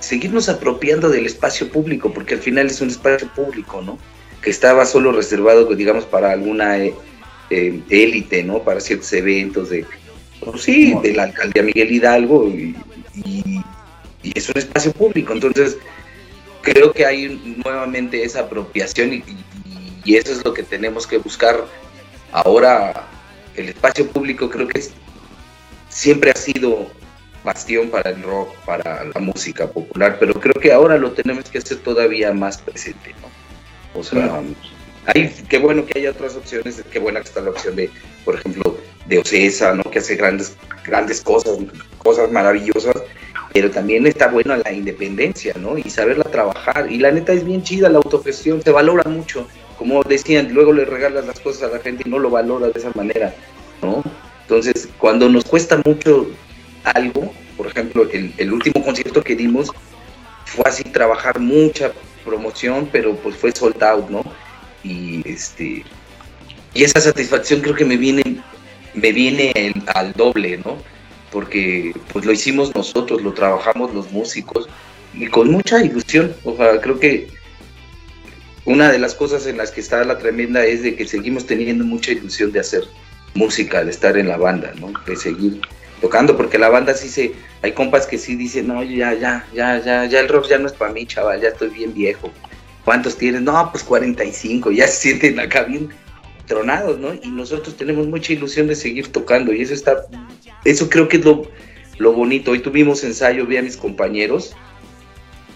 [0.00, 3.98] seguirnos apropiando del espacio público, porque al final es un espacio público, ¿no?
[4.42, 6.94] Que estaba solo reservado, digamos, para alguna eh,
[7.50, 8.62] eh, élite, ¿no?
[8.62, 9.86] Para ciertos eventos de,
[10.40, 12.74] pues sí, de la alcaldía Miguel Hidalgo y,
[14.22, 15.32] es un espacio público.
[15.32, 15.76] Entonces,
[16.62, 19.24] creo que hay nuevamente esa apropiación y,
[20.04, 21.64] y eso es lo que tenemos que buscar
[22.32, 23.08] ahora.
[23.54, 24.82] El espacio público creo que
[25.88, 26.88] siempre ha sido
[27.44, 31.58] bastión para el rock, para la música popular, pero creo que ahora lo tenemos que
[31.58, 34.00] hacer todavía más presente, ¿no?
[34.00, 34.40] O sea,
[35.06, 37.90] hay, qué bueno que haya otras opciones, qué buena que está la opción de,
[38.24, 39.82] por ejemplo, de Ocesa, ¿no?
[39.82, 41.58] Que hace grandes, grandes cosas,
[41.98, 42.94] cosas maravillosas,
[43.52, 45.76] pero también está buena la independencia, ¿no?
[45.76, 49.46] Y saberla trabajar, y la neta es bien chida la autogestión, se valora mucho,
[49.76, 52.78] como decían, luego le regalas las cosas a la gente y no lo valora de
[52.78, 53.34] esa manera,
[53.82, 54.02] ¿no?
[54.42, 56.28] Entonces, cuando nos cuesta mucho
[56.84, 59.70] algo, por ejemplo, el, último concierto que dimos
[60.44, 61.92] fue así trabajar mucha
[62.24, 64.24] promoción, pero pues fue sold out, ¿no?
[64.82, 65.84] Y este
[66.74, 68.42] y esa satisfacción creo que me viene
[68.94, 70.78] me viene al doble, ¿no?
[71.30, 74.68] Porque pues lo hicimos nosotros, lo trabajamos los músicos
[75.14, 77.28] y con mucha ilusión, o sea, creo que
[78.64, 81.84] una de las cosas en las que está la tremenda es de que seguimos teniendo
[81.84, 82.84] mucha ilusión de hacer
[83.34, 84.92] música, de estar en la banda, ¿no?
[85.06, 85.60] De seguir
[86.02, 89.82] tocando, porque la banda sí se, hay compas que sí dicen, no, ya, ya, ya,
[89.82, 92.30] ya, ya el rock ya no es para mí, chaval, ya estoy bien viejo.
[92.84, 93.40] ¿Cuántos tienes?
[93.40, 95.90] No, pues 45, ya se sienten acá bien
[96.46, 97.14] tronados, ¿no?
[97.14, 100.04] Y nosotros tenemos mucha ilusión de seguir tocando y eso está,
[100.64, 101.48] eso creo que es lo,
[101.98, 102.50] lo bonito.
[102.50, 104.56] Hoy tuvimos ensayo, vi a mis compañeros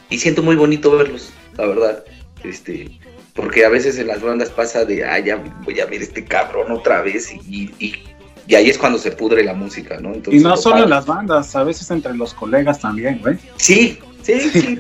[0.09, 2.05] y siento muy bonito verlos, la verdad.
[2.45, 3.01] Este,
[3.35, 6.71] porque a veces en las bandas pasa de, ah, ya voy a ver este cabrón
[6.71, 8.16] otra vez y, y
[8.55, 10.13] ahí es cuando se pudre la música, ¿no?
[10.31, 13.37] y no solo en las bandas, a veces entre los colegas también, güey.
[13.57, 14.79] Sí, sí, sí.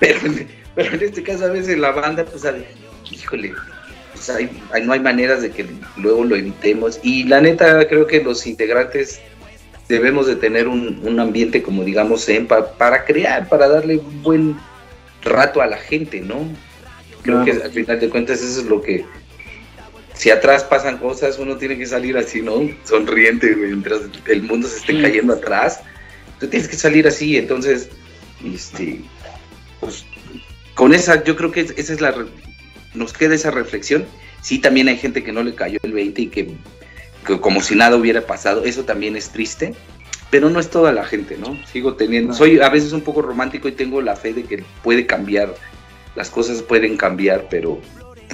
[0.00, 2.44] pero, en este caso a veces la banda, pues,
[3.10, 3.52] híjole,
[4.12, 4.32] pues
[4.82, 5.66] no hay maneras de que
[5.96, 7.00] luego lo evitemos.
[7.02, 9.20] Y la neta, creo que los integrantes
[9.88, 14.56] debemos de tener un, ambiente, como digamos, en, para crear, para darle un buen
[15.22, 16.48] rato a la gente, ¿no?
[17.22, 19.04] Creo que al final de cuentas eso es lo que,
[20.14, 22.70] si atrás pasan cosas, uno tiene que salir así, ¿no?
[22.84, 25.80] Sonriente, mientras el mundo se esté cayendo atrás.
[26.38, 27.88] Tú tienes que salir así, entonces,
[28.44, 29.00] este,
[29.80, 30.04] pues,
[30.74, 32.14] con esa, yo creo que esa es la,
[32.94, 34.06] nos queda esa reflexión.
[34.40, 36.54] Sí, también hay gente que no le cayó el 20 y que,
[37.40, 39.74] como si nada hubiera pasado, eso también es triste,
[40.30, 41.58] pero no es toda la gente, ¿no?
[41.66, 45.06] Sigo teniendo, soy a veces un poco romántico y tengo la fe de que puede
[45.06, 45.54] cambiar,
[46.14, 47.80] las cosas pueden cambiar, pero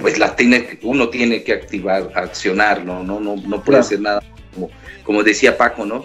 [0.01, 3.03] pues la tiene, uno tiene que activar, accionar, ¿no?
[3.03, 4.23] No, no, no puede hacer nada,
[4.55, 4.71] como,
[5.05, 6.05] como decía Paco, ¿no?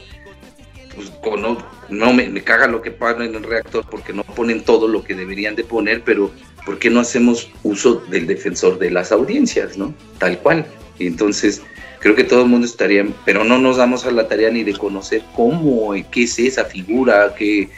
[0.95, 1.57] Pues no,
[1.90, 5.03] no me, me, caga lo que ponen en el reactor porque no ponen todo lo
[5.03, 6.32] que deberían de poner, pero
[6.66, 9.94] ¿por qué no hacemos uso del defensor de las audiencias, ¿no?
[10.18, 10.66] Tal cual.
[10.98, 11.62] Y entonces,
[11.99, 14.74] creo que todo el mundo estaría, pero no nos damos a la tarea ni de
[14.74, 17.70] conocer cómo, qué es esa figura, qué,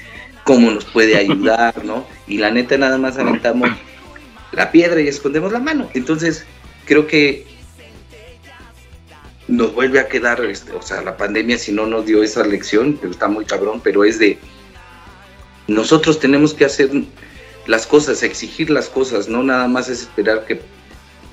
[0.44, 2.06] cómo nos puede ayudar, ¿no?
[2.28, 3.70] Y la neta nada más aventamos
[4.58, 5.88] la piedra y escondemos la mano.
[5.94, 6.44] Entonces,
[6.86, 7.46] creo que
[9.48, 12.98] nos vuelve a quedar, este, o sea, la pandemia si no nos dio esa lección,
[13.00, 14.40] pero está muy cabrón, pero es de,
[15.68, 16.90] nosotros tenemos que hacer
[17.68, 20.60] las cosas, exigir las cosas, no nada más es esperar que,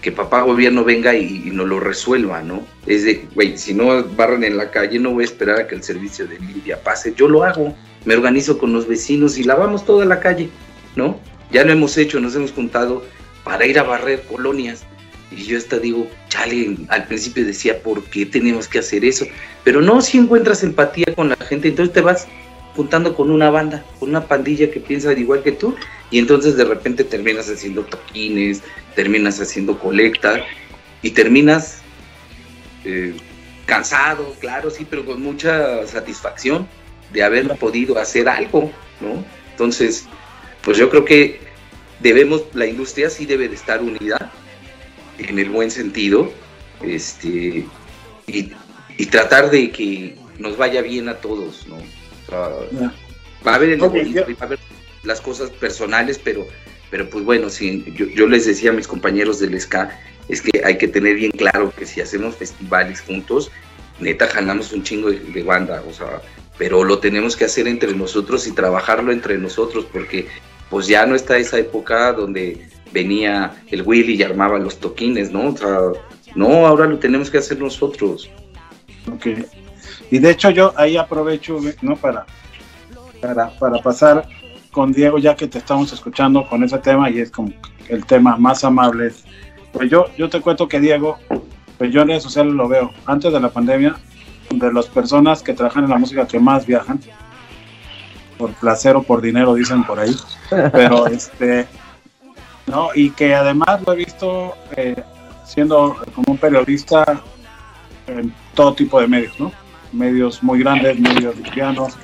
[0.03, 2.67] que papá gobierno venga y, nos lo resuelva, ¿no?
[2.87, 5.75] Es de, güey, si no barran en la calle, no voy a esperar a que
[5.75, 7.75] el servicio de limpia pase, yo lo hago,
[8.05, 10.51] me organizo con los vecinos y lavamos toda la calle,
[10.95, 11.19] ¿no?
[11.51, 13.03] Ya lo hemos hecho, nos hemos juntado
[13.45, 14.85] para ir a barrer colonias.
[15.31, 19.27] Y yo hasta digo, chale, al principio decía, ¿por qué tenemos que hacer eso?
[19.63, 22.27] Pero no, si encuentras empatía con la gente, entonces te vas
[22.77, 25.77] juntando con una banda, con una pandilla que piensa igual que tú,
[26.11, 28.63] y entonces de repente terminas haciendo toquines,
[28.95, 30.45] terminas haciendo colecta,
[31.05, 31.83] y terminas
[32.85, 33.15] eh,
[33.67, 36.67] cansado, claro, sí, pero con mucha satisfacción
[37.13, 39.23] de haber podido hacer algo, ¿no?
[39.51, 40.07] Entonces,
[40.63, 41.39] pues yo creo que
[42.01, 44.33] debemos, la industria sí debe de estar unida
[45.19, 46.33] en el buen sentido,
[46.83, 47.67] este,
[48.27, 48.53] y,
[48.97, 51.77] y tratar de que nos vaya bien a todos, ¿no?
[53.47, 54.59] va a haber el va a haber
[55.03, 56.47] las cosas personales, pero,
[56.91, 60.79] pero pues bueno, si, yo, les decía a mis compañeros del SCA, es que hay
[60.79, 63.51] que tener bien claro que si hacemos festivales juntos,
[64.01, 66.23] neta jalamos un chingo de, banda, o sea,
[66.57, 70.27] pero lo tenemos que hacer entre nosotros y trabajarlo entre nosotros, porque
[70.71, 75.49] pues ya no está esa época donde venía el Willy y armaba los toquines, ¿no?
[75.49, 75.79] O sea,
[76.35, 78.31] no, ahora lo tenemos que hacer nosotros.
[79.13, 79.27] Ok.
[80.11, 81.97] Y de hecho yo ahí aprovecho, ¿no?
[81.97, 82.25] Para,
[83.21, 84.27] para, para pasar
[84.71, 87.53] con Diego, ya que te estamos escuchando con ese tema y es como
[87.89, 89.13] el tema más amable.
[89.73, 91.19] Pues yo, yo te cuento que Diego,
[91.79, 93.97] pues yo en redes sociales lo veo, antes de la pandemia,
[94.51, 97.01] de las personas que trabajan en la música que más viajan,
[98.39, 100.15] por placer o por dinero, dicen por ahí,
[100.73, 101.67] pero este,
[102.67, 105.03] no, y que además lo he visto eh,
[105.45, 107.23] siendo como un periodista
[108.07, 109.53] en todo tipo de medios, ¿no?
[109.95, 111.95] medios muy grandes, medios livianos,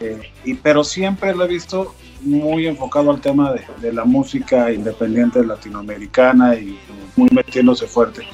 [0.00, 5.44] eh, y, pero siempre lo he visto muy enfocado al tema de, la música independiente
[5.44, 6.78] latinoamericana y
[7.16, 8.26] muy metiéndose fuerte.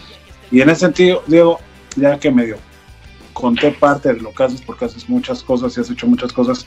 [0.50, 1.60] Y en ese sentido, Diego,
[1.96, 2.56] ya que medio
[3.32, 6.66] conté parte de lo que haces, porque haces muchas cosas y has hecho muchas cosas,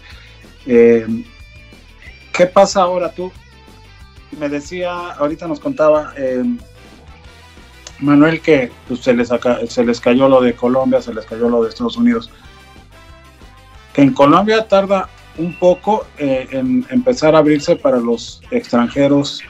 [0.67, 1.07] eh,
[2.33, 3.31] ¿qué pasa ahora tú?
[4.37, 6.43] Me decía, ahorita nos contaba eh,
[7.99, 9.29] Manuel que pues, se, les
[9.69, 12.29] se les cayó lo de Colombia, se les cayó lo de Estados Unidos.
[13.93, 19.41] Que en Colombia tarda un poco eh, en empezar a abrirse para los extranjeros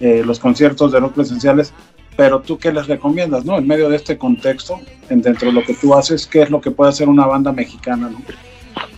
[0.00, 1.72] los conciertos de rock presenciales,
[2.16, 3.56] pero tú qué les recomiendas, ¿no?
[3.56, 6.60] En medio de este contexto, en, dentro de lo que tú haces, ¿qué es lo
[6.60, 8.18] que puede hacer una banda mexicana, ¿no?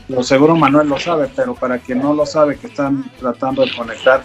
[0.09, 3.75] Lo seguro Manuel lo sabe, pero para quien no lo sabe, que están tratando de
[3.75, 4.23] conectar,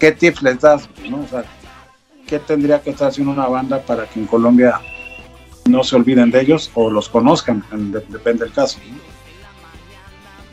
[0.00, 1.20] ¿qué tips les das, ¿no?
[1.20, 1.44] O sea,
[2.26, 4.80] ¿qué tendría que estar haciendo una banda para que en Colombia
[5.66, 7.64] no se olviden de ellos o los conozcan?
[8.08, 8.78] depende del caso.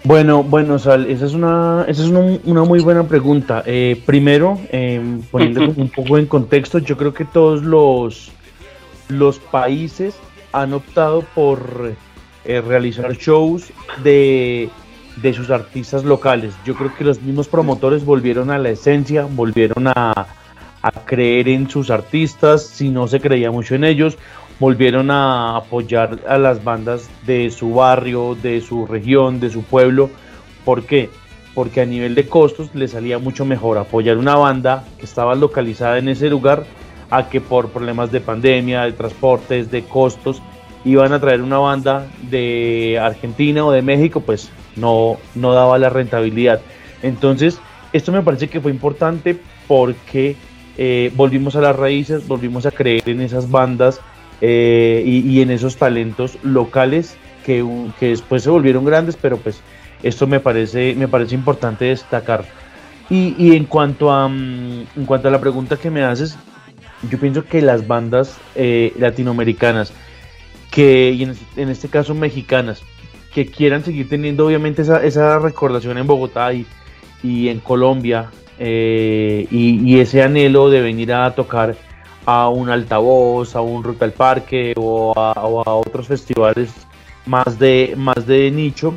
[0.05, 3.63] Bueno, bueno, Sal, esa es una, esa es una, muy buena pregunta.
[3.65, 5.01] Eh, primero, eh,
[5.31, 8.31] poniendo un poco en contexto, yo creo que todos los,
[9.07, 10.15] los países
[10.51, 11.95] han optado por
[12.45, 13.71] eh, realizar shows
[14.03, 14.69] de,
[15.21, 16.53] de sus artistas locales.
[16.65, 20.27] Yo creo que los mismos promotores volvieron a la esencia, volvieron a,
[20.81, 24.17] a creer en sus artistas, si no se creía mucho en ellos,
[24.59, 30.09] volvieron a apoyar a las bandas de su barrio, de su región, de su pueblo.
[30.65, 31.09] ¿Por qué?
[31.53, 35.97] Porque a nivel de costos le salía mucho mejor apoyar una banda que estaba localizada
[35.97, 36.65] en ese lugar
[37.09, 40.41] a que por problemas de pandemia, de transportes, de costos,
[40.85, 45.89] iban a traer una banda de Argentina o de México, pues no, no daba la
[45.89, 46.61] rentabilidad.
[47.01, 47.59] Entonces,
[47.93, 49.37] esto me parece que fue importante
[49.67, 50.35] porque
[50.77, 54.01] eh, volvimos a las raíces, volvimos a creer en esas bandas
[54.41, 57.15] eh, y, en esos talentos locales
[57.45, 57.65] que,
[57.99, 59.61] que, después se volvieron grandes, pero pues
[60.01, 62.43] esto me parece, me parece importante destacar.
[63.09, 66.37] Y, y en, cuanto a, mm, en cuanto a la pregunta que me haces,
[67.09, 69.93] yo pienso que las bandas eh, latinoamericanas,
[70.73, 72.81] que, y en, este caso mexicanas,
[73.31, 76.65] que quieran seguir teniendo obviamente esa, esa recordación en Bogotá y,
[77.21, 81.75] y en Colombia, eh, y, ese anhelo de venir a tocar
[82.25, 86.71] a un altavoz, a un Ruta al Parque o a, otros festivales
[87.27, 88.95] más de, más de nicho,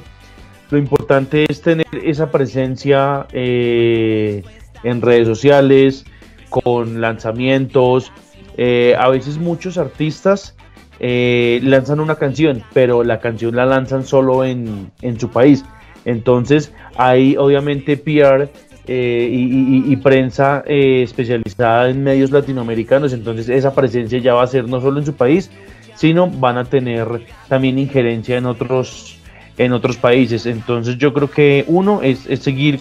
[0.70, 4.42] lo importante es tener esa presencia eh,
[4.82, 6.04] en redes sociales,
[6.48, 8.12] con lanzamientos.
[8.56, 10.56] Eh, a veces muchos artistas
[10.98, 15.64] lanzan una canción, pero la canción la lanzan solo en, en su país.
[16.04, 18.48] Entonces, hay obviamente PR
[18.88, 24.68] eh, y, prensa eh, especializada en medios latinoamericanos, entonces esa presencia ya va a ser
[24.68, 25.50] no solo en su país,
[25.96, 29.18] sino van a tener también injerencia en otros,
[29.58, 30.46] en otros países.
[30.46, 32.78] Entonces yo creo que uno es, seguir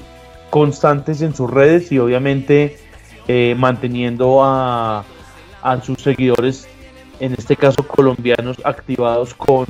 [0.51, 2.77] constantes en sus redes y obviamente
[3.27, 5.03] eh, manteniendo a,
[5.63, 6.67] a, sus seguidores,
[7.19, 9.65] en este caso colombianos, activados con,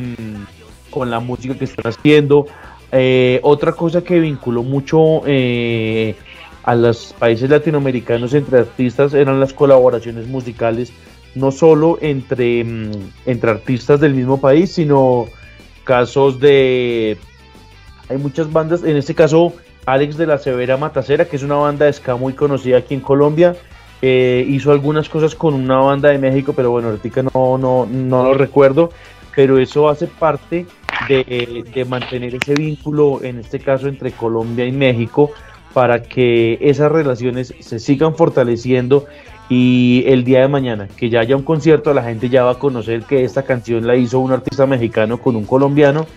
[0.89, 2.47] con la música que están haciendo,
[2.91, 6.15] eh, otra cosa que vinculó mucho eh,
[6.63, 10.93] a los países latinoamericanos entre artistas eran las colaboraciones musicales,
[11.35, 12.91] no solo entre, mm,
[13.25, 15.25] entre artistas del mismo país, sino
[15.83, 17.17] casos de...
[18.09, 19.53] Hay muchas bandas, en este caso
[19.85, 23.01] Alex de la Severa Matacera, que es una banda de ska muy conocida aquí en
[23.01, 23.55] Colombia,
[24.01, 28.23] eh, hizo algunas cosas con una banda de México, pero bueno, ahorita no, no, no
[28.23, 28.91] lo recuerdo,
[29.35, 30.65] pero eso hace parte
[31.07, 35.31] de, mantener ese vínculo, en este caso entre Colombia y México,
[35.73, 39.05] para que esas relaciones se sigan fortaleciendo
[39.49, 42.59] y el día de mañana que ya haya un concierto la gente ya va a
[42.59, 46.07] conocer que esta canción la hizo un artista mexicano con un colombiano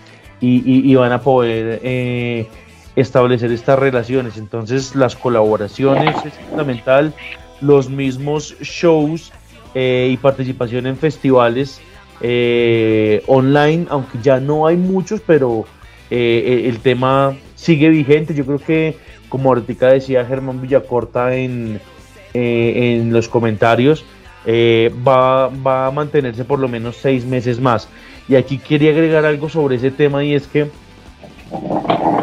[0.41, 2.47] y, van a poder eh,
[2.95, 4.37] establecer estas relaciones.
[4.37, 7.13] Entonces las colaboraciones es fundamental
[7.61, 9.31] los mismos shows
[9.75, 11.81] eh, y participación en festivales
[12.21, 15.65] eh, online, aunque ya no hay muchos, pero
[16.09, 18.33] eh, el tema sigue vigente.
[18.33, 18.97] Yo creo que,
[19.29, 21.79] como ahorita decía Germán Villacorta en,
[22.33, 24.05] en los comentarios,
[24.47, 27.87] va, va, a mantenerse por lo menos seis meses más.
[28.27, 30.69] Y aquí quería agregar algo sobre ese tema y es que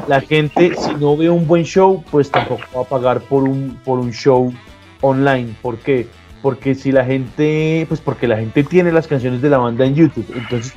[0.08, 3.78] la gente, si no ve un buen show, pues tampoco va a pagar por un,
[3.84, 4.52] por un show
[5.00, 5.54] online.
[5.62, 6.06] ¿Por qué?
[6.46, 9.96] porque si la gente, pues porque la gente tiene las canciones de la banda en
[9.96, 10.74] YouTube, entonces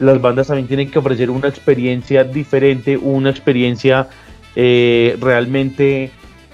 [0.00, 4.08] las bandas también tienen que ofrecer una experiencia diferente, una experiencia
[4.56, 6.10] eh, realmente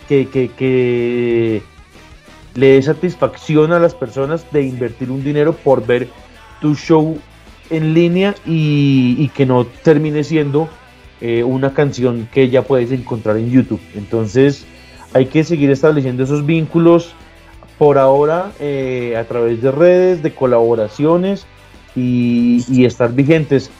[0.07, 1.63] que, que,
[2.55, 6.09] le dé satisfacción a las personas de invertir un dinero por ver
[6.61, 7.19] tu show
[7.71, 10.69] en línea y, que no termine siendo
[11.23, 13.81] eh, una canción que ya puedes encontrar en YouTube.
[13.95, 14.67] Entonces
[15.15, 17.15] hay que seguir estableciendo esos vínculos
[17.79, 21.47] por ahora eh, a través de redes, de colaboraciones
[21.95, 23.71] y, estar vigentes,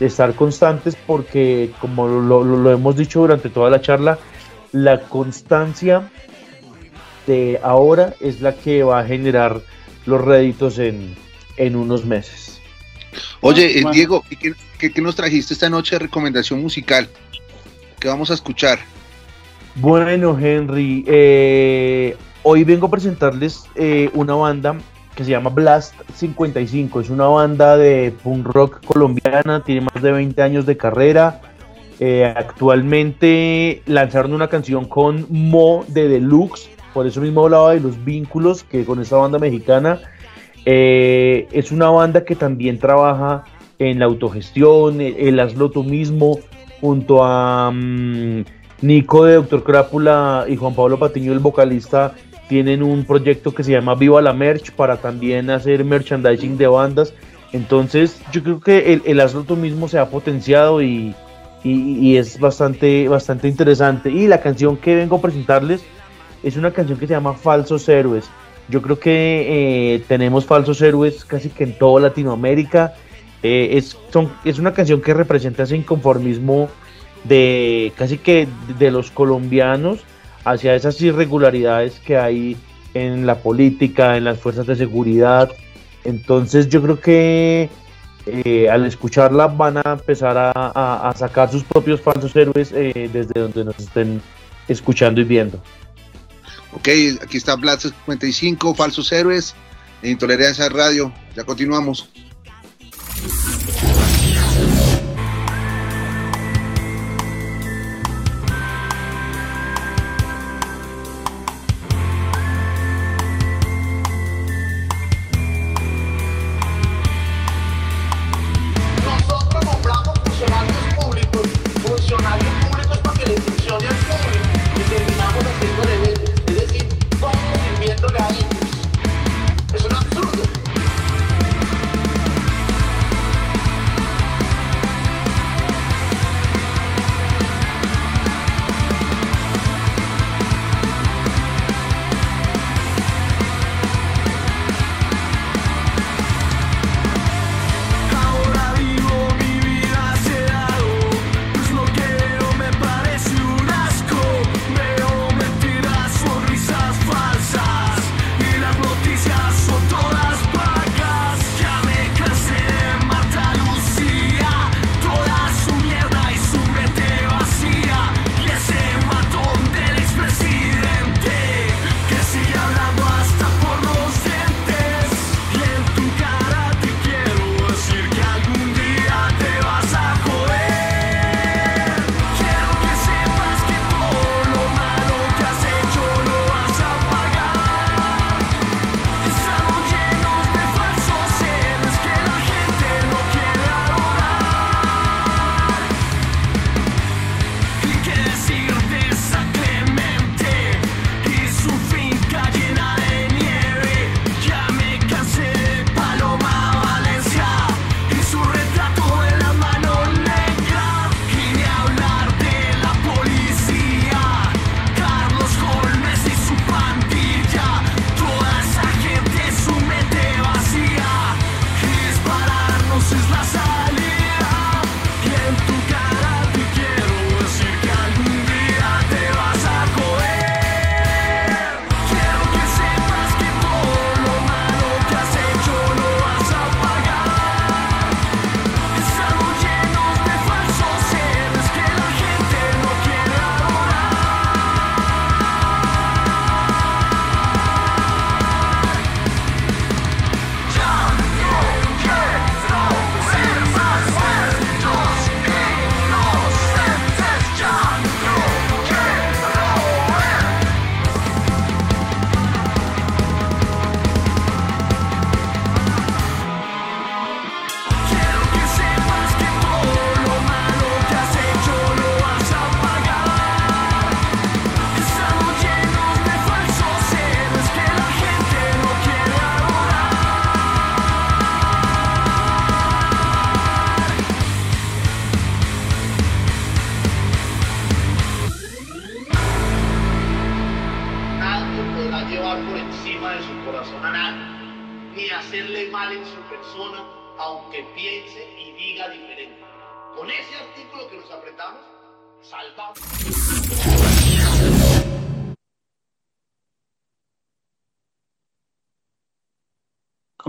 [0.00, 4.18] estar constantes porque como lo, hemos dicho durante toda la charla,
[4.72, 6.10] la constancia
[7.26, 9.60] de ahora es la que va a generar
[10.06, 11.16] los réditos en,
[11.76, 12.60] unos meses.
[13.40, 17.08] Oye, eh, Diego, ¿qué, ¿qué, nos trajiste esta noche de recomendación musical?
[18.00, 18.80] ¿Qué vamos a escuchar?
[19.76, 24.76] Bueno, Henry, eh, Hoy vengo a presentarles eh, una banda
[25.14, 27.00] que se llama Blast 55.
[27.00, 31.40] Es una banda de punk rock colombiana, tiene más de 20 años de carrera.
[32.00, 38.04] Eh, actualmente lanzaron una canción con Mo de Deluxe, por eso mismo hablaba de los
[38.04, 40.00] vínculos que con esta banda mexicana.
[40.64, 43.44] Es una banda que también trabaja
[43.78, 46.40] en la autogestión, el hazlo tú mismo,
[46.80, 48.42] junto a mm,
[48.82, 52.14] Nico de Doctor Crápula y Juan Pablo Patiño, el vocalista,
[52.48, 57.14] tienen un proyecto que se llama Viva la Merch para también hacer merchandising de bandas.
[57.52, 61.14] Entonces yo creo que el, el mismo se ha potenciado y,
[61.64, 64.10] es bastante, bastante interesante.
[64.10, 65.82] Y la canción que vengo a presentarles
[66.42, 68.28] es una canción que se llama Falsos Héroes.
[68.68, 72.94] Yo creo que eh, tenemos falsos héroes casi que en toda Latinoamérica.
[73.42, 73.96] Eh, es,
[74.44, 76.68] es una canción que representa ese inconformismo
[77.24, 80.00] de casi que de los colombianos
[80.44, 82.56] hacia esas irregularidades que hay
[82.94, 85.50] en la política, en las fuerzas de seguridad.
[86.04, 87.70] Entonces yo creo que
[88.26, 93.64] eh, al escucharla van a empezar a, sacar sus propios falsos héroes eh, desde donde
[93.64, 94.20] nos estén
[94.68, 95.62] escuchando y viendo.
[96.72, 96.88] Ok,
[97.22, 99.54] aquí está Black 55, falsos héroes,
[100.02, 101.12] Intolerancia Radio.
[101.36, 102.08] Ya continuamos.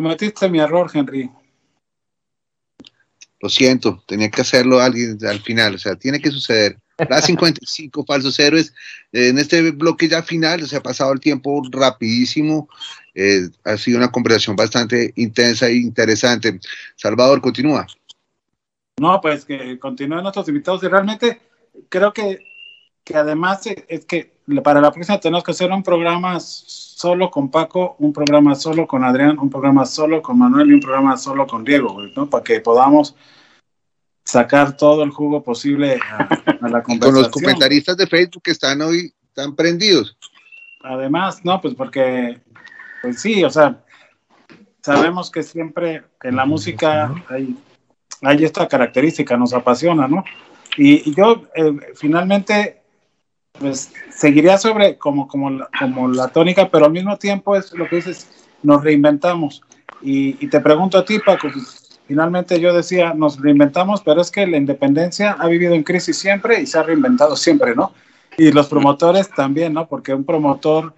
[0.04, 1.32] Cometiste mi error, Henry.
[3.40, 6.78] Lo siento, tenía que hacerlo alguien al final, o sea, tiene que suceder.
[7.10, 8.74] Las 55 falsos héroes.
[9.14, 12.68] En este bloque ya final, se ha pasado el tiempo rapidísimo.
[13.16, 16.60] Eh, ha sido una conversación bastante intensa e interesante.
[16.98, 17.88] Salvador, continúa.
[19.00, 21.40] No, pues que continúen nuestros invitados y realmente
[21.88, 22.46] creo que,
[23.06, 24.33] que además es que
[24.64, 29.04] para la próxima tenemos que hacer un programa solo con Paco, un programa solo con
[29.04, 32.30] Adrián, un programa solo con Manuel y un programa solo con Diego, ¿no?
[32.30, 33.16] Para que podamos
[34.26, 37.00] sacar todo el jugo posible a, la conversación.
[37.00, 40.18] con los comentaristas de Facebook que están hoy, están prendidos.
[40.84, 42.42] Además, no, pues porque,
[43.02, 43.84] pues sí, o sea,
[44.82, 47.56] sabemos que siempre en la música hay,
[48.22, 50.24] hay esta característica, nos apasiona, ¿no?
[50.78, 52.83] Y, yo eh, finalmente
[53.64, 57.88] pues seguiría sobre como, como, la, como la tónica, pero al mismo tiempo es lo
[57.88, 58.28] que dices,
[58.62, 59.62] nos reinventamos.
[60.02, 64.46] Y, te pregunto a ti, Paco, pues, finalmente yo decía, nos reinventamos, pero es que
[64.46, 67.94] la independencia ha vivido en crisis siempre y se ha reinventado siempre, ¿no?
[68.38, 69.88] Y los promotores también, ¿no?
[69.88, 70.94] Porque un promotor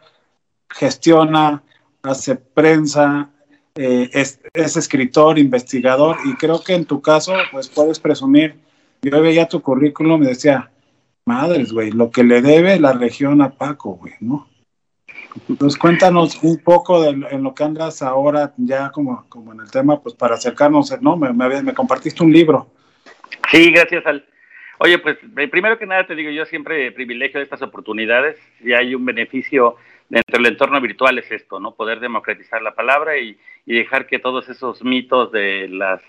[0.72, 1.62] gestiona,
[2.02, 3.30] hace prensa,
[3.76, 8.56] eh, es, es, escritor, investigador, y creo que en tu caso, pues puedes presumir.
[9.04, 10.72] Yo veía tu currículum y decía,
[11.26, 14.48] madres, güey, lo que le debe la región a Paco, güey, ¿no?
[15.50, 19.72] Entonces cuéntanos un poco de en lo que andas ahora ya como, como en el
[19.72, 21.18] tema, pues para acercarnos, ¿no?
[21.18, 22.72] Me, me, compartiste un libro.
[23.52, 24.26] Sí, gracias al...
[24.78, 28.94] Oye, pues eh, primero que nada te digo, yo siempre privilegio estas oportunidades y hay
[28.94, 29.76] un beneficio
[30.10, 31.76] dentro del entorno virtual es esto, ¿no?
[31.76, 36.02] Poder democratizar la palabra y, y dejar que todos esos mitos de las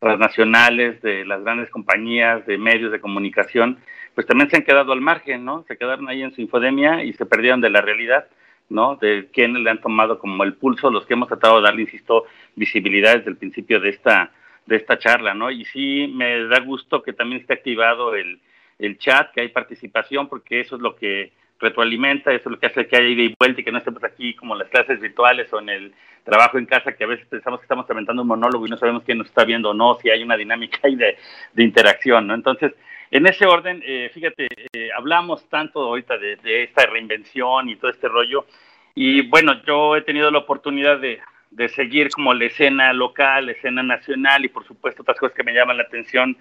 [0.00, 3.78] transnacionales, de las grandes compañías, de medios de comunicación,
[4.14, 5.64] pues también se han quedado al margen, ¿no?
[5.66, 8.26] Se quedaron ahí en su infodemia y se perdieron de la realidad.
[8.70, 8.96] ¿no?
[8.96, 12.24] De quienes le han tomado como el pulso, los que hemos tratado de darle, insisto,
[12.56, 14.32] visibilidad desde el principio de esta,
[14.66, 15.50] de esta charla, ¿no?
[15.50, 18.40] Y sí me da gusto que también esté activado el,
[18.78, 22.66] el chat, que hay participación, porque eso es lo que retroalimenta, eso es lo que
[22.66, 25.00] hace que haya ida y vuelta y que no estemos aquí como en las clases
[25.00, 28.28] virtuales o en el trabajo en casa, que a veces pensamos que estamos aventando un
[28.28, 30.96] monólogo y no sabemos quién nos está viendo o no, si hay una dinámica ahí
[30.96, 31.16] de,
[31.52, 32.34] de interacción, ¿no?
[32.34, 32.72] Entonces,
[33.14, 38.08] en ese orden, eh, fíjate, eh, hablamos tanto ahorita de, esta reinvención y todo este
[38.08, 38.44] rollo,
[38.92, 41.20] y bueno, yo he tenido la oportunidad de,
[41.68, 45.54] seguir como la escena local, la escena nacional y por supuesto otras cosas que me
[45.54, 46.36] llaman la atención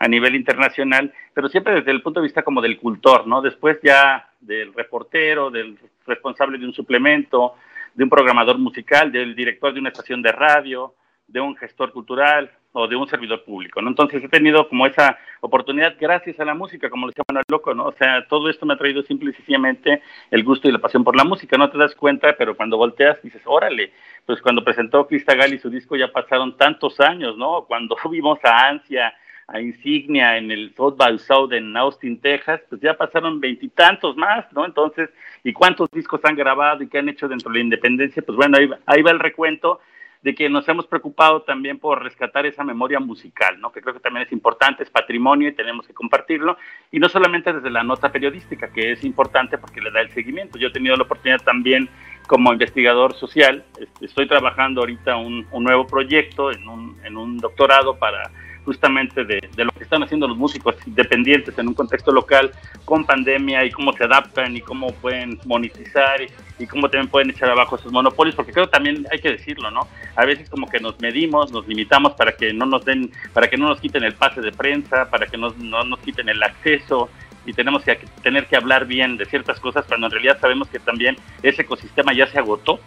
[0.00, 3.40] a nivel internacional, pero siempre desde el punto de vista como del cultor, ¿no?
[3.40, 7.54] Después ya del reportero, del responsable de un suplemento,
[7.94, 10.92] de un programador musical, del director de una estación de radio,
[11.28, 13.88] de un gestor cultural, o de un servidor público, ¿no?
[13.88, 17.72] Entonces he tenido como esa oportunidad gracias a la música, como lo llaman el loco,
[17.72, 17.86] ¿no?
[17.86, 21.02] O sea, todo esto me ha traído simple y sencillamente el gusto y la pasión
[21.02, 23.92] por la música, no te das cuenta, pero cuando volteas dices, órale,
[24.26, 27.64] pues cuando presentó Crista Gali su disco ya pasaron tantos años, ¿no?
[27.66, 29.14] Cuando vimos a Ansia,
[29.48, 34.52] a Insignia en el South by South en Austin, Texas, pues ya pasaron veintitantos más,
[34.52, 34.66] ¿no?
[34.66, 35.08] Entonces,
[35.42, 38.22] ¿y cuántos discos han grabado y qué han hecho dentro de la independencia?
[38.22, 39.80] Pues bueno, ahí ahí va el recuento
[40.22, 43.72] de que nos hemos preocupado también por rescatar esa memoria musical, ¿no?
[43.72, 46.56] que creo que también es importante, es patrimonio y tenemos que compartirlo,
[46.90, 50.58] y no solamente desde la nota periodística, que es importante porque le da el seguimiento.
[50.58, 51.88] Yo he tenido la oportunidad también
[52.26, 57.38] como investigador social, este, estoy trabajando ahorita un, un nuevo proyecto en un, en un
[57.38, 58.30] doctorado para
[58.66, 62.50] justamente de, lo que están haciendo los músicos independientes en un contexto local
[62.84, 66.20] con pandemia y cómo se adaptan y cómo pueden monetizar
[66.58, 69.86] y, cómo también pueden echar abajo esos monopolios, porque creo también hay que decirlo, ¿no?
[70.16, 73.56] A veces como que nos medimos, nos limitamos para que no nos den, para que
[73.56, 77.08] no nos quiten el pase de prensa, para que no, no nos quiten el acceso
[77.44, 80.80] y tenemos que tener que hablar bien de ciertas cosas cuando en realidad sabemos que
[80.80, 82.80] también ese ecosistema ya se agotó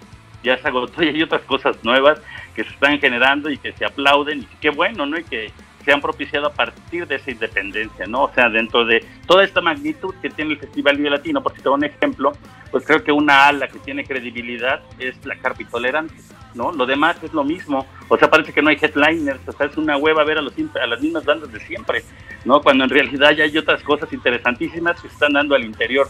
[0.43, 2.19] ya se agotó y hay otras cosas nuevas
[2.55, 5.17] que se están generando y que se aplauden y qué bueno, ¿no?
[5.17, 5.51] Y que
[5.89, 8.25] se han propiciado a partir de esa independencia, ¿no?
[8.25, 11.73] O sea, dentro de toda esta magnitud que tiene el Festival Vive Latino, por doy
[11.73, 12.31] un ejemplo,
[12.69, 16.13] pues creo que una ala que tiene credibilidad es la Carpitolerante,
[16.53, 16.71] ¿no?
[16.71, 19.77] Lo demás es lo mismo, o sea, parece que no hay headliners, o sea, es
[19.77, 22.03] una hueva ver a, los, a las mismas bandas de siempre,
[22.45, 22.61] ¿no?
[22.61, 26.07] Cuando en realidad ya hay otras cosas interesantísimas que se están dando al interior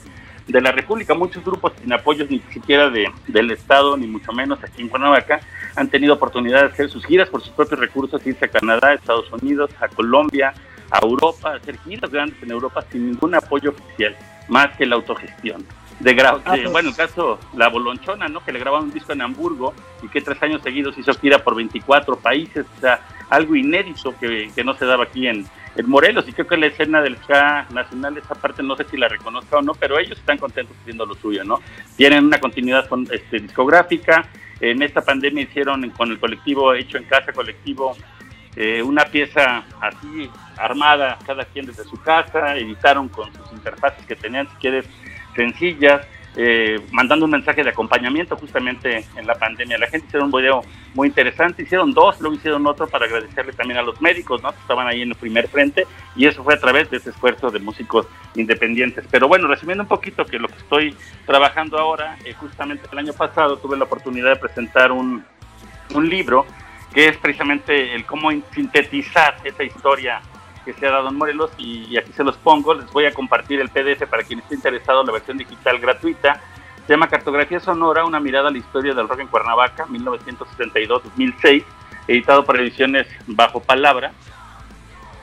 [0.49, 1.13] de la República.
[1.13, 5.39] Muchos grupos sin apoyos ni siquiera de, del Estado, ni mucho menos aquí en Cuernavaca,
[5.76, 8.93] han tenido oportunidad de hacer sus giras por sus propios recursos, irse a Canadá, a
[8.95, 10.53] Estados Unidos, a Colombia,
[10.91, 14.15] a Europa, hacer giras grandes en Europa sin ningún apoyo oficial,
[14.47, 15.65] más que la autogestión.
[15.99, 16.71] De, ah, pues.
[16.71, 18.43] bueno, el caso La Bolonchona, ¿no?
[18.43, 21.55] Que le grabaron un disco en Hamburgo y que tres años seguidos hizo gira por
[21.55, 26.27] 24 países, o sea, algo inédito que, que no se daba aquí en, en Morelos
[26.27, 29.57] y creo que la escena del ska nacional esa parte no sé si la reconozca
[29.57, 31.59] o no pero ellos están contentos haciendo lo suyo no
[31.95, 34.25] tienen una continuidad con, este, discográfica.
[34.61, 37.95] En esta pandemia hicieron con el colectivo hecho en casa colectivo
[38.55, 44.15] eh, una pieza así armada cada quien desde su casa editaron con sus interfaces que
[44.15, 44.85] tenían si quieres
[45.35, 46.05] sencillas
[46.41, 49.78] eh, mandando un mensaje de acompañamiento justamente en la pandemia.
[49.78, 50.61] La gente hicieron un video
[50.94, 54.53] muy interesante, hicieron dos, luego hicieron otro para agradecerle también a los médicos, ¿no?
[54.53, 55.86] Que estaban ahí en el primer frente
[56.16, 59.03] y eso fue a través de ese esfuerzo de músicos independientes.
[59.11, 60.95] Pero bueno, resumiendo un poquito que lo que estoy
[61.26, 65.26] trabajando ahora, eh, justamente el año pasado tuve la oportunidad de presentar un,
[65.94, 66.45] un libro
[66.94, 70.22] que es precisamente el cómo sintetizar esa historia
[70.73, 72.75] que se ha en Morelos y, aquí se los pongo.
[72.75, 76.41] Les voy a compartir el PDF para quien esté interesado, la versión digital gratuita.
[76.85, 81.63] Se llama Cartografía Sonora, una mirada a la historia del rock en Cuernavaca, 1972-2006,
[82.07, 84.11] editado por ediciones Bajo Palabra.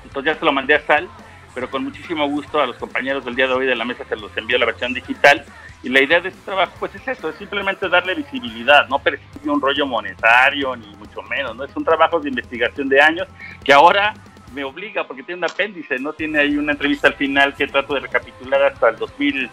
[0.04, 1.08] Entonces ya se lo mandé a Sal,
[1.54, 4.16] pero con muchísimo gusto a los compañeros del día de hoy de la mesa se
[4.16, 5.44] los envío la versión digital.
[5.82, 9.50] Y la idea de este trabajo, pues es eso, es simplemente darle visibilidad, no percibir
[9.50, 11.64] un rollo monetario, ni mucho menos, ¿no?
[11.64, 13.28] Es un trabajo de investigación de años
[13.62, 14.14] que ahora
[14.56, 16.14] me obliga porque tiene un apéndice, ¿no?
[16.14, 19.50] Tiene ahí una entrevista al final que trato de recapitular hasta el 2000,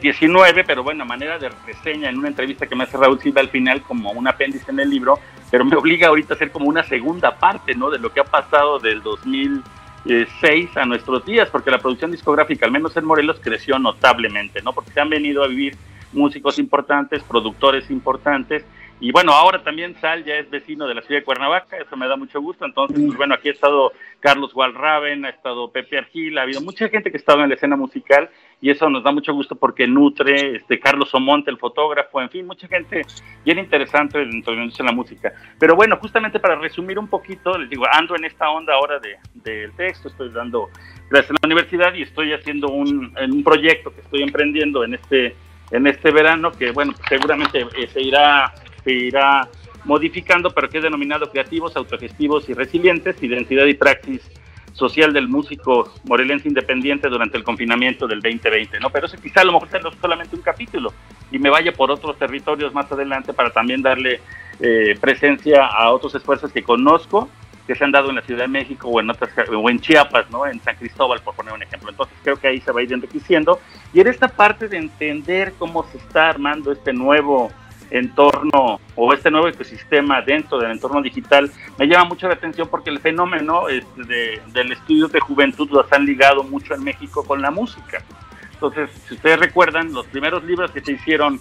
[0.00, 3.40] 19, pero bueno, a manera de reseña en una entrevista que me hace Raúl Silva
[3.40, 5.20] al final como un apéndice en el libro,
[5.50, 7.88] pero me obliga ahorita a hacer como una segunda parte, ¿no?
[7.88, 12.72] De lo que ha pasado del 2006 a nuestros días, porque la producción discográfica, al
[12.72, 14.72] menos en Morelos, creció notablemente, ¿no?
[14.72, 15.76] Porque se han venido a vivir
[16.12, 18.64] músicos importantes, productores importantes,
[19.00, 22.06] y bueno, ahora también Sal ya es vecino de la ciudad de Cuernavaca, eso me
[22.06, 22.66] da mucho gusto.
[22.66, 26.86] Entonces, pues bueno, aquí ha estado Carlos Walraven, ha estado Pepe Argil, ha habido mucha
[26.90, 28.28] gente que ha estado en la escena musical
[28.60, 32.46] y eso nos da mucho gusto porque nutre, este Carlos Omonte, el fotógrafo, en fin,
[32.46, 33.00] mucha gente
[33.42, 35.32] bien interesante dentro de la música.
[35.58, 39.16] Pero bueno, justamente para resumir un poquito, les digo, ando en esta onda ahora del
[39.32, 40.68] de, texto, estoy dando
[41.08, 45.34] clases en la universidad y estoy haciendo un, un proyecto que estoy emprendiendo en este
[45.70, 48.52] en este verano que bueno seguramente eh, se irá
[48.84, 49.48] se irá
[49.84, 54.20] modificando, pero que es denominado creativos, autogestivos y resilientes, identidad y praxis
[54.72, 58.90] social del músico morelense independiente durante el confinamiento del 2020, ¿no?
[58.90, 60.92] Pero eso quizá a lo mejor sea solamente un capítulo
[61.30, 64.20] y me vaya por otros territorios más adelante para también darle
[64.60, 67.28] eh, presencia a otros esfuerzos que conozco
[67.66, 70.28] que se han dado en la Ciudad de México o en otras o en Chiapas,
[70.30, 70.44] ¿no?
[70.46, 71.90] En San Cristóbal, por poner un ejemplo.
[71.90, 73.60] Entonces creo que ahí se va a ir enriqueciendo
[73.92, 77.50] y en esta parte de entender cómo se está armando este nuevo
[77.90, 82.90] entorno o este nuevo ecosistema dentro del entorno digital me llama mucho la atención porque
[82.90, 87.50] el fenómeno este, del estudio de juventud lo han ligado mucho en México con la
[87.50, 88.02] música.
[88.52, 91.40] Entonces, si ustedes recuerdan, los primeros libros que se hicieron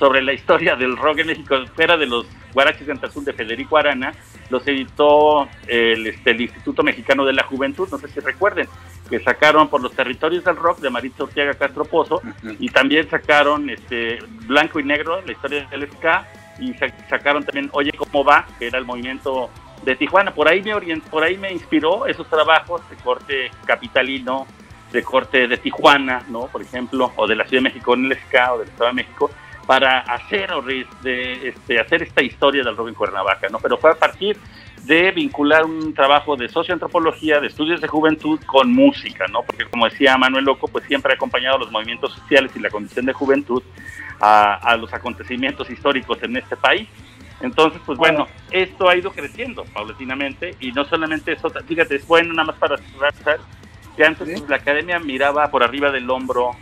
[0.00, 3.76] sobre la historia del rock en México, fuera de los Guaraches de Azul de Federico
[3.76, 4.14] Arana,
[4.48, 8.66] los editó el, este, el Instituto Mexicano de la Juventud, no sé si recuerden,
[9.10, 12.22] que sacaron por los territorios del rock de Maritza Ortega Castro Pozo
[12.58, 16.26] y también sacaron este Blanco y Negro, la historia del ska
[16.58, 16.72] y
[17.10, 19.50] sacaron también Oye cómo va, que era el movimiento
[19.84, 20.32] de Tijuana.
[20.32, 24.46] Por ahí me orient, por ahí me inspiró esos trabajos de corte capitalino,
[24.92, 26.46] de corte de Tijuana, ¿no?
[26.46, 28.94] Por ejemplo, o de la Ciudad de México en el ska o del Estado de
[28.94, 29.30] México
[29.66, 30.50] para hacer
[31.02, 33.58] de, este, hacer esta historia del rock en Cuernavaca, ¿no?
[33.58, 34.36] Pero fue a partir
[34.84, 39.42] de vincular un trabajo de socioantropología, de estudios de juventud con música, ¿no?
[39.42, 43.06] Porque como decía Manuel Loco, pues siempre ha acompañado los movimientos sociales y la condición
[43.06, 43.62] de juventud
[44.20, 46.88] a, los acontecimientos históricos en este país.
[47.40, 52.34] Entonces, pues bueno, esto ha ido creciendo paulatinamente y no solamente eso, fíjate, es bueno
[52.34, 53.40] nada más para cerrar,
[53.96, 56.52] que antes pues, la academia miraba por arriba del hombro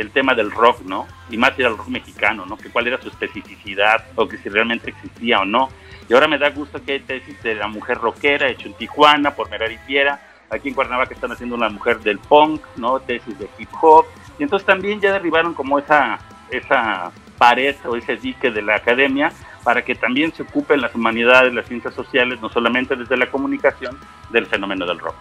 [0.00, 1.06] el tema del rock, ¿no?
[1.30, 2.56] Y más era el rock mexicano, ¿no?
[2.56, 5.68] Que cuál era su especificidad o que si realmente existía o no
[6.08, 9.32] y ahora me da gusto que hay tesis de la mujer rockera, hecho en Tijuana
[9.32, 10.20] por Merari Piera.
[10.50, 13.00] Aquí en Cuernavaca están haciendo una mujer del punk, ¿no?
[13.00, 14.06] Tesis de hip hop.
[14.38, 16.20] Y entonces también ya derribaron como esa,
[16.50, 19.32] esa pared o ese dique de la academia
[19.64, 23.98] para que también se ocupen las humanidades, las ciencias sociales, no solamente desde la comunicación,
[24.30, 25.16] del fenómeno del rock.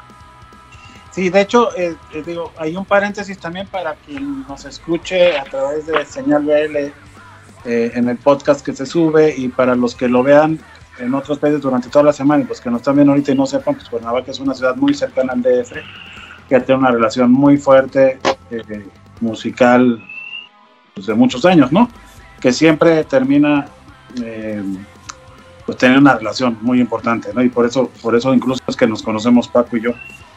[1.15, 5.45] Sí, de hecho, eh, eh, digo, hay un paréntesis también para quien nos escuche a
[5.45, 6.75] través de Señal BL
[7.63, 10.59] eh, en el podcast que se sube y para los que lo vean
[10.99, 13.35] en otros países durante toda la semana y los que nos están viendo ahorita y
[13.35, 15.71] no sepan, pues Cuernavaca es una ciudad muy cercana al DF,
[16.49, 18.19] que tiene una relación muy fuerte
[18.51, 18.85] eh,
[19.21, 20.03] musical
[20.95, 21.87] pues, de muchos años, ¿no?
[22.41, 23.69] Que siempre termina
[25.65, 27.41] pues teniendo una relación muy importante, ¿no?
[27.41, 29.93] Y por eso, por eso incluso es que nos conocemos Paco y yo.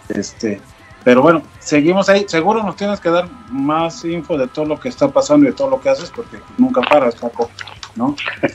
[0.09, 0.61] Este,
[1.05, 2.25] pero bueno, seguimos ahí.
[2.29, 5.55] Seguro nos tienes que dar más info de todo lo que está pasando y de
[5.55, 7.51] todo lo que haces, porque nunca paras, Paco,
[7.97, 8.15] ¿no?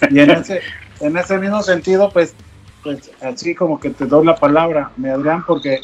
[0.10, 0.62] Y en ese,
[1.00, 2.36] en ese mismo sentido, pues,
[2.84, 5.80] pues así como que te doy la palabra, me Adrián, porque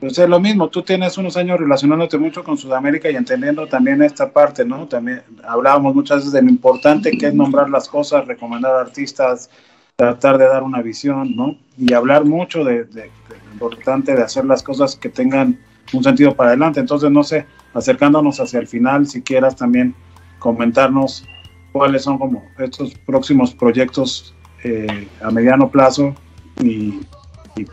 [0.00, 4.02] pues es lo mismo, tú tienes unos años relacionándote mucho con Sudamérica y entendiendo también
[4.02, 4.86] esta parte, ¿no?
[4.86, 9.48] También hablábamos muchas veces de lo importante que es nombrar las cosas, recomendar artistas,
[9.96, 11.56] tratar de dar una visión, ¿no?
[11.78, 15.58] Y hablar mucho de, lo importante de hacer las cosas que tengan
[15.92, 16.80] un sentido para adelante.
[16.80, 19.94] Entonces, no sé, acercándonos hacia el final, si quieras también
[20.38, 21.24] comentarnos
[21.72, 24.34] cuáles son como estos próximos proyectos
[24.64, 26.14] eh, a mediano plazo
[26.60, 27.00] y,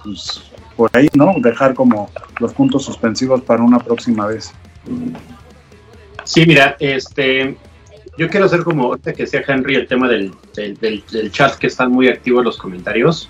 [0.04, 1.34] pues por ahí, ¿no?
[1.38, 4.54] Dejar como los puntos suspensivos para una próxima vez.
[6.24, 7.58] Sí, mira, este,
[8.18, 11.92] yo quiero hacer como ahorita que sea Henry el tema del, del, chat que están
[11.92, 13.30] muy activos los comentarios.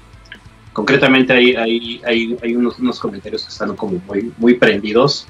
[0.73, 5.27] Concretamente hay, hay, hay, hay unos, unos, comentarios que están como muy, muy prendidos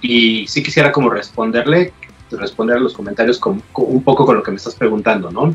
[0.00, 1.92] y sí quisiera como responderle,
[2.30, 5.54] responder a los comentarios con, un poco con lo que me estás preguntando, ¿no?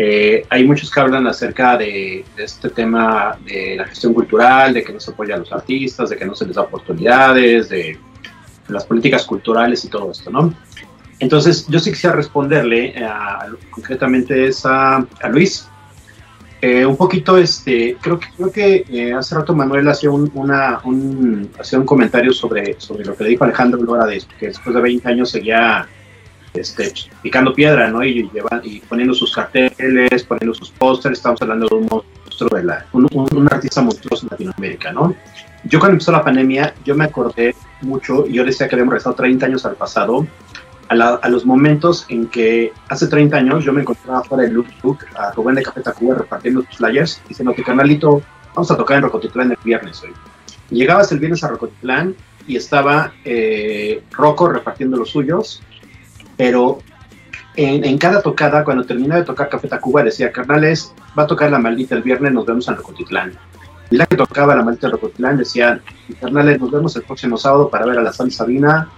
[0.00, 4.92] Eh, hay muchos que hablan acerca de, este tema de la gestión cultural, de que
[4.92, 7.98] no se apoya a los artistas, de que no se les da oportunidades, de,
[8.68, 10.54] las políticas culturales y todo esto, ¿no?
[11.20, 12.94] Entonces, yo sí quisiera responderle
[13.70, 15.68] concretamente a, a Luis.
[16.60, 20.80] Eh, un poquito, este, creo que, creo que eh, hace rato Manuel hacía un, una,
[20.82, 24.74] un, hacía un comentario sobre, sobre lo que le dijo Alejandro Lora, de que después
[24.74, 25.86] de 20 años seguía
[26.54, 26.92] este,
[27.22, 28.02] picando piedra, ¿no?
[28.04, 32.64] Y, llevan, y poniendo sus carteles, poniendo sus pósters, estamos hablando de un monstruo, de
[32.64, 35.14] la, un, un, artista monstruoso en Latinoamérica, ¿no?
[35.64, 39.14] Yo cuando empezó la pandemia, yo me acordé mucho, y yo decía que habíamos regresado
[39.14, 40.26] 30 años al pasado,
[40.88, 45.32] a, los momentos en que hace 30 años yo me encontraba fuera de Look a
[45.32, 48.22] Rubén de Café Tacuba repartiendo flyers, diciendo que canalito,
[48.54, 50.12] vamos a tocar en Rocotitlán el viernes hoy.
[50.70, 52.14] llegabas el viernes a Rocotitlán
[52.46, 55.62] y estaba eh, Rocco repartiendo los suyos,
[56.36, 56.78] pero
[57.56, 61.58] en, cada tocada, cuando terminaba de tocar Café Tacuba, decía, carnales, va a tocar la
[61.58, 63.32] maldita el viernes, nos vemos en Rocotitlán.
[63.90, 65.80] Y la que tocaba la maldita Rocotitlán decía,
[66.20, 68.88] carnales, nos vemos el próximo sábado para ver a la San Sabina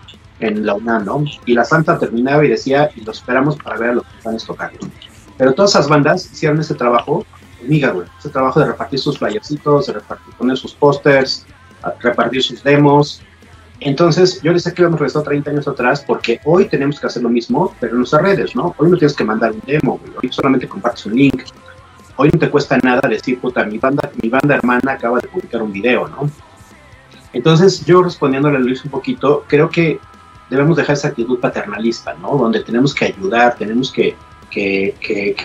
[0.41, 1.25] en la UNAM, ¿no?
[1.47, 4.73] Y la Santa terminaba y decía, y lo esperamos para ver a los que tocar.
[5.37, 7.25] Pero todas esas bandas hicieron ese trabajo,
[7.65, 11.47] amiga, güey, ese trabajo de repartir sus flyercitos, de repartir, poner sus pósters,
[12.01, 13.23] repartir sus demos.
[13.81, 17.23] Entonces, yo les sé que hemos regresado 30 años atrás porque hoy tenemos que hacer
[17.23, 18.75] lo mismo, pero en nuestras redes, ¿no?
[18.77, 20.12] Hoy no tienes que mandar un demo, güey.
[20.23, 21.43] hoy solamente compartes un link.
[22.17, 25.62] Hoy no te cuesta nada decir, puta, mi banda, mi banda hermana acaba de publicar
[25.62, 26.29] un video, ¿no?
[27.33, 30.01] Entonces, yo respondiéndole a Luis un poquito, creo que
[30.51, 32.37] debemos dejar esa actitud paternalista, ¿no?
[32.37, 34.17] Donde tenemos que ayudar, tenemos que,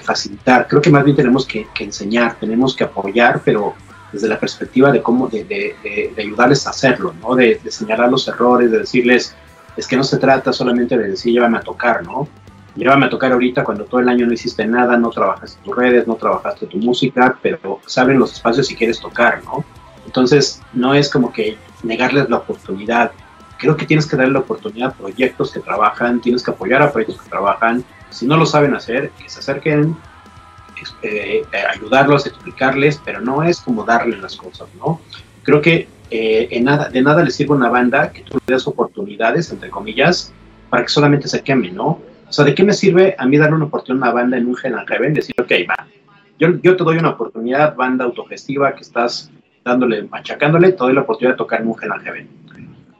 [0.01, 0.67] facilitar.
[0.67, 3.75] Creo que más bien tenemos que, enseñar, tenemos que apoyar, pero
[4.11, 5.75] desde la perspectiva de cómo, de,
[6.17, 7.35] ayudarles a hacerlo, ¿no?
[7.35, 9.35] De, señalar los errores, de decirles,
[9.77, 12.27] es que no se trata solamente de decir, llévame a tocar, ¿no?
[12.75, 16.07] Llévame a tocar ahorita cuando todo el año no hiciste nada, no trabajaste tus redes,
[16.07, 19.63] no trabajaste tu música, pero saben los espacios si quieres tocar, ¿no?
[20.05, 23.11] Entonces, no es como que negarles la oportunidad,
[23.57, 26.91] creo que tienes que darle la oportunidad a proyectos que trabajan, tienes que apoyar a
[26.91, 27.83] proyectos que trabajan.
[28.09, 29.95] Si no lo saben hacer, que se acerquen,
[31.01, 34.99] eh, ayudarlos, explicarles, pero no es como darles las cosas, ¿no?
[35.43, 38.53] Creo que eh, en nada, de nada le sirve a una banda que tú le
[38.53, 40.33] des oportunidades, entre comillas,
[40.69, 41.99] para que solamente se queme, ¿no?
[42.27, 44.47] O sea, ¿de qué me sirve a mí darle una oportunidad a una banda en
[44.47, 45.15] un Hell and?
[45.15, 45.87] Decir, ok, va,
[46.39, 49.31] yo, yo te doy una oportunidad, banda autogestiva que estás
[49.63, 52.29] dándole, machacándole, te doy la oportunidad de tocar en un Hell and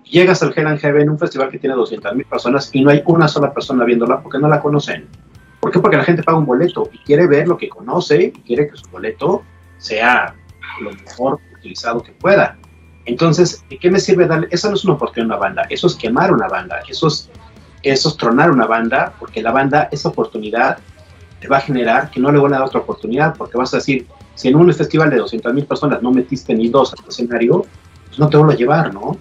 [0.06, 3.28] llegas al Hell and Heaven, un festival que tiene 200.000 personas y no hay una
[3.28, 5.08] sola persona viéndola porque no la conocen.
[5.60, 5.80] ¿Por qué?
[5.80, 8.78] Porque la gente paga un boleto y quiere ver lo que conoce y quiere que
[8.78, 9.44] su boleto
[9.78, 10.36] sea
[10.82, 12.58] lo mejor utilizado que pueda.
[13.06, 14.48] Entonces, ¿de qué me sirve darle?
[14.52, 17.30] Esa no es una oportunidad a una banda, eso es quemar una banda, eso es,
[17.84, 20.80] eso es tronar una banda, porque la banda, esa oportunidad
[21.40, 23.78] te va a generar que no le van a dar otra oportunidad, porque vas a
[23.78, 27.66] decir, si en un festival de 200.000 personas no metiste ni dos al escenario,
[28.08, 29.18] pues no te vuelvo a llevar, ¿no?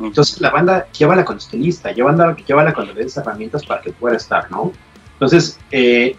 [0.00, 4.50] Entonces la banda llévala con estilista, llévala, llévala con las herramientas para que pueda estar,
[4.50, 4.72] ¿no?
[5.12, 6.16] Entonces, eh,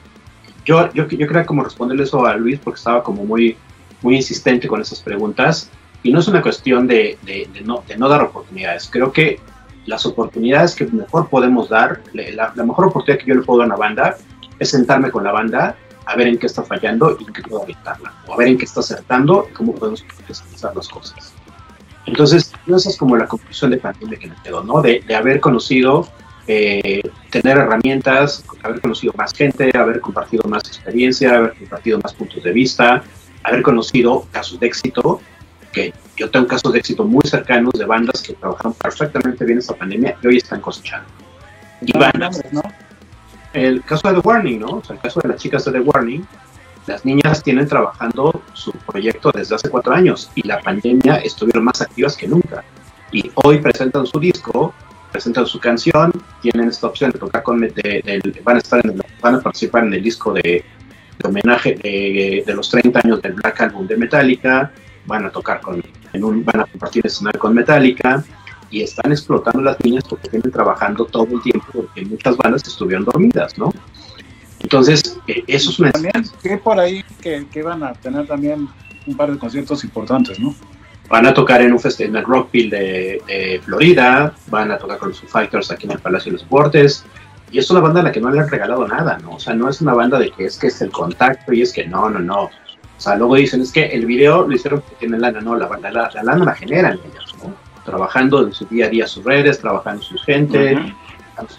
[0.65, 3.57] yo, yo, yo como responderle eso a Luis porque estaba como muy,
[4.01, 5.69] muy insistente con esas preguntas
[6.03, 8.87] y no es una cuestión de, de, no, de no dar oportunidades.
[8.91, 9.39] Creo que
[9.85, 13.73] las oportunidades que mejor podemos dar, la, mejor oportunidad que yo le puedo dar a
[13.73, 14.17] una banda
[14.59, 15.75] es sentarme con la banda
[16.05, 18.57] a ver en qué está fallando y en qué puedo evitarla, o a ver en
[18.57, 21.33] qué está acertando y cómo podemos hacer las cosas.
[22.05, 24.81] Entonces, esa es como la conclusión de pandemia que me quedó, ¿no?
[24.81, 26.07] De, haber conocido,
[26.47, 32.43] eh, tener herramientas, haber conocido más gente, haber compartido más experiencia, haber compartido más puntos
[32.43, 33.03] de vista,
[33.43, 35.21] haber conocido casos de éxito,
[35.71, 39.75] que yo tengo casos de éxito muy cercanos de bandas que trabajaron perfectamente bien esta
[39.75, 41.07] pandemia y hoy están cosechando.
[41.81, 42.61] Y bandas, ¿no?
[43.53, 44.67] El caso de The Warning, ¿no?
[44.67, 46.25] O sea, el caso de las chicas de The Warning,
[46.87, 51.81] las niñas tienen trabajando su proyecto desde hace cuatro años y la pandemia estuvieron más
[51.81, 52.63] activas que nunca.
[53.11, 54.73] Y hoy presentan su disco,
[55.11, 59.41] presentan su canción, tienen esta opción de tocar con, van, a estar en van a
[59.41, 60.63] participar en el disco de,
[61.23, 64.71] homenaje de, los 30 años del Black Album de Metallica,
[65.05, 65.83] van a tocar con,
[66.13, 68.23] en un, van a compartir escenario con Metallica
[68.71, 73.05] y están explotando las niñas porque vienen trabajando todo el tiempo porque muchas bandas estuvieron
[73.05, 73.71] dormidas, ¿no?
[74.63, 78.67] Entonces, eh, esos También que por ahí que, que, van a tener también
[79.05, 80.55] un par de conciertos importantes, ¿no?
[81.09, 85.09] Van a tocar en un festival en el Rockville de, Florida, van a tocar con
[85.09, 87.03] los Fighters aquí en el Palacio de los Deportes,
[87.51, 89.31] y es una banda a la que no le han regalado nada, ¿no?
[89.31, 91.73] O sea, no es una banda de que es que es el contacto y es
[91.73, 92.43] que no, no, no.
[92.43, 92.49] O
[93.03, 95.91] sea, luego dicen, es que el video lo hicieron porque tienen lana, no, la, la,
[95.91, 97.53] la, lana la generan ellos, ¿no?
[97.83, 100.95] Trabajando en su día a día sus redes, trabajando su gente,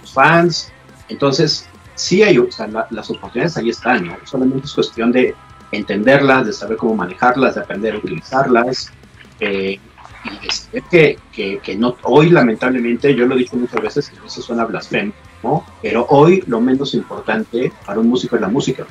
[0.01, 0.73] sus fans.
[1.09, 4.17] Entonces, sí hay, o sea, las oportunidades ahí están, ¿no?
[4.25, 5.35] Solamente es cuestión de
[5.73, 8.93] entenderlas, de saber cómo manejarlas, de aprender a utilizarlas.
[9.41, 9.79] Eh,
[10.25, 14.41] y que, que, que, no, hoy lamentablemente, yo lo he dicho muchas veces, y eso
[14.41, 15.13] suena blasfemo,
[15.43, 15.65] ¿no?
[15.81, 18.87] Pero hoy lo menos importante para un músico es la música.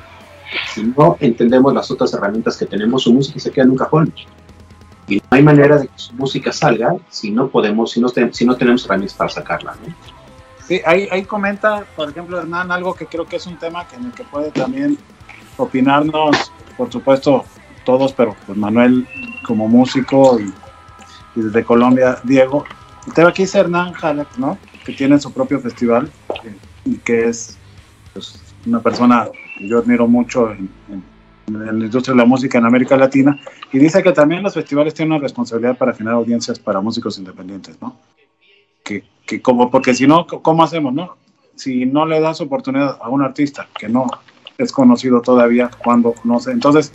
[0.74, 4.12] Si no entendemos las otras herramientas que tenemos, su música se queda en un cajón.
[5.08, 8.44] Y no hay manera de que su música salga si no podemos, si no, si
[8.44, 10.21] no tenemos herramientas para sacarla, ¿no?
[10.72, 13.96] Sí, ahí, ahí comenta, por ejemplo, Hernán, algo que creo que es un tema que
[13.96, 14.96] en el que puede también
[15.58, 17.44] opinarnos, por supuesto,
[17.84, 19.06] todos, pero pues Manuel
[19.46, 20.44] como músico y,
[21.38, 22.64] y desde Colombia, Diego.
[23.06, 24.56] El tema que dice Hernán Halleck, ¿no?
[24.82, 26.10] Que tiene su propio festival
[26.42, 27.58] eh, y que es
[28.14, 29.28] pues, una persona
[29.58, 31.04] que yo admiro mucho en, en-
[31.48, 33.38] en la industria de la música en América Latina
[33.74, 37.76] y dice que también los festivales tienen una responsabilidad para generar audiencias para músicos independientes,
[37.82, 37.94] ¿no?
[39.26, 41.16] Que, como, porque si no, ¿cómo hacemos, no?
[41.54, 44.06] Si no le das oportunidad a un artista que no
[44.58, 46.92] es conocido todavía, cuando conoce, entonces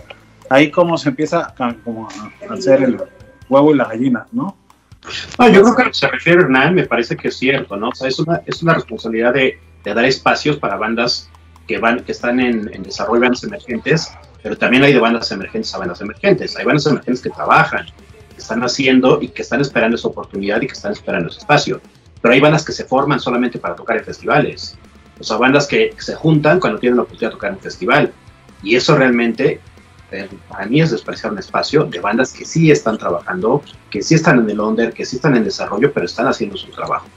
[0.50, 3.02] ahí como se empieza a, como a hacer el
[3.50, 4.58] huevo y la gallina, ¿no?
[5.40, 7.92] No, yo creo que se refiere Hernán me parece que es cierto, ¿no?
[8.06, 11.30] Es una, es una responsabilidad de, de dar espacios para bandas
[11.68, 15.74] que van, que están en, en desarrollo, bandas emergentes, pero también hay de bandas emergentes
[15.76, 16.56] a bandas emergentes.
[16.56, 20.68] Hay bandas emergentes que trabajan, que están haciendo y que están esperando esa oportunidad y
[20.68, 21.82] que están esperando ese espacio.
[22.28, 24.78] Pero hay bandas que se forman solamente para tocar en festivales.
[25.18, 28.12] O sea, bandas que se juntan cuando tienen la oportunidad de tocar en un festival.
[28.62, 29.62] Y eso realmente,
[30.12, 34.16] eh, para mí, es despreciar un espacio de bandas que sí están trabajando, que sí
[34.16, 37.08] están en el under, que sí están en desarrollo, pero están haciendo su trabajo.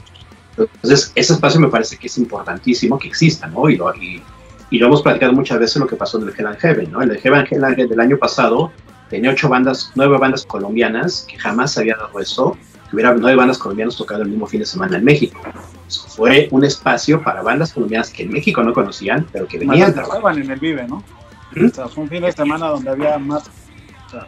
[0.56, 3.68] Entonces, ese espacio me parece que es importantísimo que exista, ¿no?
[3.68, 4.22] Y lo, y,
[4.70, 7.02] y lo hemos platicado muchas veces lo que pasó en el Hell and Heaven, ¿no?
[7.02, 8.70] El Hell and Heaven del año pasado
[9.08, 12.56] tenía ocho bandas, nueve bandas colombianas, que jamás había dado eso,
[12.90, 15.40] que hubiera nueve bandas colombianas tocando el mismo fin de semana en México.
[15.86, 19.90] Eso fue un espacio para bandas colombianas que en México no conocían, pero que venían
[19.90, 21.02] estaban en el Vive, ¿no?
[21.54, 21.66] ¿Mm?
[21.66, 23.48] O sea, fue un fin de semana donde había más,
[24.06, 24.26] o sea,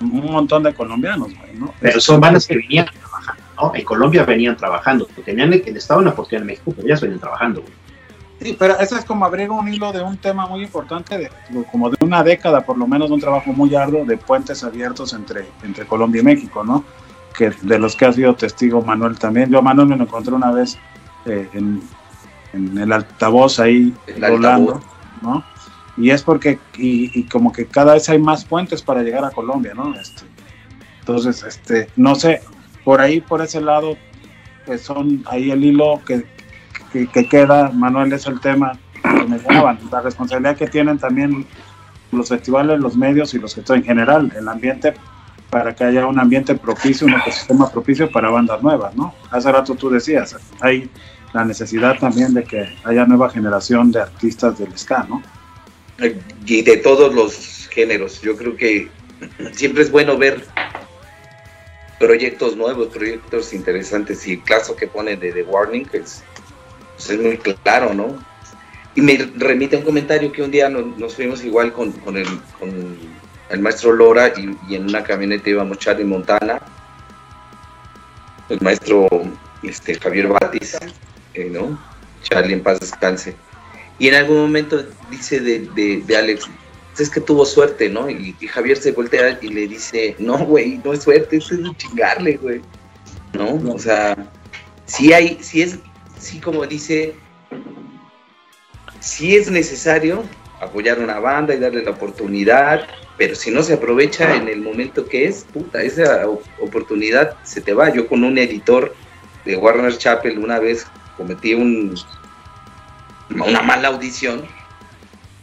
[0.00, 1.74] un montón de colombianos, güey, ¿no?
[1.80, 3.74] Pero son bandas que venían trabajando, ¿no?
[3.74, 7.60] En Colombia venían trabajando, tenían que estaban en oportunidad en México, pero ellas venían trabajando.
[7.60, 7.72] güey.
[8.40, 11.30] Sí, pero eso es como abrir un hilo de un tema muy importante, de,
[11.72, 15.12] como de una década por lo menos, de un trabajo muy arduo de puentes abiertos
[15.12, 16.84] entre, entre Colombia y México, ¿no?
[17.38, 19.48] Que de los que ha sido testigo Manuel también.
[19.48, 20.76] Yo a Manuel me lo encontré una vez
[21.24, 21.80] eh, en,
[22.52, 24.84] en el altavoz ahí El volando, altavoz.
[25.22, 25.44] ¿no?
[25.96, 29.30] Y es porque, y, y como que cada vez hay más puentes para llegar a
[29.30, 29.94] Colombia, ¿no?
[29.94, 30.24] Este,
[31.00, 32.40] entonces, este, no sé,
[32.84, 33.96] por ahí, por ese lado,
[34.66, 36.24] pues son ahí el hilo que,
[36.92, 41.46] que, que queda, Manuel, es el tema que mencionaban, la responsabilidad que tienen también
[42.12, 44.94] los festivales, los medios y los que en general, el ambiente
[45.50, 49.14] para que haya un ambiente propicio, un ecosistema propicio para bandas nuevas, ¿no?
[49.30, 50.90] Hace rato tú decías, hay
[51.32, 55.22] la necesidad también de que haya nueva generación de artistas del ska, ¿no?
[56.46, 58.20] y de todos los géneros.
[58.20, 58.88] Yo creo que
[59.52, 60.44] siempre es bueno ver
[61.98, 66.22] proyectos nuevos, proyectos interesantes y el caso que pone de The Warning es,
[66.94, 68.16] pues es muy claro, ¿no?
[68.94, 72.16] Y me remite a un comentario que un día nos, nos fuimos igual con, con
[72.16, 72.26] el,
[72.58, 72.96] con
[73.50, 76.60] el maestro Lora y, en una camioneta íbamos Charlie Montana,
[78.48, 79.08] el maestro
[79.62, 80.78] este, Javier Batis,
[81.34, 81.78] eh, ¿no?
[82.22, 83.34] Charlie en paz descanse.
[83.98, 86.46] Y en algún momento dice de, de, Alex,
[86.98, 88.08] es que tuvo suerte, ¿no?
[88.08, 92.36] Y, Javier se voltea y le dice, no, güey, no es suerte, eso es chingarle,
[92.36, 92.60] güey.
[93.32, 93.72] ¿No?
[93.72, 94.16] O sea,
[94.86, 95.78] sí hay, sí es,
[96.18, 97.14] sí como dice,
[99.00, 100.24] sí es necesario
[100.60, 102.86] apoyar una banda y darle la oportunidad,
[103.18, 106.26] pero si no se aprovecha en el momento que es, puta, esa
[106.60, 107.92] oportunidad se te va.
[107.92, 108.94] Yo con un editor
[109.44, 110.86] de Warner Chapel una vez
[111.16, 111.96] cometí un,
[113.30, 114.44] una mala audición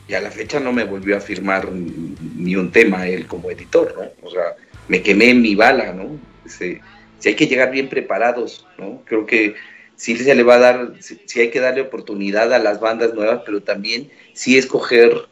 [0.08, 3.94] y a la fecha no me volvió a firmar ni un tema él como editor,
[3.98, 4.28] ¿no?
[4.28, 4.56] O sea,
[4.88, 6.18] me quemé en mi bala, ¿no?
[6.46, 6.80] Si,
[7.20, 9.02] si hay que llegar bien preparados, ¿no?
[9.06, 9.56] Creo que
[9.96, 13.14] sí se le va a dar, sí, sí hay que darle oportunidad a las bandas
[13.14, 15.28] nuevas, pero también sí escoger,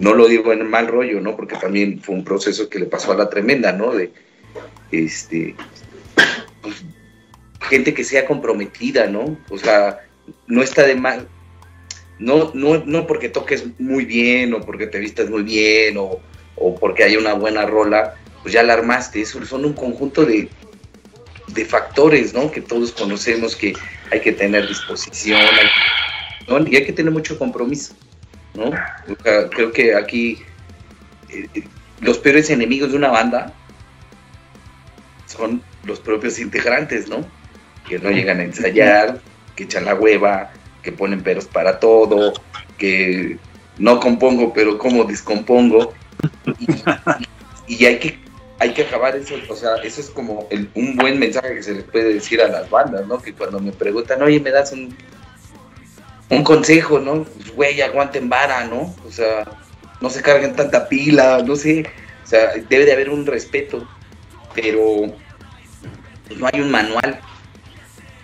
[0.00, 1.36] no lo digo en mal rollo, ¿no?
[1.36, 3.92] Porque también fue un proceso que le pasó a la tremenda, ¿no?
[3.94, 4.10] De,
[4.90, 5.54] este,
[6.62, 6.82] pues,
[7.68, 9.38] gente que sea comprometida, ¿no?
[9.50, 10.00] O sea,
[10.46, 11.28] no está de mal,
[12.18, 16.18] no, no, no porque toques muy bien o porque te vistas muy bien o,
[16.56, 19.20] o porque hay una buena rola, pues ya la armaste.
[19.20, 20.48] Eso son un conjunto de,
[21.48, 22.50] de factores, ¿no?
[22.50, 23.74] Que todos conocemos que
[24.10, 27.94] hay que tener disposición hay- y hay que tener mucho compromiso,
[28.54, 28.64] ¿no?
[28.68, 30.42] O sea, creo que aquí
[31.28, 31.64] eh, eh,
[32.00, 33.52] los peores enemigos de una banda
[35.26, 37.24] son los propios integrantes, ¿no?
[37.88, 39.20] Que no llegan a ensayar,
[39.56, 40.50] que echan la hueva,
[40.82, 42.32] que ponen peros para todo,
[42.78, 43.38] que
[43.78, 45.94] no compongo, pero como descompongo.
[47.66, 48.18] Y, hay que
[48.58, 51.72] hay que acabar eso, o sea, eso es como el- un buen mensaje que se
[51.74, 53.18] les puede decir a las bandas, ¿no?
[53.18, 54.94] Que cuando me preguntan, oye, me das un,
[56.30, 57.24] un consejo, ¿no?
[57.24, 58.94] Pues, güey, aguanten vara, ¿no?
[59.06, 59.44] O sea,
[60.00, 61.84] no se carguen tanta pila, no sé,
[62.24, 63.86] o sea, debe de haber un respeto,
[64.54, 65.12] pero
[66.26, 67.20] pues, no hay un manual.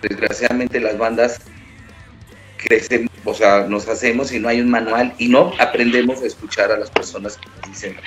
[0.01, 1.41] Desgraciadamente las bandas
[2.57, 6.71] crecemos, o sea, nos hacemos y no hay un manual y no aprendemos a escuchar
[6.71, 7.97] a las personas que nos dicen,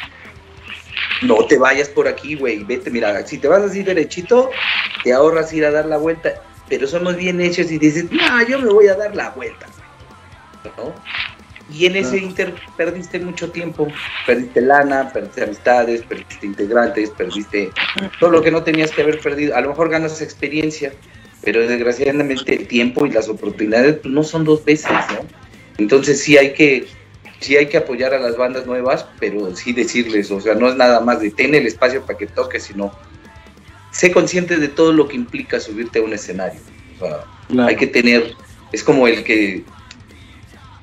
[1.22, 4.50] no te vayas por aquí, güey, vete, mira, si te vas así derechito,
[5.04, 8.58] te ahorras ir a dar la vuelta, pero somos bien hechos y dices, no, yo
[8.58, 9.66] me voy a dar la vuelta,
[10.76, 10.94] ¿no?
[11.72, 13.86] Y en ese inter perdiste mucho tiempo,
[14.26, 17.70] perdiste lana, perdiste amistades, perdiste integrantes, perdiste
[18.18, 19.54] todo lo que no tenías que haber perdido.
[19.54, 20.92] A lo mejor ganas experiencia,
[21.42, 25.20] pero desgraciadamente el tiempo y las oportunidades pues, no son dos veces, ¿no?
[25.78, 26.88] Entonces sí hay que
[27.38, 30.76] sí hay que apoyar a las bandas nuevas, pero sí decirles, o sea, no es
[30.76, 32.92] nada más de tener el espacio para que toques, sino
[33.92, 36.60] sé consciente de todo lo que implica subirte a un escenario.
[37.00, 38.34] O sea, hay que tener,
[38.72, 39.64] es como el que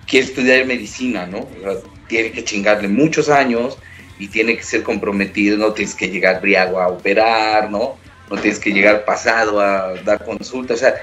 [0.08, 1.40] quiere estudiar medicina, ¿no?
[1.40, 1.74] O sea,
[2.08, 3.78] tiene que chingarle muchos años
[4.18, 7.98] y tiene que ser comprometido, no tienes que llegar briago a operar, ¿no?
[8.30, 10.96] No tienes que llegar pasado a dar consulta, o sea,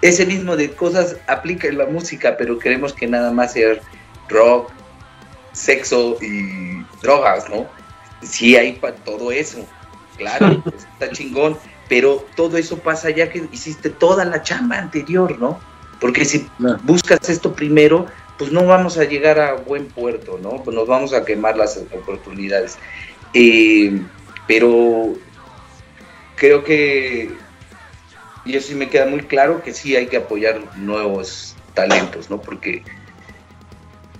[0.00, 3.74] ese mismo de cosas aplica en la música, pero queremos que nada más sea
[4.28, 4.70] rock,
[5.52, 7.66] sexo y drogas, ¿no?
[8.22, 9.66] Sí hay para todo eso,
[10.16, 10.62] claro,
[10.92, 11.56] está chingón,
[11.88, 15.58] pero todo eso pasa ya que hiciste toda la chamba anterior, ¿no?
[16.00, 16.46] Porque si
[16.82, 18.06] buscas esto primero,
[18.38, 20.62] pues no vamos a llegar a buen puerto, ¿no?
[20.62, 22.78] Pues nos vamos a quemar las oportunidades.
[23.32, 24.00] Eh,
[24.46, 25.14] pero
[26.36, 27.30] creo que
[28.44, 32.40] y eso sí me queda muy claro que sí hay que apoyar nuevos talentos, ¿no?
[32.40, 32.82] Porque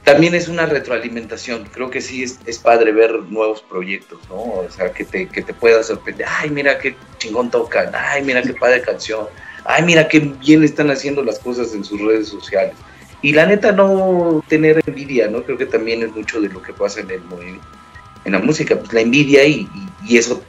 [0.02, 1.64] también es una retroalimentación.
[1.72, 4.36] Creo que sí es, es, padre ver nuevos proyectos, ¿no?
[4.36, 6.26] O sea, que te, que te pueda sorprender.
[6.28, 7.90] Ay, mira qué chingón tocan.
[7.94, 9.26] Ay, mira qué padre canción.
[9.64, 12.74] Ay, mira qué bien están haciendo las cosas en sus redes sociales.
[13.24, 15.42] Y la neta, no tener envidia, ¿no?
[15.42, 17.22] Creo que también es mucho de lo que pasa en, el,
[18.24, 18.78] en la música.
[18.78, 19.60] Pues la envidia y,
[20.06, 20.42] y, y eso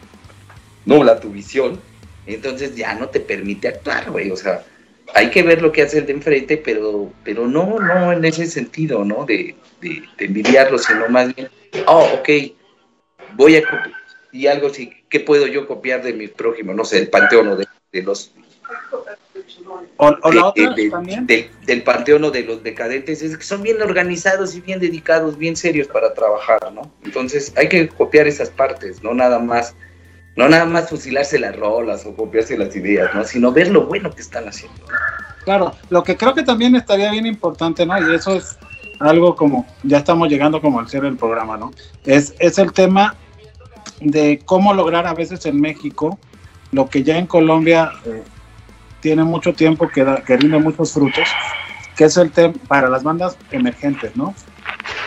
[0.85, 1.79] nubla tu visión
[2.27, 4.63] entonces ya no te permite actuar, güey, o sea,
[5.13, 8.47] hay que ver lo que hace el de enfrente, pero, pero no, no en ese
[8.47, 9.25] sentido, ¿no?
[9.25, 11.49] De, de, envidiarlo, sino más bien,
[11.85, 12.29] oh, ok,
[13.35, 13.63] voy a
[14.31, 16.73] y algo así, ¿qué puedo yo copiar de mi prójimo?
[16.73, 17.67] No sé, el panteón o de,
[18.01, 18.33] los...
[19.97, 21.25] O, la otra, también.
[21.27, 25.55] del panteón o de los decadentes, es que son bien organizados y bien dedicados, bien
[25.55, 26.91] serios para trabajar, ¿no?
[27.03, 29.75] Entonces hay que copiar esas partes, no nada más
[30.35, 33.23] no nada más fusilarse las rolas o copiarse las ideas, ¿no?
[33.23, 34.81] Sino ver lo bueno que están haciendo.
[35.45, 37.97] Claro, lo que creo que también estaría bien importante, ¿no?
[37.97, 38.57] Y eso es
[38.99, 41.71] algo como, ya estamos llegando como al cierre del programa, ¿no?
[42.03, 43.15] Es, es el tema
[44.01, 46.19] de cómo lograr a veces en México
[46.71, 48.23] lo que ya en Colombia eh,
[49.05, 51.27] tiene mucho tiempo que, da, que rinde muchos frutos,
[51.95, 54.33] que es el tema para las bandas emergentes, ¿no?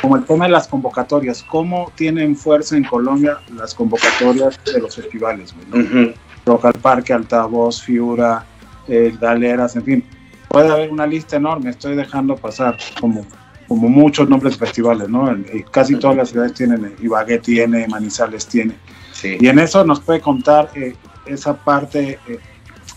[0.00, 4.94] como el tema de las convocatorias, cómo tienen fuerza en Colombia las convocatorias de los
[4.94, 6.14] festivales, güey,
[6.46, 8.46] Rock Parque, Altavoz, Fiura,
[8.86, 10.04] eh, Galeras, en fin.
[10.46, 13.26] Puede haber una lista enorme, estoy dejando pasar como,
[13.66, 15.36] como muchos nombres de festivales, ¿no?
[15.52, 18.76] Y casi todas las ciudades tienen, eh, Ibagué tiene, Manizales tiene.
[19.24, 20.94] Y en eso nos puede contar eh,
[21.26, 22.38] esa parte, eh,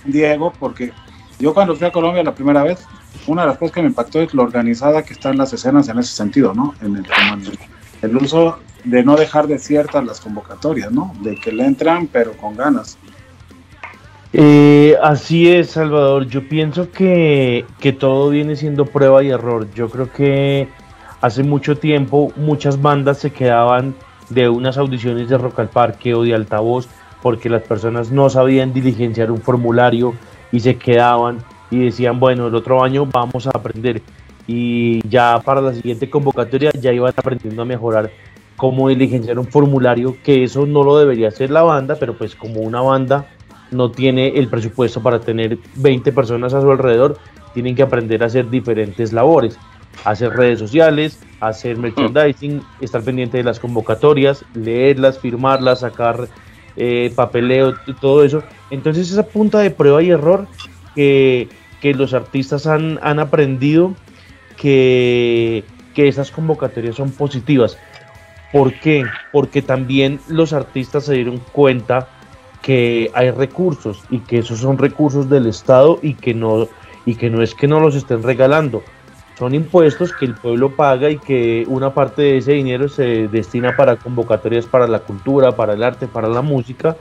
[0.05, 0.91] Diego, porque
[1.39, 2.85] yo cuando fui a Colombia la primera vez,
[3.27, 5.99] una de las cosas que me impactó es lo organizada que están las escenas en
[5.99, 6.73] ese sentido, ¿no?
[6.81, 7.05] En el,
[8.01, 11.13] el uso de no dejar desiertas las convocatorias, ¿no?
[11.21, 12.97] De que le entran, pero con ganas.
[14.33, 16.25] Eh, así es, Salvador.
[16.27, 19.67] Yo pienso que, que todo viene siendo prueba y error.
[19.73, 20.69] Yo creo que
[21.19, 23.93] hace mucho tiempo muchas bandas se quedaban
[24.29, 26.87] de unas audiciones de Rock al Parque o de altavoz
[27.21, 30.13] porque las personas no sabían diligenciar un formulario
[30.51, 31.39] y se quedaban
[31.69, 34.01] y decían, bueno, el otro año vamos a aprender.
[34.47, 38.11] Y ya para la siguiente convocatoria ya iban aprendiendo a mejorar
[38.57, 42.59] cómo diligenciar un formulario, que eso no lo debería hacer la banda, pero pues como
[42.61, 43.27] una banda
[43.71, 47.17] no tiene el presupuesto para tener 20 personas a su alrededor,
[47.53, 49.57] tienen que aprender a hacer diferentes labores,
[50.05, 56.27] hacer redes sociales, hacer merchandising, estar pendiente de las convocatorias, leerlas, firmarlas, sacar
[56.81, 58.43] eh, papeleo, todo eso.
[58.69, 60.47] Entonces esa punta de prueba y error
[60.95, 61.47] que
[61.81, 63.93] que los artistas han, han aprendido
[64.55, 67.77] que, que esas convocatorias son positivas.
[68.53, 69.03] ¿Por qué?
[69.31, 72.07] Porque también los artistas se dieron cuenta
[72.61, 76.67] que hay recursos y que esos son recursos del Estado y que no,
[77.05, 78.83] y que no es que no los estén regalando.
[79.41, 83.75] Son impuestos que el pueblo paga y que una parte de ese dinero se destina
[83.75, 86.95] para convocatorias para la cultura, para el arte, para la música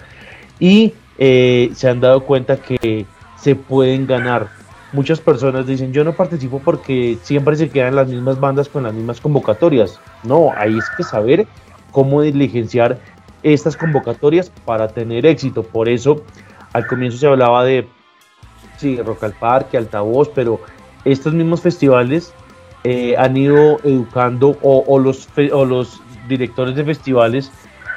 [0.59, 3.05] y eh, se han dado cuenta que
[3.37, 4.49] se pueden ganar
[4.95, 8.95] muchas personas dicen yo no participo porque siempre se quedan las mismas bandas con las
[8.95, 10.01] mismas convocatorias.
[10.23, 11.47] No, ahí es que saber
[11.91, 13.01] cómo diligenciar
[13.43, 15.63] estas convocatorias para tener éxito.
[15.63, 16.25] Por eso
[16.73, 17.87] al comienzo se hablaba de
[18.79, 20.59] sí, Rock al Parque, Altavoz, pero
[21.05, 22.33] estos mismos festivales
[22.85, 27.51] eh, han ido educando o, los, o los directores de festivales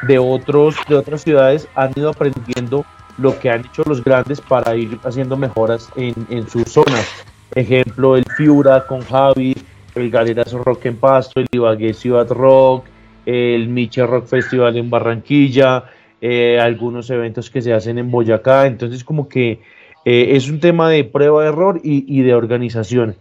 [0.08, 2.86] de, otros, de otras ciudades han ido aprendiendo
[3.18, 7.08] lo que han hecho los grandes para ir haciendo mejoras en, en sus zonas.
[7.56, 9.56] Ejemplo, el Fiura con Javi,
[9.96, 12.86] el Galeras Rock en Pasto, el Ibagué Ciudad Rock,
[13.26, 15.86] el Miche Rock Festival en Barranquilla,
[16.20, 18.66] eh, algunos eventos que se hacen en Boyacá.
[18.66, 19.62] Entonces, como que
[20.06, 23.16] eh, es un tema de prueba de error y, de organización.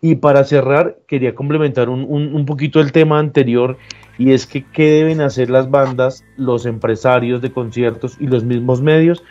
[0.00, 3.76] Y para cerrar, quería complementar un, un, poquito el tema anterior
[4.18, 8.80] y es que qué deben hacer las bandas, los empresarios de conciertos y los mismos
[8.80, 9.22] medios.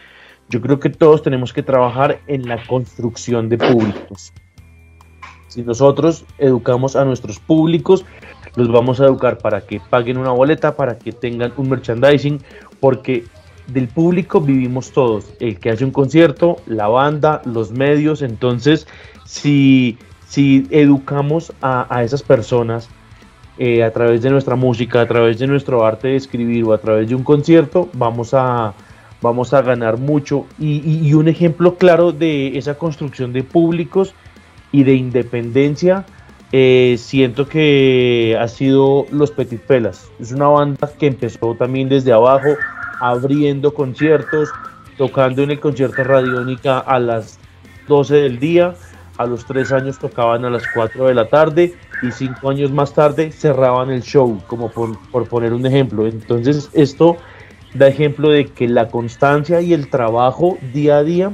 [0.49, 4.33] Yo creo que todos tenemos que trabajar en la construcción de públicos.
[5.47, 8.05] Si nosotros educamos a nuestros públicos,
[8.55, 12.39] los vamos a educar para que paguen una boleta, para que tengan un merchandising,
[12.79, 13.25] porque
[13.73, 18.87] del público vivimos todos, el que hace un concierto, la banda, los medios, entonces
[19.25, 19.97] si,
[20.27, 22.89] si educamos a, esas personas
[23.57, 26.77] eh, a través de nuestra música, a través de nuestro arte de escribir o a
[26.77, 28.73] través de un concierto, vamos a,
[29.21, 30.45] vamos a ganar mucho.
[30.59, 34.13] y un ejemplo claro de esa construcción de públicos
[34.71, 36.05] y de independencia,
[36.51, 40.09] eh, siento que ha sido Los Petit Pelas.
[40.19, 42.49] Es una banda que empezó también desde abajo,
[42.99, 44.49] abriendo conciertos,
[44.97, 47.39] tocando en el concierto Radiónica a las
[47.87, 48.75] 12 del día.
[49.17, 52.93] A los 3 años tocaban a las 4 de la tarde y 5 años más
[52.93, 56.07] tarde cerraban el show, como por, por poner un ejemplo.
[56.07, 57.17] Entonces esto
[57.73, 61.31] da ejemplo de que la constancia y el trabajo día a día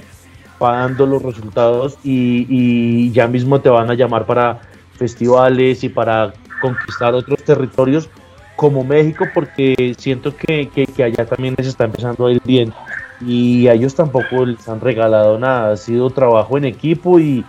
[0.62, 4.62] va dando los resultados y, ya mismo te van a llamar para
[4.94, 8.10] festivales y para conquistar otros territorios
[8.56, 10.70] como México porque siento que,
[11.04, 12.74] allá también les está empezando a ir bien
[13.22, 17.46] y a ellos tampoco les han regalado nada, ha sido trabajo en equipo y,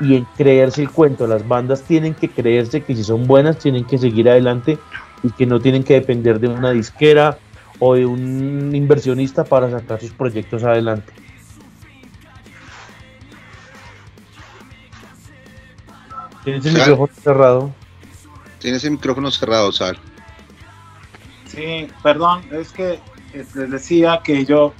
[0.00, 3.84] y en creerse el cuento, las bandas tienen que creerse que si son buenas tienen
[3.84, 4.78] que seguir adelante
[5.22, 7.38] y que no tienen que depender de una disquera
[7.78, 11.12] o de un inversionista para sacar sus proyectos adelante.
[16.44, 17.74] Tienes el micrófono cerrado.
[18.60, 19.98] Tienes el micrófono cerrado, Sal.
[21.56, 23.00] Sí, perdón, es que
[23.32, 24.74] les decía que yo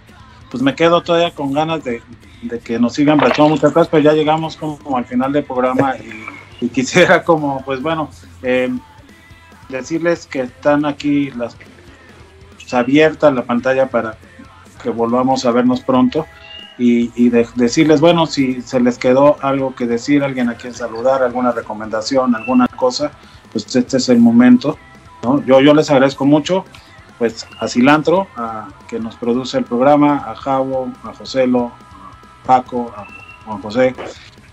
[0.50, 2.02] pues me quedo todavía con ganas de,
[2.62, 5.94] que nos sigan prestando muchas cosas, pero ya llegamos como, al final del programa
[6.60, 8.10] y, quisiera como, pues bueno,
[8.42, 8.70] eh,
[9.70, 11.56] decirles que están aquí las
[12.56, 14.18] pues, abiertas la pantalla para
[14.82, 16.26] que volvamos a vernos pronto
[16.78, 21.52] y, decirles, bueno, si se les quedó algo que decir, alguien a quien saludar, alguna
[21.52, 23.12] recomendación, alguna cosa,
[23.50, 24.78] pues este es el momento.
[25.44, 26.64] Yo, yo les agradezco mucho
[27.18, 32.92] pues a Cilantro, a, que nos produce el programa, a Javo, a Joselo, a Paco,
[32.94, 33.06] a
[33.46, 33.94] Juan José.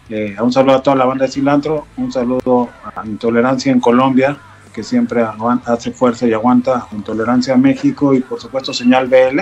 [0.09, 4.37] Eh, un saludo a toda la banda de Cilantro, un saludo a Intolerancia en Colombia,
[4.73, 5.25] que siempre
[5.65, 9.41] hace fuerza y aguanta Intolerancia a México y por supuesto Señal BL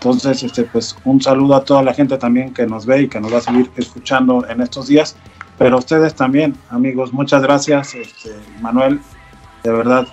[0.00, 3.20] entonces, este, pues un saludo a toda la gente también que nos ve y que
[3.20, 5.14] nos va a seguir escuchando en estos días.
[5.58, 8.30] Pero a ustedes también, amigos, muchas gracias, este,
[8.62, 8.98] Manuel.
[9.62, 10.08] De verdad,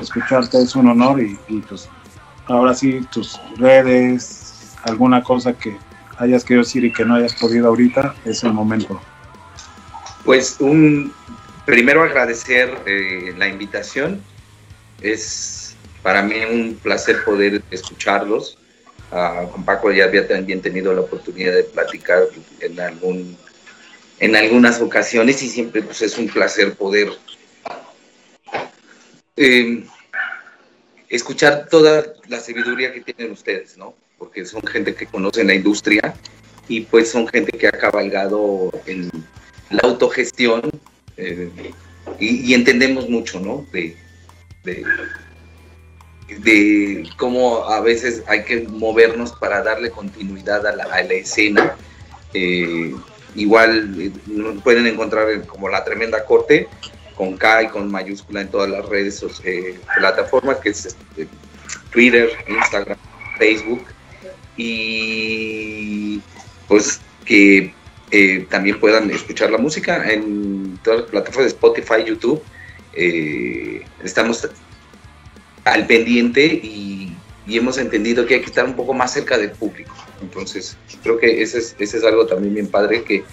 [0.00, 1.36] escucharte es un honor y,
[1.68, 1.88] pues
[2.46, 5.76] ahora sí, tus redes, alguna cosa que
[6.18, 9.00] hayas querido decir y que no hayas podido ahorita, es el momento.
[10.24, 11.12] Pues un
[11.64, 14.22] primero agradecer eh, la invitación.
[15.00, 18.58] Es para mí un placer poder escucharlos
[19.52, 22.22] con Paco ya había también tenido la oportunidad de platicar
[22.60, 23.36] en algún
[24.20, 27.10] en algunas ocasiones y siempre pues es un placer poder
[29.36, 29.84] eh,
[31.08, 33.94] escuchar toda la sabiduría que tienen ustedes, ¿no?
[34.18, 36.14] Porque son gente que conoce la industria
[36.68, 39.10] y pues son gente que ha cabalgado en
[39.70, 40.70] la autogestión
[41.16, 41.50] eh,
[42.18, 43.66] y, entendemos mucho, ¿no?
[43.72, 43.96] de,
[46.38, 51.76] de cómo a veces hay que movernos para darle continuidad a la, escena.
[52.34, 52.94] Eh,
[53.34, 54.12] igual
[54.62, 56.68] pueden encontrar como la tremenda corte
[57.20, 61.28] con K y con mayúscula en todas las redes eh, plataformas que es este,
[61.92, 62.96] Twitter, Instagram,
[63.38, 63.84] Facebook
[64.56, 66.22] y
[66.66, 67.74] pues que
[68.48, 72.42] también puedan escuchar la música en todas las plataformas de Spotify, YouTube.
[74.02, 74.48] estamos
[75.64, 77.14] al pendiente y,
[77.48, 79.92] hemos entendido que hay que estar un poco más cerca del público.
[80.22, 83.24] Entonces, creo que ese es, ese es algo también bien padre que,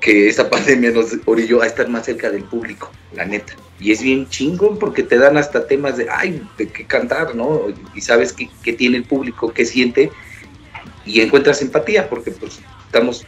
[0.00, 3.54] que esta pandemia nos orilló a estar más cerca del público, la neta.
[3.78, 7.62] Y es bien chingón porque te dan hasta temas de, ay, de qué cantar, ¿no?
[7.94, 10.10] Y sabes qué, tiene el público, qué siente,
[11.04, 13.26] y encuentras empatía porque pues estamos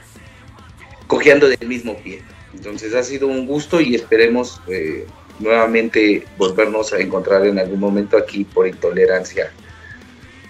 [1.06, 2.22] cojeando del mismo pie.
[2.54, 5.06] Entonces ha sido un gusto y esperemos eh,
[5.38, 9.52] nuevamente volvernos a encontrar en algún momento aquí por Intolerancia.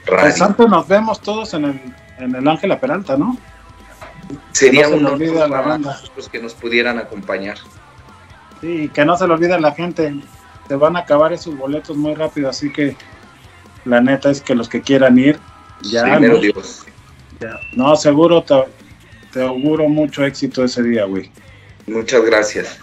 [0.07, 1.81] Pues nos vemos todos en el,
[2.19, 3.36] en el Ángela Peralta, ¿no?
[4.52, 7.59] Sería un honor para nosotros que nos pudieran acompañar.
[8.60, 10.14] Sí, que no se lo olvide la gente.
[10.66, 12.96] Se van a acabar esos boletos muy rápido, así que
[13.84, 15.38] la neta es que los que quieran ir,
[15.82, 16.18] ya.
[16.18, 16.38] ¿no?
[16.38, 16.84] Dios.
[17.72, 18.55] No, seguro te,
[19.32, 21.30] te auguro mucho éxito ese día, güey.
[21.86, 22.78] Muchas gracias.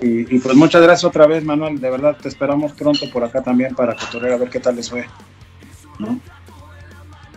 [0.00, 1.78] Y, pues muchas gracias otra vez, Manuel.
[1.78, 4.88] De verdad, te esperamos pronto por acá también para cotorrear a ver qué tal les
[4.88, 5.06] fue.
[5.98, 6.18] ¿No?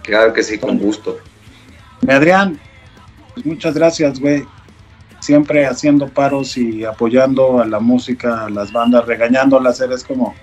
[0.02, 1.18] Claro que sí, con gusto.
[2.08, 2.60] Adrián,
[3.44, 4.46] muchas gracias, güey.
[5.20, 10.36] Siempre haciendo paros y apoyando a la música, a las bandas, regañándolas, eres como.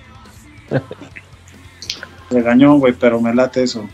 [2.31, 3.89] Regañón, güey, pero me late eso.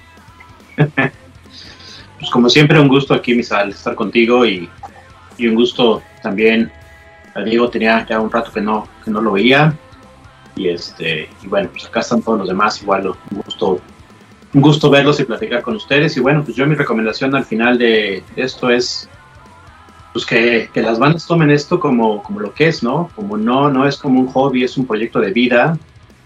[0.77, 4.69] Pues como siempre, un gusto aquí, Misal, estar contigo y,
[5.37, 6.73] y un gusto también
[7.45, 9.75] Diego tenía ya un rato que no, que no lo veía.
[10.57, 13.81] Y este, y bueno, pues acá están todos los demás, igual un gusto,
[14.55, 16.17] un gusto verlos y platicar con ustedes.
[16.17, 19.09] Y bueno, pues yo mi recomendación al final de esto es
[20.13, 23.11] pues que, que, las bandas tomen esto como, como lo que es, ¿no?
[23.15, 25.79] Como no, no es como un hobby, es un proyecto de vida.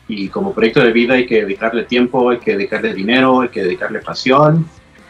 [0.08, 3.62] Y como proyecto de vida hay que dedicarle tiempo, hay que dedicarle dinero, hay que
[3.62, 4.66] dedicarle pasión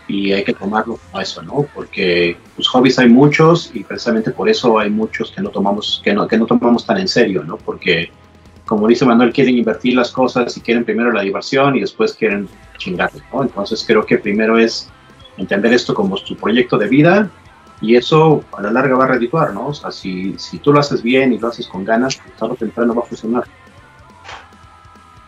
[0.09, 1.66] y hay que tomarlo como eso, ¿no?
[1.74, 6.12] Porque pues hobbies hay muchos y precisamente por eso hay muchos que no tomamos que
[6.12, 7.56] no, que no tomamos tan en serio, ¿no?
[7.56, 8.10] Porque
[8.72, 12.48] como dice Manuel, quieren invertir las cosas y quieren primero la diversión y después quieren
[12.78, 13.42] chingarle, ¿no?
[13.42, 14.88] Entonces creo que primero es
[15.36, 17.30] entender esto como su proyecto de vida
[17.82, 19.66] y eso a la larga va a redituar, ¿no?
[19.66, 22.54] O sea, si, si tú lo haces bien y lo haces con ganas, pues tarde
[22.54, 23.44] o temprano va a funcionar.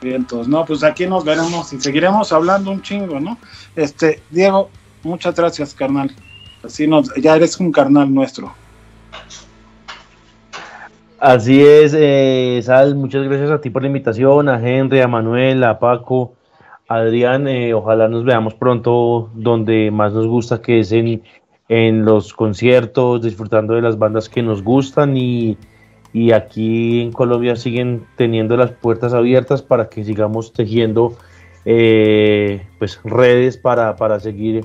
[0.01, 3.37] Entonces, no, pues aquí nos veremos y seguiremos hablando un chingo, ¿no?
[3.77, 4.71] Este, Diego,
[5.03, 6.17] muchas gracias, carnal.
[6.63, 8.55] Así nos, ya eres un carnal nuestro.
[11.25, 15.65] Así es, eh, Sal, muchas gracias a ti por la invitación, a Henry, a Manuel,
[15.65, 16.35] a Paco,
[16.87, 21.23] a Adrián, eh, ojalá nos veamos pronto donde más nos gusta, que es en,
[21.71, 25.57] en los conciertos, disfrutando de las bandas que nos gustan y
[26.15, 31.17] y aquí en Colombia siguen teniendo las puertas abiertas para que sigamos tejiendo
[31.65, 34.65] eh, pues redes para, para seguir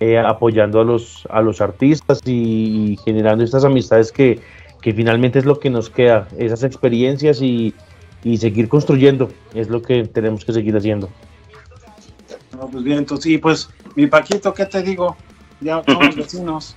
[0.00, 4.40] eh, apoyando a los, a los artistas y, generando estas amistades que,
[4.86, 7.74] que, finalmente es lo que nos queda, esas experiencias y,
[8.22, 11.10] y, seguir construyendo, es lo que tenemos que seguir haciendo.
[12.70, 15.16] pues bien, entonces, sí, pues mi Paquito, ¿qué te digo?
[15.60, 16.76] Ya somos vecinos.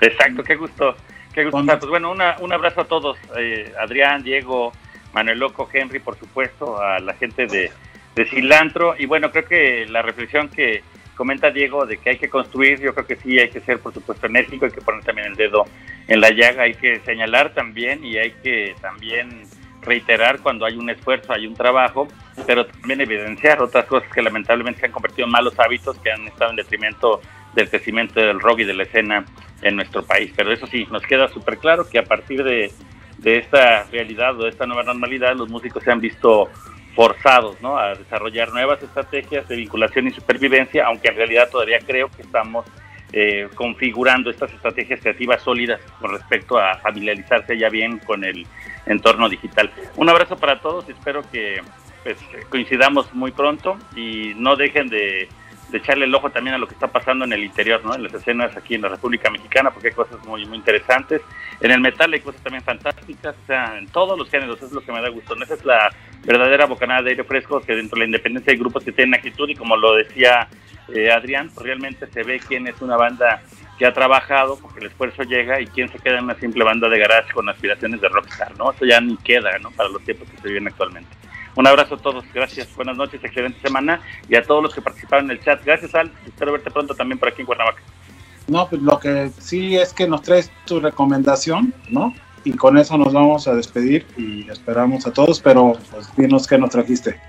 [0.00, 0.94] Exacto, qué gusto.
[1.34, 3.18] Qué gusto Pues bueno, un abrazo a todos.
[3.36, 4.72] Eh, Adrián, Diego,
[5.12, 7.70] Manuel Loco, Henry, por supuesto, a la gente de,
[8.14, 8.94] de Cilantro.
[8.98, 10.82] Y bueno, creo que la reflexión que
[11.14, 13.92] comenta Diego de que hay que construir, yo creo que sí hay que ser, por
[13.92, 15.64] supuesto, enérgico, hay que poner también el dedo
[16.08, 19.44] en la llaga, hay que señalar también y hay que también
[19.82, 22.08] reiterar cuando hay un esfuerzo, hay un trabajo,
[22.46, 26.26] pero también evidenciar otras cosas que lamentablemente se han convertido en malos hábitos que han
[26.26, 27.20] estado en detrimento
[27.54, 29.24] del crecimiento del rock y de la escena
[29.62, 30.32] en nuestro país.
[30.36, 32.72] Pero eso sí, nos queda súper claro que a partir de,
[33.18, 36.48] de, esta realidad o de esta nueva normalidad, los músicos se han visto
[36.94, 37.78] forzados ¿no?
[37.78, 42.64] a desarrollar nuevas estrategias de vinculación y supervivencia, aunque en realidad todavía creo que estamos
[43.12, 48.46] eh, configurando estas estrategias creativas sólidas con respecto a familiarizarse ya bien con el
[48.86, 49.70] entorno digital.
[49.96, 51.60] Un abrazo para todos y espero que
[52.02, 52.18] pues,
[52.48, 55.28] coincidamos muy pronto y no dejen de
[55.74, 57.96] de echarle el ojo también a lo que está pasando en el interior, ¿no?
[57.96, 61.20] En las escenas aquí en la República Mexicana, porque hay cosas muy, muy interesantes.
[61.60, 64.72] En el metal hay cosas también fantásticas, o sea, en todos los géneros, eso es
[64.72, 65.34] lo que me da gusto.
[65.34, 65.90] Esa es la
[66.22, 69.48] verdadera bocanada de aire fresco, que dentro de la independencia hay grupos que tienen actitud
[69.48, 70.46] y como lo decía
[70.94, 73.42] eh, Adrián, pues realmente se ve quién es una banda
[73.76, 76.88] que ha trabajado, porque el esfuerzo llega, y quién se queda en una simple banda
[76.88, 78.70] de garage con aspiraciones de rockstar, ¿no?
[78.70, 79.72] Eso ya ni queda, ¿no?
[79.72, 81.10] Para los tiempos que se viven actualmente.
[81.56, 85.26] Un abrazo a todos, gracias, buenas noches, excelente semana y a todos los que participaron
[85.26, 85.64] en el chat.
[85.64, 87.80] Gracias, Al, espero verte pronto también por aquí en Cuernavaca.
[88.48, 92.12] No, pues lo que sí es que nos traes tu recomendación, ¿no?
[92.42, 96.58] Y con eso nos vamos a despedir y esperamos a todos, pero pues dinos qué
[96.58, 97.20] nos trajiste.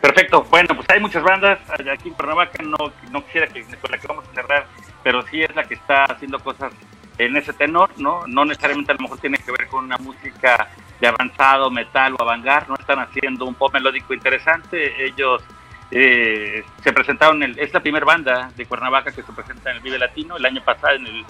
[0.00, 2.76] Perfecto, bueno, pues hay muchas bandas aquí en Cuernavaca, no,
[3.10, 4.66] no quisiera que con la que vamos a cerrar,
[5.02, 6.72] pero sí es la que está haciendo cosas
[7.18, 8.26] en ese tenor, ¿no?
[8.26, 10.68] No necesariamente a lo mejor tiene que ver con una música
[11.00, 15.04] de avanzado, metal o avangar, no están haciendo un pop melódico interesante.
[15.04, 15.42] Ellos
[15.90, 19.82] eh, se presentaron, el, es la primera banda de Cuernavaca que se presenta en el
[19.82, 20.36] Vive Latino.
[20.36, 21.20] El año pasado, en el,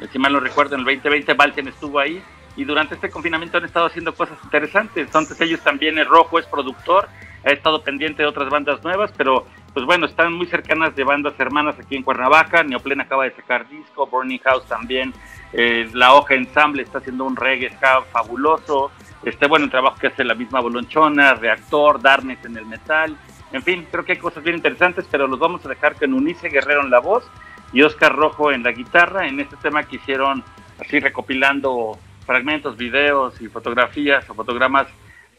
[0.00, 2.22] eh, si mal no recuerdo, en el 2020, Valken estuvo ahí.
[2.56, 5.06] Y durante este confinamiento han estado haciendo cosas interesantes.
[5.06, 7.08] Entonces ellos también, el Rojo es productor,
[7.44, 9.46] ha estado pendiente de otras bandas nuevas, pero
[9.78, 12.64] pues bueno, están muy cercanas de bandas hermanas aquí en Cuernavaca.
[12.64, 15.14] Neoplen acaba de sacar disco, Burning House también.
[15.52, 18.90] eh, la Hoja Ensamble está haciendo un reggae ska fabuloso.
[19.22, 23.16] Este, bueno, el trabajo que hace la misma Bolonchona, Reactor, Darkness en el metal.
[23.52, 26.48] En fin, creo que hay cosas bien interesantes, pero los vamos a dejar con Unice
[26.48, 27.30] Guerrero en la voz
[27.72, 29.28] y Oscar Rojo en la guitarra.
[29.28, 30.42] En este tema que hicieron
[30.80, 31.96] así recopilando
[32.26, 34.88] fragmentos, videos y fotografías o fotogramas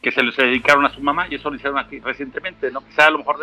[0.02, 2.80] que se les dedicaron a su mamá y eso lo hicieron aquí recientemente, ¿no?
[2.86, 3.38] Quizá a lo mejor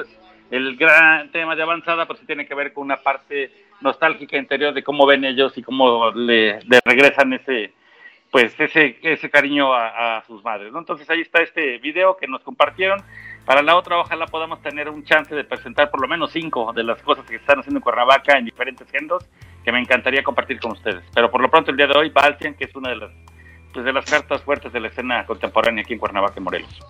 [0.51, 3.51] el gran tema de avanzada, sí tiene que ver con una parte
[3.81, 7.73] nostálgica interior de cómo ven ellos y cómo le, le regresan ese
[8.31, 10.81] pues ese, ese cariño a, a, sus madres, ¿no?
[10.81, 13.01] Entonces ahí está este video que nos compartieron.
[13.47, 16.83] Para la otra, ojalá podamos tener un chance de presentar por lo menos cinco de
[16.83, 19.25] las cosas que están haciendo en Cuernavaca en diferentes géneros
[19.65, 21.03] que me encantaría compartir con ustedes.
[21.15, 23.11] Pero por lo pronto el día de hoy, Baltian, que es una de las
[23.73, 26.81] pues, de las cartas fuertes de la escena contemporánea aquí en Cuernavaca, en Morelos.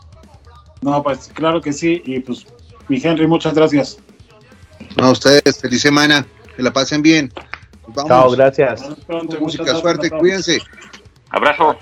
[0.82, 2.46] No, pues claro que sí, y pues
[2.88, 3.98] mi Henry, muchas gracias.
[4.96, 7.32] No, ustedes, feliz semana, que la pasen bien.
[7.88, 8.08] Vamos.
[8.08, 8.82] Chao, gracias.
[9.06, 10.60] Pronto, Música, suerte, cuídense.
[11.30, 11.78] Abrazo.